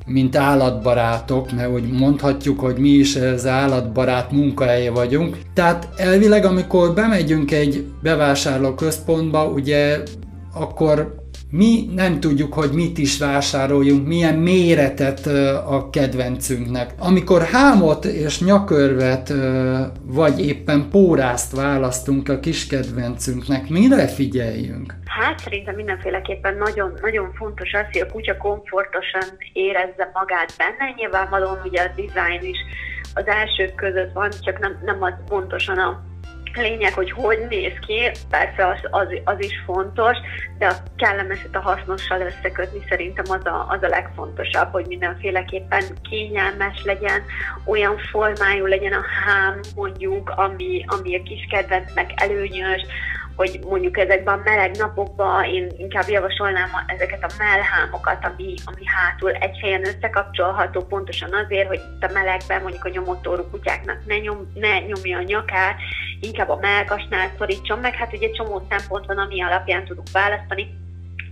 mint 0.06 0.36
állatbarátok, 0.36 1.52
mert 1.52 1.72
úgy 1.72 1.92
mondhatjuk, 1.92 2.60
hogy 2.60 2.78
mi 2.78 2.90
is 2.90 3.16
az 3.16 3.48
állatbarát 3.48 4.32
munkahelye 4.32 4.92
vagyunk. 4.92 5.38
Tehát 5.54 5.88
elvileg, 5.96 6.46
amikor 6.46 6.94
bemegyünk 6.94 7.52
egy 7.52 7.86
bevásárló 8.02 8.74
központba, 8.74 9.46
ugye 9.46 10.04
akkor 10.54 11.23
mi 11.56 11.90
nem 11.96 12.20
tudjuk, 12.20 12.54
hogy 12.54 12.72
mit 12.72 12.98
is 12.98 13.18
vásároljunk, 13.18 14.08
milyen 14.08 14.36
méretet 14.36 15.26
a 15.68 15.90
kedvencünknek. 15.90 16.94
Amikor 17.00 17.42
hámot 17.42 18.06
és 18.06 18.42
nyakörvet 18.42 19.34
vagy 20.04 20.46
éppen 20.46 20.90
pórázt 20.90 21.56
választunk 21.56 22.30
a 22.30 22.40
kis 22.40 22.68
kedvencünknek, 22.68 23.70
mire 23.70 24.08
figyeljünk? 24.08 24.94
Hát 25.06 25.40
szerintem 25.40 25.76
mindenféleképpen 25.76 26.58
nagyon, 26.58 26.94
nagyon 27.02 27.34
fontos 27.34 27.74
az, 27.74 27.86
hogy 27.92 28.02
a 28.02 28.12
kutya 28.12 28.38
komfortosan 28.38 29.24
érezze 29.54 30.10
magát 30.14 30.54
benne. 30.58 30.94
Nyilvánvalóan 30.96 31.62
ugye 31.66 31.82
a 31.82 31.92
design 31.96 32.46
is 32.46 32.58
az 33.14 33.28
elsők 33.28 33.76
között 33.76 34.14
van, 34.14 34.30
csak 34.42 34.60
nem, 34.60 34.80
nem 34.86 35.04
az 35.04 35.14
pontosan 35.28 35.78
a 35.78 36.04
lényeg, 36.56 36.94
hogy 36.94 37.12
hogy 37.12 37.46
néz 37.50 37.74
ki, 37.88 38.12
persze 38.30 38.68
az, 38.68 38.80
az, 38.92 39.08
az 39.24 39.36
is 39.40 39.64
fontos, 39.66 40.18
de 40.58 40.68
a 40.68 40.76
kellemeset 40.98 41.56
a 41.56 41.60
hasznossal 41.60 42.22
összekötni 42.22 42.80
szerintem 42.90 43.26
az 43.28 43.46
a, 43.46 43.66
az 43.70 43.84
a 43.84 43.88
legfontosabb, 43.88 44.72
hogy 44.72 44.86
mindenféleképpen 44.88 45.84
kényelmes 46.10 46.84
legyen, 46.84 47.24
olyan 47.66 47.98
formájú 47.98 48.66
legyen 48.66 48.94
a 48.94 49.06
hám 49.26 49.60
mondjuk, 49.76 50.30
ami, 50.30 50.86
ami 50.88 51.16
a 51.16 51.24
kis 51.24 51.48
kedvencnek 51.50 52.12
előnyös, 52.16 52.82
hogy 53.36 53.60
mondjuk 53.70 53.98
ezekben 53.98 54.40
a 54.40 54.42
meleg 54.44 54.76
napokban 54.76 55.44
én 55.44 55.72
inkább 55.78 56.08
javasolnám 56.08 56.70
ezeket 56.88 57.24
a 57.24 57.34
mellhámokat, 57.38 58.26
ami, 58.26 58.54
ami 58.66 58.86
hátul 58.86 59.32
egy 59.32 59.60
helyen 59.60 59.88
összekapcsolható, 59.88 60.82
pontosan 60.82 61.34
azért, 61.34 61.68
hogy 61.68 61.82
itt 61.96 62.04
a 62.04 62.12
melegben 62.14 62.62
mondjuk 62.62 62.86
a 62.86 62.90
nyomottorú 62.90 63.44
kutyáknak 63.44 64.06
ne, 64.06 64.18
nyom, 64.18 64.52
ne 64.54 64.80
nyomja 64.80 65.18
a 65.18 65.22
nyakát, 65.22 65.76
inkább 66.20 66.50
a 66.50 66.60
melkasnál 66.62 67.32
szorítson 67.38 67.80
meg, 67.80 67.96
hát 67.96 68.14
ugye 68.14 68.30
csomó 68.30 68.68
szempont 68.70 69.06
van, 69.06 69.18
ami 69.18 69.42
alapján 69.42 69.86
tudunk 69.86 70.08
választani, 70.12 70.83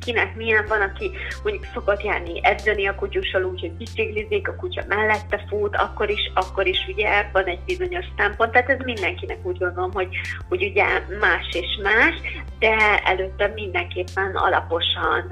kinek 0.05 0.35
milyen 0.35 0.65
van, 0.67 0.81
aki 0.81 1.11
mondjuk 1.43 1.65
szokott 1.73 2.03
járni 2.03 2.39
edzeni 2.43 2.87
a 2.87 2.95
kutyussal 2.95 3.43
úgy, 3.43 3.59
hogy 3.59 3.71
biciklizik, 3.71 4.47
a 4.47 4.55
kutya 4.55 4.83
mellette 4.87 5.45
fut, 5.49 5.75
akkor 5.75 6.09
is, 6.09 6.31
akkor 6.33 6.67
is 6.67 6.87
ugye 6.87 7.29
van 7.31 7.45
egy 7.45 7.59
bizonyos 7.65 8.05
szempont, 8.17 8.51
tehát 8.51 8.69
ez 8.69 8.79
mindenkinek 8.83 9.37
úgy 9.43 9.57
gondolom, 9.57 9.91
hogy, 9.93 10.07
hogy 10.49 10.63
ugye 10.63 10.85
más 11.19 11.49
és 11.51 11.79
más, 11.83 12.13
de 12.59 13.01
előtte 13.03 13.47
mindenképpen 13.47 14.35
alaposan 14.35 15.31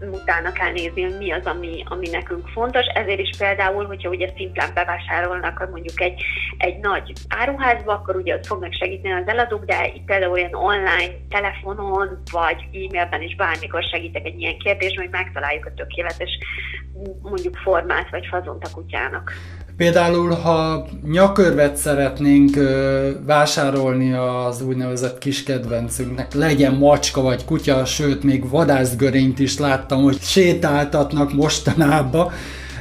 utána 0.00 0.52
kell 0.52 0.72
nézni, 0.72 1.02
hogy 1.02 1.16
mi 1.18 1.32
az, 1.32 1.46
ami, 1.46 1.82
ami 1.88 2.08
nekünk 2.08 2.48
fontos, 2.48 2.86
ezért 2.94 3.20
is 3.20 3.30
például, 3.38 3.84
hogyha 3.84 4.08
ugye 4.08 4.28
szimplán 4.36 4.70
bevásárolnak 4.74 5.68
mondjuk 5.70 6.00
egy, 6.00 6.22
egy 6.58 6.78
nagy 6.78 7.12
áruházba, 7.28 7.92
akkor 7.92 8.16
ugye 8.16 8.34
ott 8.34 8.46
fognak 8.46 8.72
segíteni 8.72 9.14
az 9.14 9.28
eladók, 9.28 9.64
de 9.64 9.86
itt 9.94 10.04
például 10.04 10.32
olyan 10.32 10.54
online, 10.54 11.14
telefonon, 11.28 12.22
vagy 12.32 12.62
e-mailben 12.72 13.22
is 13.22 13.36
bármikor 13.36 13.84
segítek 14.06 14.26
egy 14.26 14.40
ilyen 14.40 14.58
kérdésben, 14.58 15.04
hogy 15.04 15.12
megtaláljuk 15.12 15.66
a 15.66 15.74
tökéletes 15.76 16.30
mondjuk 17.22 17.56
formát 17.56 18.10
vagy 18.10 18.26
fazont 18.30 18.64
a 18.64 18.68
kutyának. 18.74 19.32
Például, 19.76 20.30
ha 20.30 20.86
nyakörvet 21.02 21.76
szeretnénk 21.76 22.56
ö, 22.56 23.10
vásárolni 23.26 24.12
az 24.12 24.62
úgynevezett 24.62 25.18
kis 25.18 25.42
kedvencünknek, 25.42 26.34
legyen 26.34 26.74
macska 26.74 27.20
vagy 27.20 27.44
kutya, 27.44 27.84
sőt, 27.84 28.22
még 28.22 28.50
vadászgörényt 28.50 29.38
is 29.38 29.58
láttam, 29.58 30.02
hogy 30.02 30.18
sétáltatnak 30.20 31.32
mostanában. 31.32 32.32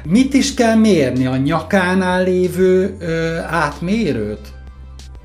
Mit 0.03 0.33
is 0.33 0.53
kell 0.53 0.75
mérni? 0.75 1.25
A 1.25 1.35
nyakánál 1.35 2.23
lévő 2.23 2.95
ö, 2.99 3.37
átmérőt? 3.49 4.53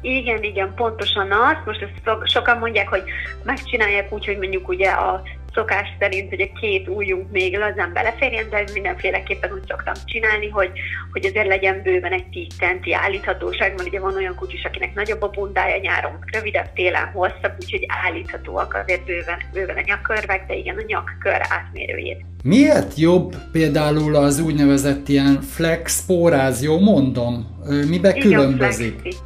Igen, 0.01 0.43
igen, 0.43 0.73
pontosan 0.75 1.31
az. 1.33 1.57
Most 1.65 1.83
ezt 1.83 1.93
so- 2.05 2.29
sokan 2.29 2.59
mondják, 2.59 2.89
hogy 2.89 3.03
megcsinálják 3.45 4.13
úgy, 4.13 4.27
hogy 4.27 4.39
mondjuk 4.39 4.69
ugye 4.69 4.91
a 4.91 5.23
szokás 5.55 5.89
szerint, 5.99 6.29
hogy 6.29 6.41
a 6.41 6.59
két 6.61 6.89
ujjunk 6.89 7.31
még 7.31 7.57
lazán 7.57 7.93
beleférjen, 7.93 8.49
de 8.51 8.65
mindenféleképpen 8.73 9.53
úgy 9.53 9.67
szoktam 9.69 9.95
csinálni, 10.05 10.49
hogy, 10.49 10.71
hogy 11.13 11.27
azért 11.27 11.47
legyen 11.47 11.83
bőven 11.83 12.13
egy 12.13 12.29
10 12.29 12.47
centi 12.59 12.95
állíthatóság, 12.95 13.75
mert 13.77 13.89
ugye 13.89 14.01
van 14.01 14.15
olyan 14.15 14.35
kutyus, 14.35 14.65
akinek 14.65 14.95
nagyobb 14.95 15.23
a 15.23 15.29
bundája 15.29 15.77
nyáron, 15.81 16.19
rövidebb 16.33 16.73
télen 16.73 17.07
hosszabb, 17.07 17.53
úgyhogy 17.61 17.87
állíthatóak 18.05 18.75
azért 18.75 19.05
bőven, 19.05 19.39
bőven 19.53 19.77
a 19.77 19.83
nyakkörvek, 19.85 20.47
de 20.47 20.55
igen, 20.55 20.77
a 20.77 20.83
nyakkör 20.87 21.41
átmérőjét. 21.49 22.25
Miért 22.43 22.99
jobb 22.99 23.35
például 23.53 24.17
az 24.17 24.41
úgynevezett 24.41 25.09
ilyen 25.09 25.41
flex 25.41 26.05
póráz, 26.07 26.63
jó 26.63 26.79
mondom? 26.79 27.59
Mibe 27.89 28.09
Igen, 28.09 28.21
különbözik? 28.21 29.01
flexi. 29.01 29.19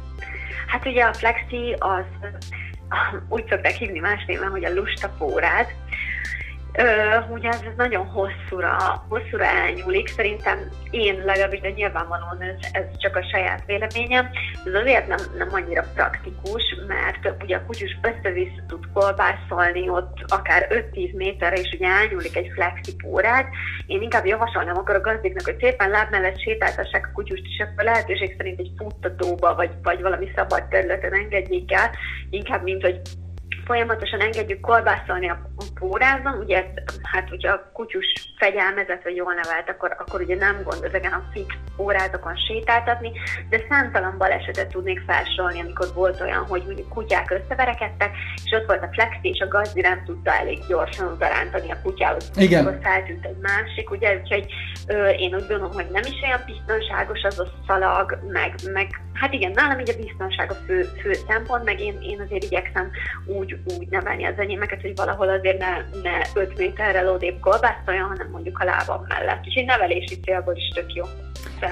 Hát 0.67 0.85
ugye 0.85 1.03
a 1.03 1.13
flexi 1.13 1.75
az 1.79 2.29
úgy 3.29 3.45
szokták 3.49 3.73
hívni 3.73 3.99
más 3.99 4.25
néven, 4.27 4.49
hogy 4.49 4.65
a 4.65 4.73
lusta 4.73 5.15
pórád. 5.17 5.65
Ö, 6.77 7.17
ugye 7.29 7.49
ez 7.49 7.61
nagyon 7.77 8.05
hosszúra, 8.05 9.05
hosszúra 9.09 9.45
elnyúlik, 9.45 10.07
szerintem 10.07 10.59
én 10.89 11.21
legalábbis, 11.25 11.59
de 11.59 11.69
nyilvánvalóan 11.69 12.41
ez, 12.41 12.69
ez 12.71 12.83
csak 12.97 13.15
a 13.15 13.27
saját 13.31 13.65
véleményem, 13.65 14.29
ez 14.65 14.73
azért 14.73 15.07
nem, 15.07 15.19
nem 15.37 15.49
annyira 15.51 15.83
praktikus, 15.93 16.63
mert 16.87 17.43
ugye 17.43 17.55
a 17.55 17.65
kutyus 17.65 17.97
össze-vissza 18.01 18.61
tud 18.67 18.83
kolbászolni 18.93 19.89
ott 19.89 20.17
akár 20.27 20.67
5-10 20.93 21.13
méterre, 21.13 21.55
és 21.55 21.73
ugye 21.73 21.87
elnyúlik 21.87 22.35
egy 22.35 22.51
flexi 22.53 22.95
pórád. 22.95 23.45
Én 23.85 24.01
inkább 24.01 24.25
javasolnám 24.25 24.77
akkor 24.77 24.95
a 24.95 25.01
gazdiknak, 25.01 25.45
hogy 25.45 25.59
szépen 25.59 25.89
láb 25.89 26.11
mellett 26.11 26.39
sétáltassák 26.39 27.05
a 27.05 27.13
kutyust, 27.13 27.43
és 27.45 27.65
akkor 27.65 27.83
lehetőség 27.83 28.33
szerint 28.37 28.59
egy 28.59 28.71
futtatóba, 28.77 29.55
vagy, 29.55 29.71
vagy 29.83 30.01
valami 30.01 30.31
szabad 30.35 30.63
területen 30.63 31.13
engedjék 31.13 31.73
el, 31.73 31.91
inkább 32.29 32.63
mint 32.63 32.81
hogy 32.81 33.01
folyamatosan 33.65 34.19
engedjük 34.19 34.59
kolbászolni 34.59 35.29
a 35.29 35.41
pórázon, 35.79 36.33
ugye 36.39 36.57
ezt, 36.57 37.01
hát 37.03 37.29
hogyha 37.29 37.51
a 37.51 37.69
kutyus 37.73 38.05
fegyelmezett 38.37 39.03
vagy 39.03 39.15
jól 39.15 39.33
nevelt, 39.33 39.69
akkor, 39.69 39.95
akkor 39.99 40.21
ugye 40.21 40.35
nem 40.35 40.63
gond 40.63 40.83
ezeken 40.83 41.11
a 41.11 41.23
fix 41.33 41.55
órázokon 41.77 42.35
sétáltatni, 42.35 43.11
de 43.49 43.65
számtalan 43.69 44.17
balesetet 44.17 44.67
tudnék 44.67 45.01
felsorolni, 45.07 45.59
amikor 45.59 45.87
volt 45.93 46.21
olyan, 46.21 46.45
hogy 46.45 46.63
mondjuk 46.65 46.89
kutyák 46.89 47.31
összeverekedtek, 47.31 48.11
és 48.43 48.51
ott 48.51 48.65
volt 48.67 48.83
a 48.83 48.89
flexi, 48.91 49.29
és 49.29 49.39
a 49.39 49.47
gazdi 49.47 49.81
nem 49.81 50.03
tudta 50.05 50.31
elég 50.31 50.59
gyorsan 50.67 51.07
odarántani 51.07 51.71
a 51.71 51.81
kutyához. 51.83 52.31
Igen. 52.35 52.65
Akkor 52.65 52.79
feltűnt 52.81 53.25
egy 53.25 53.37
másik, 53.41 53.91
ugye, 53.91 54.19
úgyhogy 54.21 54.45
ö, 54.87 55.09
én 55.09 55.35
úgy 55.35 55.47
gondolom, 55.47 55.73
hogy 55.73 55.87
nem 55.91 56.03
is 56.05 56.21
olyan 56.23 56.43
biztonságos 56.45 57.23
az 57.23 57.39
a 57.39 57.47
szalag, 57.67 58.19
meg, 58.31 58.53
meg 58.73 58.87
hát 59.13 59.33
igen, 59.33 59.51
nálam 59.51 59.79
így 59.79 59.89
a 59.89 60.03
biztonság 60.03 60.51
a 60.51 60.53
fő, 60.53 60.81
fő 61.01 61.13
szempont, 61.13 61.63
meg 61.63 61.79
én, 61.79 61.97
én 62.01 62.21
azért 62.21 62.43
igyekszem 62.43 62.91
úgy, 63.25 63.54
úgy 63.79 63.87
nevelni 63.89 64.25
az 64.25 64.37
enyémeket, 64.37 64.81
hogy 64.81 64.95
valahol 64.95 65.29
azért 65.29 65.57
ne, 65.57 66.01
ne 66.01 66.21
5 66.33 66.57
méterrel 66.57 67.09
odébb 67.09 67.39
kolbászoljon, 67.39 68.07
hanem 68.07 68.29
mondjuk 68.29 68.59
a 68.59 68.63
lábam 68.63 69.05
mellett. 69.07 69.45
Úgyhogy 69.47 69.65
nevelési 69.65 70.19
célból 70.19 70.55
is 70.55 70.67
tök 70.73 70.93
jó. 70.93 71.03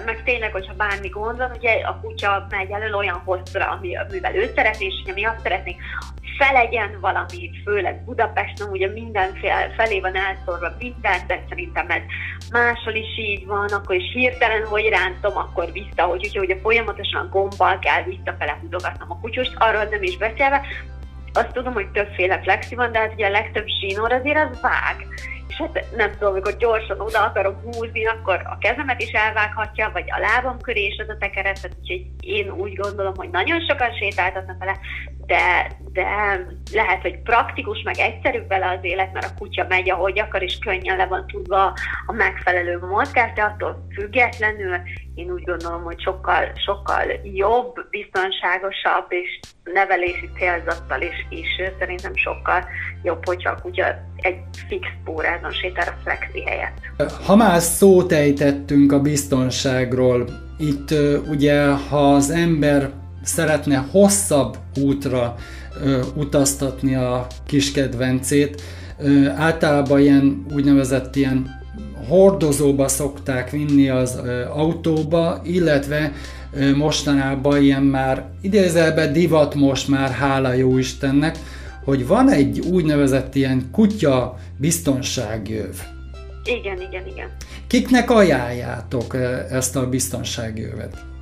Meg 0.06 0.24
tényleg, 0.24 0.52
hogyha 0.52 0.74
bármi 0.74 1.08
gond 1.08 1.38
van, 1.38 1.52
ugye 1.58 1.72
a 1.72 2.00
kutya 2.02 2.48
megy 2.50 2.72
elő 2.72 2.94
olyan 2.94 3.22
hosszra, 3.26 3.66
ami, 3.66 3.98
amivel 3.98 4.36
ő 4.36 4.52
szeretné, 4.56 4.86
és 4.86 5.02
ugye 5.04 5.14
mi 5.14 5.24
azt 5.26 5.42
szeretnénk, 5.42 5.82
felegyen 6.38 6.98
valami, 7.02 7.50
főleg 7.64 8.04
Budapesten, 8.04 8.70
ugye 8.70 8.88
mindenféle 8.88 9.74
felé 9.78 10.00
van 10.00 10.16
elszórva 10.16 10.76
minden, 10.80 11.20
de 11.28 11.44
szerintem 11.50 11.90
ez 11.90 12.02
máshol 12.52 12.94
is 12.94 13.18
így 13.18 13.46
van, 13.46 13.68
akkor 13.68 13.96
is 13.96 14.12
hirtelen, 14.14 14.66
hogy 14.66 14.88
rántom, 14.90 15.38
akkor 15.38 15.72
vissza, 15.72 16.04
hogy 16.04 16.38
ugye 16.40 16.58
folyamatosan 16.62 17.30
gombbal 17.30 17.80
kell 17.80 18.04
visszafele 18.04 18.58
húzogatnom 18.62 19.12
a 19.12 19.20
kutyust, 19.20 19.56
arról 19.58 19.84
nem 19.84 20.04
is 20.04 20.18
beszélve, 20.18 20.62
azt 21.34 21.52
tudom, 21.52 21.74
hogy 21.74 21.92
többféle 21.92 22.40
flexi 22.42 22.76
van, 22.76 22.92
de 22.92 23.00
hát 23.00 23.14
ugye 23.14 23.26
a 23.26 23.30
legtöbb 23.30 23.66
zsinór 23.68 24.12
azért 24.12 24.38
az 24.38 24.62
vág. 24.62 25.08
És 25.48 25.60
hát 25.60 25.86
nem 25.96 26.12
tudom, 26.12 26.32
amikor 26.32 26.58
gyorsan 26.58 27.00
oda 27.00 27.24
akarok 27.24 27.62
húzni, 27.64 28.06
akkor 28.06 28.42
a 28.46 28.58
kezemet 28.58 29.02
is 29.02 29.12
elvághatja, 29.12 29.90
vagy 29.94 30.06
a 30.08 30.20
lábam 30.20 30.60
köré 30.60 30.86
is 30.86 30.98
az 30.98 31.10
a 31.10 31.18
tekeret, 31.20 31.70
úgyhogy 31.80 32.06
én 32.20 32.52
úgy 32.52 32.74
gondolom, 32.74 33.14
hogy 33.16 33.30
nagyon 33.30 33.60
sokan 33.60 33.94
sétáltatnak 33.94 34.60
vele, 34.60 34.78
de, 35.26 35.72
de 35.92 36.06
lehet, 36.74 37.02
hogy 37.02 37.20
praktikus, 37.20 37.82
meg 37.82 37.98
egyszerűbb 37.98 38.48
vele 38.48 38.70
az 38.70 38.80
élet, 38.82 39.14
mert 39.14 39.26
a 39.26 39.38
kutya 39.38 39.66
megy, 39.70 39.90
ahogy 39.90 40.20
akar, 40.20 40.44
és 40.44 40.60
könnyen 40.60 40.98
le 40.98 41.06
van 41.06 41.28
tudva 41.28 41.66
a 42.06 42.12
megfelelő 42.12 42.80
mozgás, 42.80 43.34
de 43.34 43.42
attól 43.42 43.88
függetlenül 43.94 44.78
én 45.16 45.32
úgy 45.32 45.44
gondolom, 45.44 45.84
hogy 45.84 46.02
sokkal, 46.02 46.52
sokkal 46.66 47.06
jobb, 47.24 47.74
biztonságosabb 47.90 49.06
és 49.10 49.40
nevelési 49.64 50.30
célzattal 50.38 51.02
is, 51.02 51.28
is 51.30 51.48
szerintem 51.80 52.16
sokkal 52.16 52.66
jobb, 53.04 53.26
hogyha 53.26 53.52
a 53.52 53.62
kutya 53.62 53.86
egy 54.16 54.38
fix 54.68 54.88
pórázon 55.04 55.52
sétál 55.52 55.88
a 55.88 56.00
flexi 56.04 56.44
helyett. 56.44 56.78
Ha 57.26 57.36
már 57.36 57.62
szót 57.62 58.12
ejtettünk 58.12 58.92
a 58.92 59.02
biztonságról, 59.02 60.26
itt 60.58 60.94
ugye, 61.28 61.68
ha 61.90 62.14
az 62.14 62.30
ember 62.30 62.90
szeretne 63.24 63.86
hosszabb 63.92 64.58
útra 64.84 65.36
ö, 65.84 66.02
utaztatni 66.16 66.96
a 66.96 67.28
kis 67.48 67.72
kedvencét, 67.72 68.62
ö, 69.00 69.28
általában 69.28 70.00
ilyen 70.00 70.46
úgynevezett 70.54 71.16
ilyen 71.16 71.63
hordozóba 72.08 72.88
szokták 72.88 73.50
vinni 73.50 73.90
az 73.90 74.22
autóba, 74.54 75.42
illetve 75.44 76.12
mostanában 76.76 77.62
ilyen 77.62 77.84
már 77.84 78.26
idézelben 78.42 79.14
divat 79.14 79.56
most 79.56 79.88
már, 79.88 80.12
hála 80.12 80.54
jó 80.54 80.78
Istennek, 80.78 81.38
hogy 81.84 82.08
van 82.08 82.30
egy 82.30 82.60
úgynevezett 82.60 83.36
ilyen 83.36 83.70
kutya 83.72 84.38
biztonságjöv. 84.58 85.76
Igen, 86.44 86.82
igen, 86.82 87.08
igen. 87.08 87.30
Kiknek 87.68 88.10
ajánljátok 88.10 89.18
ezt 89.50 89.76
a 89.76 89.90
biztonságjövet? 89.90 91.13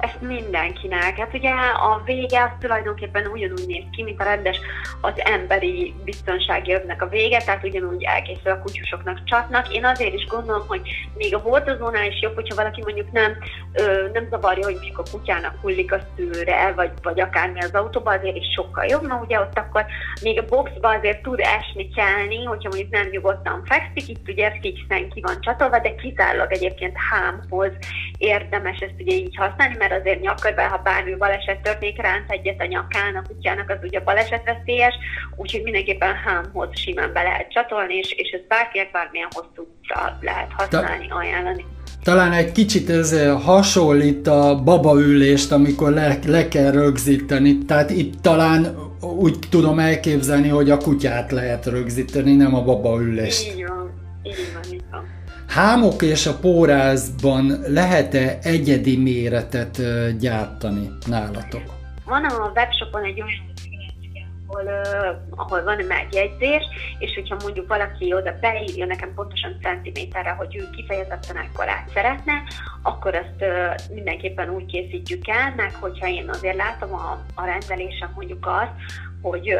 Ezt 0.00 0.20
mindenkinek. 0.20 1.18
Hát 1.18 1.34
ugye 1.34 1.50
a 1.74 2.02
vége 2.04 2.42
az 2.42 2.50
tulajdonképpen 2.60 3.26
ugyanúgy 3.26 3.66
néz 3.66 3.84
ki, 3.92 4.02
mint 4.02 4.20
a 4.20 4.24
rendes 4.24 4.60
az 5.00 5.12
emberi 5.16 5.94
biztonsági 6.04 6.72
övnek 6.72 7.02
a 7.02 7.08
vége, 7.08 7.38
tehát 7.38 7.64
ugyanúgy 7.64 8.02
elkészül 8.02 8.52
a 8.52 8.58
kutyusoknak 8.58 9.24
csatnak. 9.24 9.74
Én 9.74 9.84
azért 9.84 10.14
is 10.14 10.26
gondolom, 10.26 10.66
hogy 10.66 10.80
még 11.14 11.34
a 11.34 11.38
hordozónál 11.38 12.06
is 12.06 12.20
jobb, 12.20 12.34
hogyha 12.34 12.54
valaki 12.54 12.82
mondjuk 12.82 13.12
nem, 13.12 13.36
ö, 13.72 14.08
nem 14.12 14.26
zavarja, 14.30 14.64
hogy 14.64 14.74
mondjuk 14.74 14.98
a 14.98 15.10
kutyának 15.10 15.54
hullik 15.60 15.92
a 15.92 16.00
szőre, 16.16 16.72
vagy, 16.72 16.90
vagy 17.02 17.20
akármi 17.20 17.60
az 17.60 17.74
autóba, 17.74 18.12
azért 18.12 18.36
is 18.36 18.52
sokkal 18.54 18.84
jobb, 18.84 19.06
mert 19.06 19.22
ugye 19.22 19.40
ott 19.40 19.58
akkor 19.58 19.86
még 20.22 20.38
a 20.38 20.44
boxba 20.44 20.88
azért 20.88 21.22
tud 21.22 21.40
esni, 21.40 21.88
kelni, 21.88 22.44
hogyha 22.44 22.68
mondjuk 22.68 22.90
nem 22.90 23.08
nyugodtan 23.10 23.62
fekszik, 23.64 24.08
itt 24.08 24.28
ugye 24.28 24.52
fixen 24.60 25.08
ki 25.08 25.20
van 25.20 25.40
csatolva, 25.40 25.78
de 25.78 25.94
kizárólag 25.94 26.52
egyébként 26.52 26.96
hámhoz 27.10 27.72
érdemes 28.18 28.78
ezt 28.78 28.94
ugye 28.98 29.14
így 29.14 29.36
használni, 29.36 29.76
mert 29.78 29.89
azért 29.90 30.20
nyakörben, 30.20 30.68
ha 30.68 30.78
bármi 30.78 31.14
baleset 31.14 31.60
történik, 31.60 32.02
ránc 32.02 32.24
egyet 32.28 32.60
a 32.60 32.64
nyakán, 32.64 33.16
a 33.16 33.22
kutyának 33.28 33.70
az 33.70 33.78
ugye 33.82 34.00
balesetveszélyes, 34.00 34.94
úgyhogy 35.36 35.62
mindenképpen 35.62 36.14
hámhoz 36.14 36.68
simán 36.72 37.12
be 37.12 37.22
lehet 37.22 37.52
csatolni, 37.52 37.94
és, 37.94 38.12
és 38.16 38.30
ez 38.30 38.40
bárkinek 38.48 38.90
bármilyen 38.90 39.28
hosszúra 39.30 40.18
lehet 40.20 40.52
használni, 40.52 41.06
ajánlani. 41.10 41.64
Talán 42.02 42.32
egy 42.32 42.52
kicsit 42.52 42.90
ez 42.90 43.12
eh, 43.12 43.42
hasonlít 43.42 44.26
a 44.26 44.62
babaülést, 44.64 45.52
amikor 45.52 45.90
le, 45.90 46.18
le 46.26 46.48
kell 46.48 46.70
rögzíteni. 46.70 47.58
Tehát 47.58 47.90
itt 47.90 48.22
talán 48.22 48.76
úgy 49.00 49.38
tudom 49.50 49.78
elképzelni, 49.78 50.48
hogy 50.48 50.70
a 50.70 50.76
kutyát 50.76 51.32
lehet 51.32 51.66
rögzíteni, 51.66 52.34
nem 52.34 52.54
a 52.54 52.62
babaülést. 52.62 53.46
Így 53.46 53.66
van, 53.66 53.90
így 54.22 54.52
van, 54.54 54.72
így 54.72 54.82
van. 54.90 55.19
Hámok 55.50 56.02
és 56.02 56.26
a 56.26 56.38
pórázban 56.38 57.60
lehet-e 57.66 58.38
egyedi 58.42 58.96
méretet 58.96 59.80
gyártani 60.18 60.88
nálatok? 61.06 61.62
Van 62.04 62.24
a 62.24 62.52
webshopon 62.54 63.04
egy 63.04 63.20
olyan 63.20 63.50
ahol, 64.50 64.70
ahol 65.30 65.62
van 65.64 65.78
egy 65.78 65.86
megjegyzés, 65.86 66.62
és 66.98 67.14
hogyha 67.14 67.36
mondjuk 67.42 67.68
valaki 67.68 68.14
oda 68.14 68.34
beírja 68.40 68.86
nekem 68.86 69.14
pontosan 69.14 69.56
centiméterre, 69.62 70.30
hogy 70.30 70.56
ő 70.56 70.68
kifejezetten 70.70 71.36
ekkorát 71.36 71.90
szeretne, 71.94 72.32
akkor 72.82 73.14
azt 73.14 73.44
mindenképpen 73.94 74.50
úgy 74.50 74.66
készítjük 74.66 75.28
el, 75.28 75.52
meg 75.56 75.74
hogyha 75.74 76.08
én 76.08 76.28
azért 76.28 76.56
látom 76.56 76.94
a, 76.94 77.24
a 77.34 77.44
rendelésem 77.44 78.12
mondjuk 78.14 78.46
azt, 78.46 78.72
hogy 79.22 79.56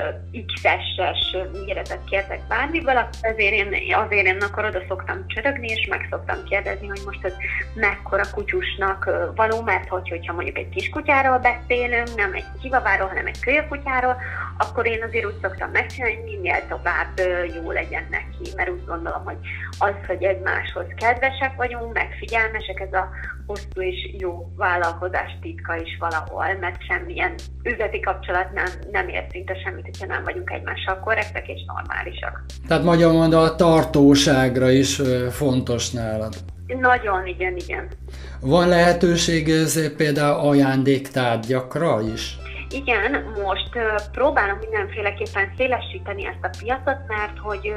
X-es 0.46 1.36
méretet 1.52 2.04
kértek 2.04 2.40
bármiből, 2.48 3.08
azért 3.22 3.52
én, 3.52 3.94
azért 3.94 4.26
én 4.26 4.36
akkor 4.40 4.64
oda 4.64 4.82
szoktam 4.88 5.24
csörögni, 5.26 5.68
és 5.68 5.86
meg 5.86 6.06
szoktam 6.10 6.44
kérdezni, 6.44 6.88
hogy 6.88 7.00
most 7.04 7.24
ez 7.24 7.34
mekkora 7.74 8.22
kutyusnak 8.34 9.10
való, 9.34 9.62
mert 9.62 9.88
hogy, 9.88 10.08
hogyha 10.08 10.32
mondjuk 10.32 10.58
egy 10.58 10.68
kiskutyáról 10.68 11.38
beszélünk, 11.38 12.14
nem 12.16 12.34
egy 12.34 12.44
kivaváról, 12.60 13.08
hanem 13.08 13.26
egy 13.26 13.40
kölyökutyáról, 13.40 14.16
akkor 14.58 14.86
én 14.86 15.02
azért 15.02 15.26
úgy 15.26 15.38
szoktam 15.42 15.70
megcsinálni, 15.70 16.14
hogy 16.14 16.24
minél 16.24 16.62
tovább 16.68 17.20
jó 17.54 17.70
legyen 17.70 18.06
neki, 18.10 18.52
mert 18.56 18.70
úgy 18.70 18.84
gondolom, 18.86 19.24
hogy 19.24 19.36
az, 19.78 19.94
hogy 20.06 20.24
egymáshoz 20.24 20.86
kedvesek 20.96 21.56
vagyunk, 21.56 21.92
meg 21.92 22.14
figyelmesek, 22.18 22.80
ez 22.80 22.92
a 22.92 23.10
hosszú 23.50 23.80
és 23.92 24.14
jó 24.18 24.52
vállalkozás 24.56 25.38
titka 25.40 25.76
is 25.76 25.96
valahol, 25.98 26.58
mert 26.60 26.82
semmilyen 26.88 27.34
üzleti 27.62 28.00
kapcsolat 28.00 28.52
nem, 28.52 28.66
nem 28.90 29.08
ér 29.08 29.24
szinte 29.30 29.54
semmit, 29.64 29.84
hogyha 29.84 30.06
nem 30.06 30.24
vagyunk 30.24 30.50
egymással 30.50 31.00
korrektek 31.04 31.48
és 31.48 31.60
normálisak. 31.66 32.44
Tehát 32.68 32.82
magyar 32.84 33.12
mondva 33.12 33.40
a 33.40 33.56
tartóságra 33.56 34.70
is 34.70 35.00
fontos 35.30 35.90
nálad. 35.90 36.34
Nagyon, 36.66 37.26
igen, 37.26 37.56
igen. 37.56 37.88
Van 38.40 38.68
lehetőség 38.68 39.52
például 39.96 40.48
ajándéktárgyakra 40.48 42.00
is? 42.00 42.38
Igen, 42.70 43.24
most 43.44 43.70
próbálom 44.12 44.58
mindenféleképpen 44.58 45.52
szélesíteni 45.56 46.26
ezt 46.26 46.42
a 46.42 46.50
piacot, 46.58 46.98
mert 47.08 47.38
hogy 47.38 47.72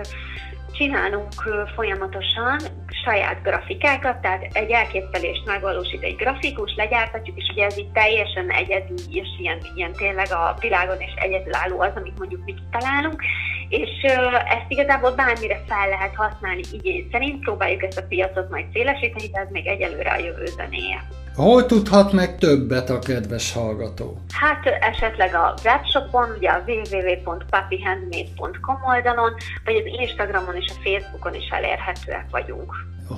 csinálunk 0.78 1.34
folyamatosan 1.76 2.60
saját 3.06 3.42
grafikákat, 3.44 4.22
tehát 4.22 4.48
egy 4.54 4.72
elképzelést 4.72 5.46
megvalósít 5.46 6.04
egy 6.04 6.16
grafikus, 6.16 6.74
legyártatjuk, 6.76 7.38
és 7.38 7.50
ugye 7.52 7.66
ez 7.66 7.78
így 7.78 7.92
teljesen 7.92 8.50
egyedi, 8.50 8.94
és 9.12 9.28
ilyen, 9.40 9.58
ilyen 9.76 9.92
tényleg 9.92 10.32
a 10.32 10.56
világon 10.60 11.02
is 11.02 11.14
egyedülálló 11.16 11.80
az, 11.80 11.92
amit 11.96 12.18
mondjuk 12.18 12.46
mi 12.46 12.54
kitalálunk, 12.54 13.22
és 13.70 14.02
ezt 14.46 14.66
igazából 14.68 15.12
bármire 15.12 15.64
fel 15.68 15.90
lehet 15.90 16.16
használni 16.16 16.62
igény 16.72 17.08
szerint, 17.12 17.40
próbáljuk 17.40 17.84
ezt 17.84 18.00
a 18.00 18.08
piacot 18.08 18.50
majd 18.50 18.66
szélesíteni, 18.74 19.28
de 19.28 19.40
ez 19.40 19.50
még 19.52 19.68
egyelőre 19.68 20.12
a 20.12 20.18
jövő 20.18 20.46
zenéje. 20.46 21.08
Hol 21.36 21.66
tudhat 21.66 22.12
meg 22.12 22.38
többet 22.38 22.90
a 22.90 23.00
kedves 23.00 23.54
hallgató? 23.54 24.18
Hát 24.32 24.66
esetleg 24.66 25.36
a 25.36 25.54
webshopon, 25.64 26.30
ugye 26.38 26.50
a 26.50 26.64
www.papihandmade.com 26.68 28.78
oldalon, 28.88 29.34
vagy 29.66 29.76
az 29.76 29.86
Instagramon 30.00 30.56
és 30.56 30.66
a 30.70 30.74
Facebookon 30.84 31.36
is 31.36 31.50
elérhetőek 31.50 32.26
vagyunk. 32.32 32.74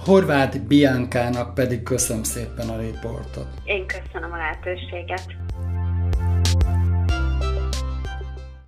Horváth 0.06 0.60
Biankának 0.60 1.54
pedig 1.54 1.84
köszönöm 1.84 2.24
szépen 2.24 2.70
a 2.70 2.80
riportot. 2.80 3.48
Én 3.64 3.86
köszönöm 3.88 4.32
a 4.32 4.38
lehetőséget. 4.38 5.26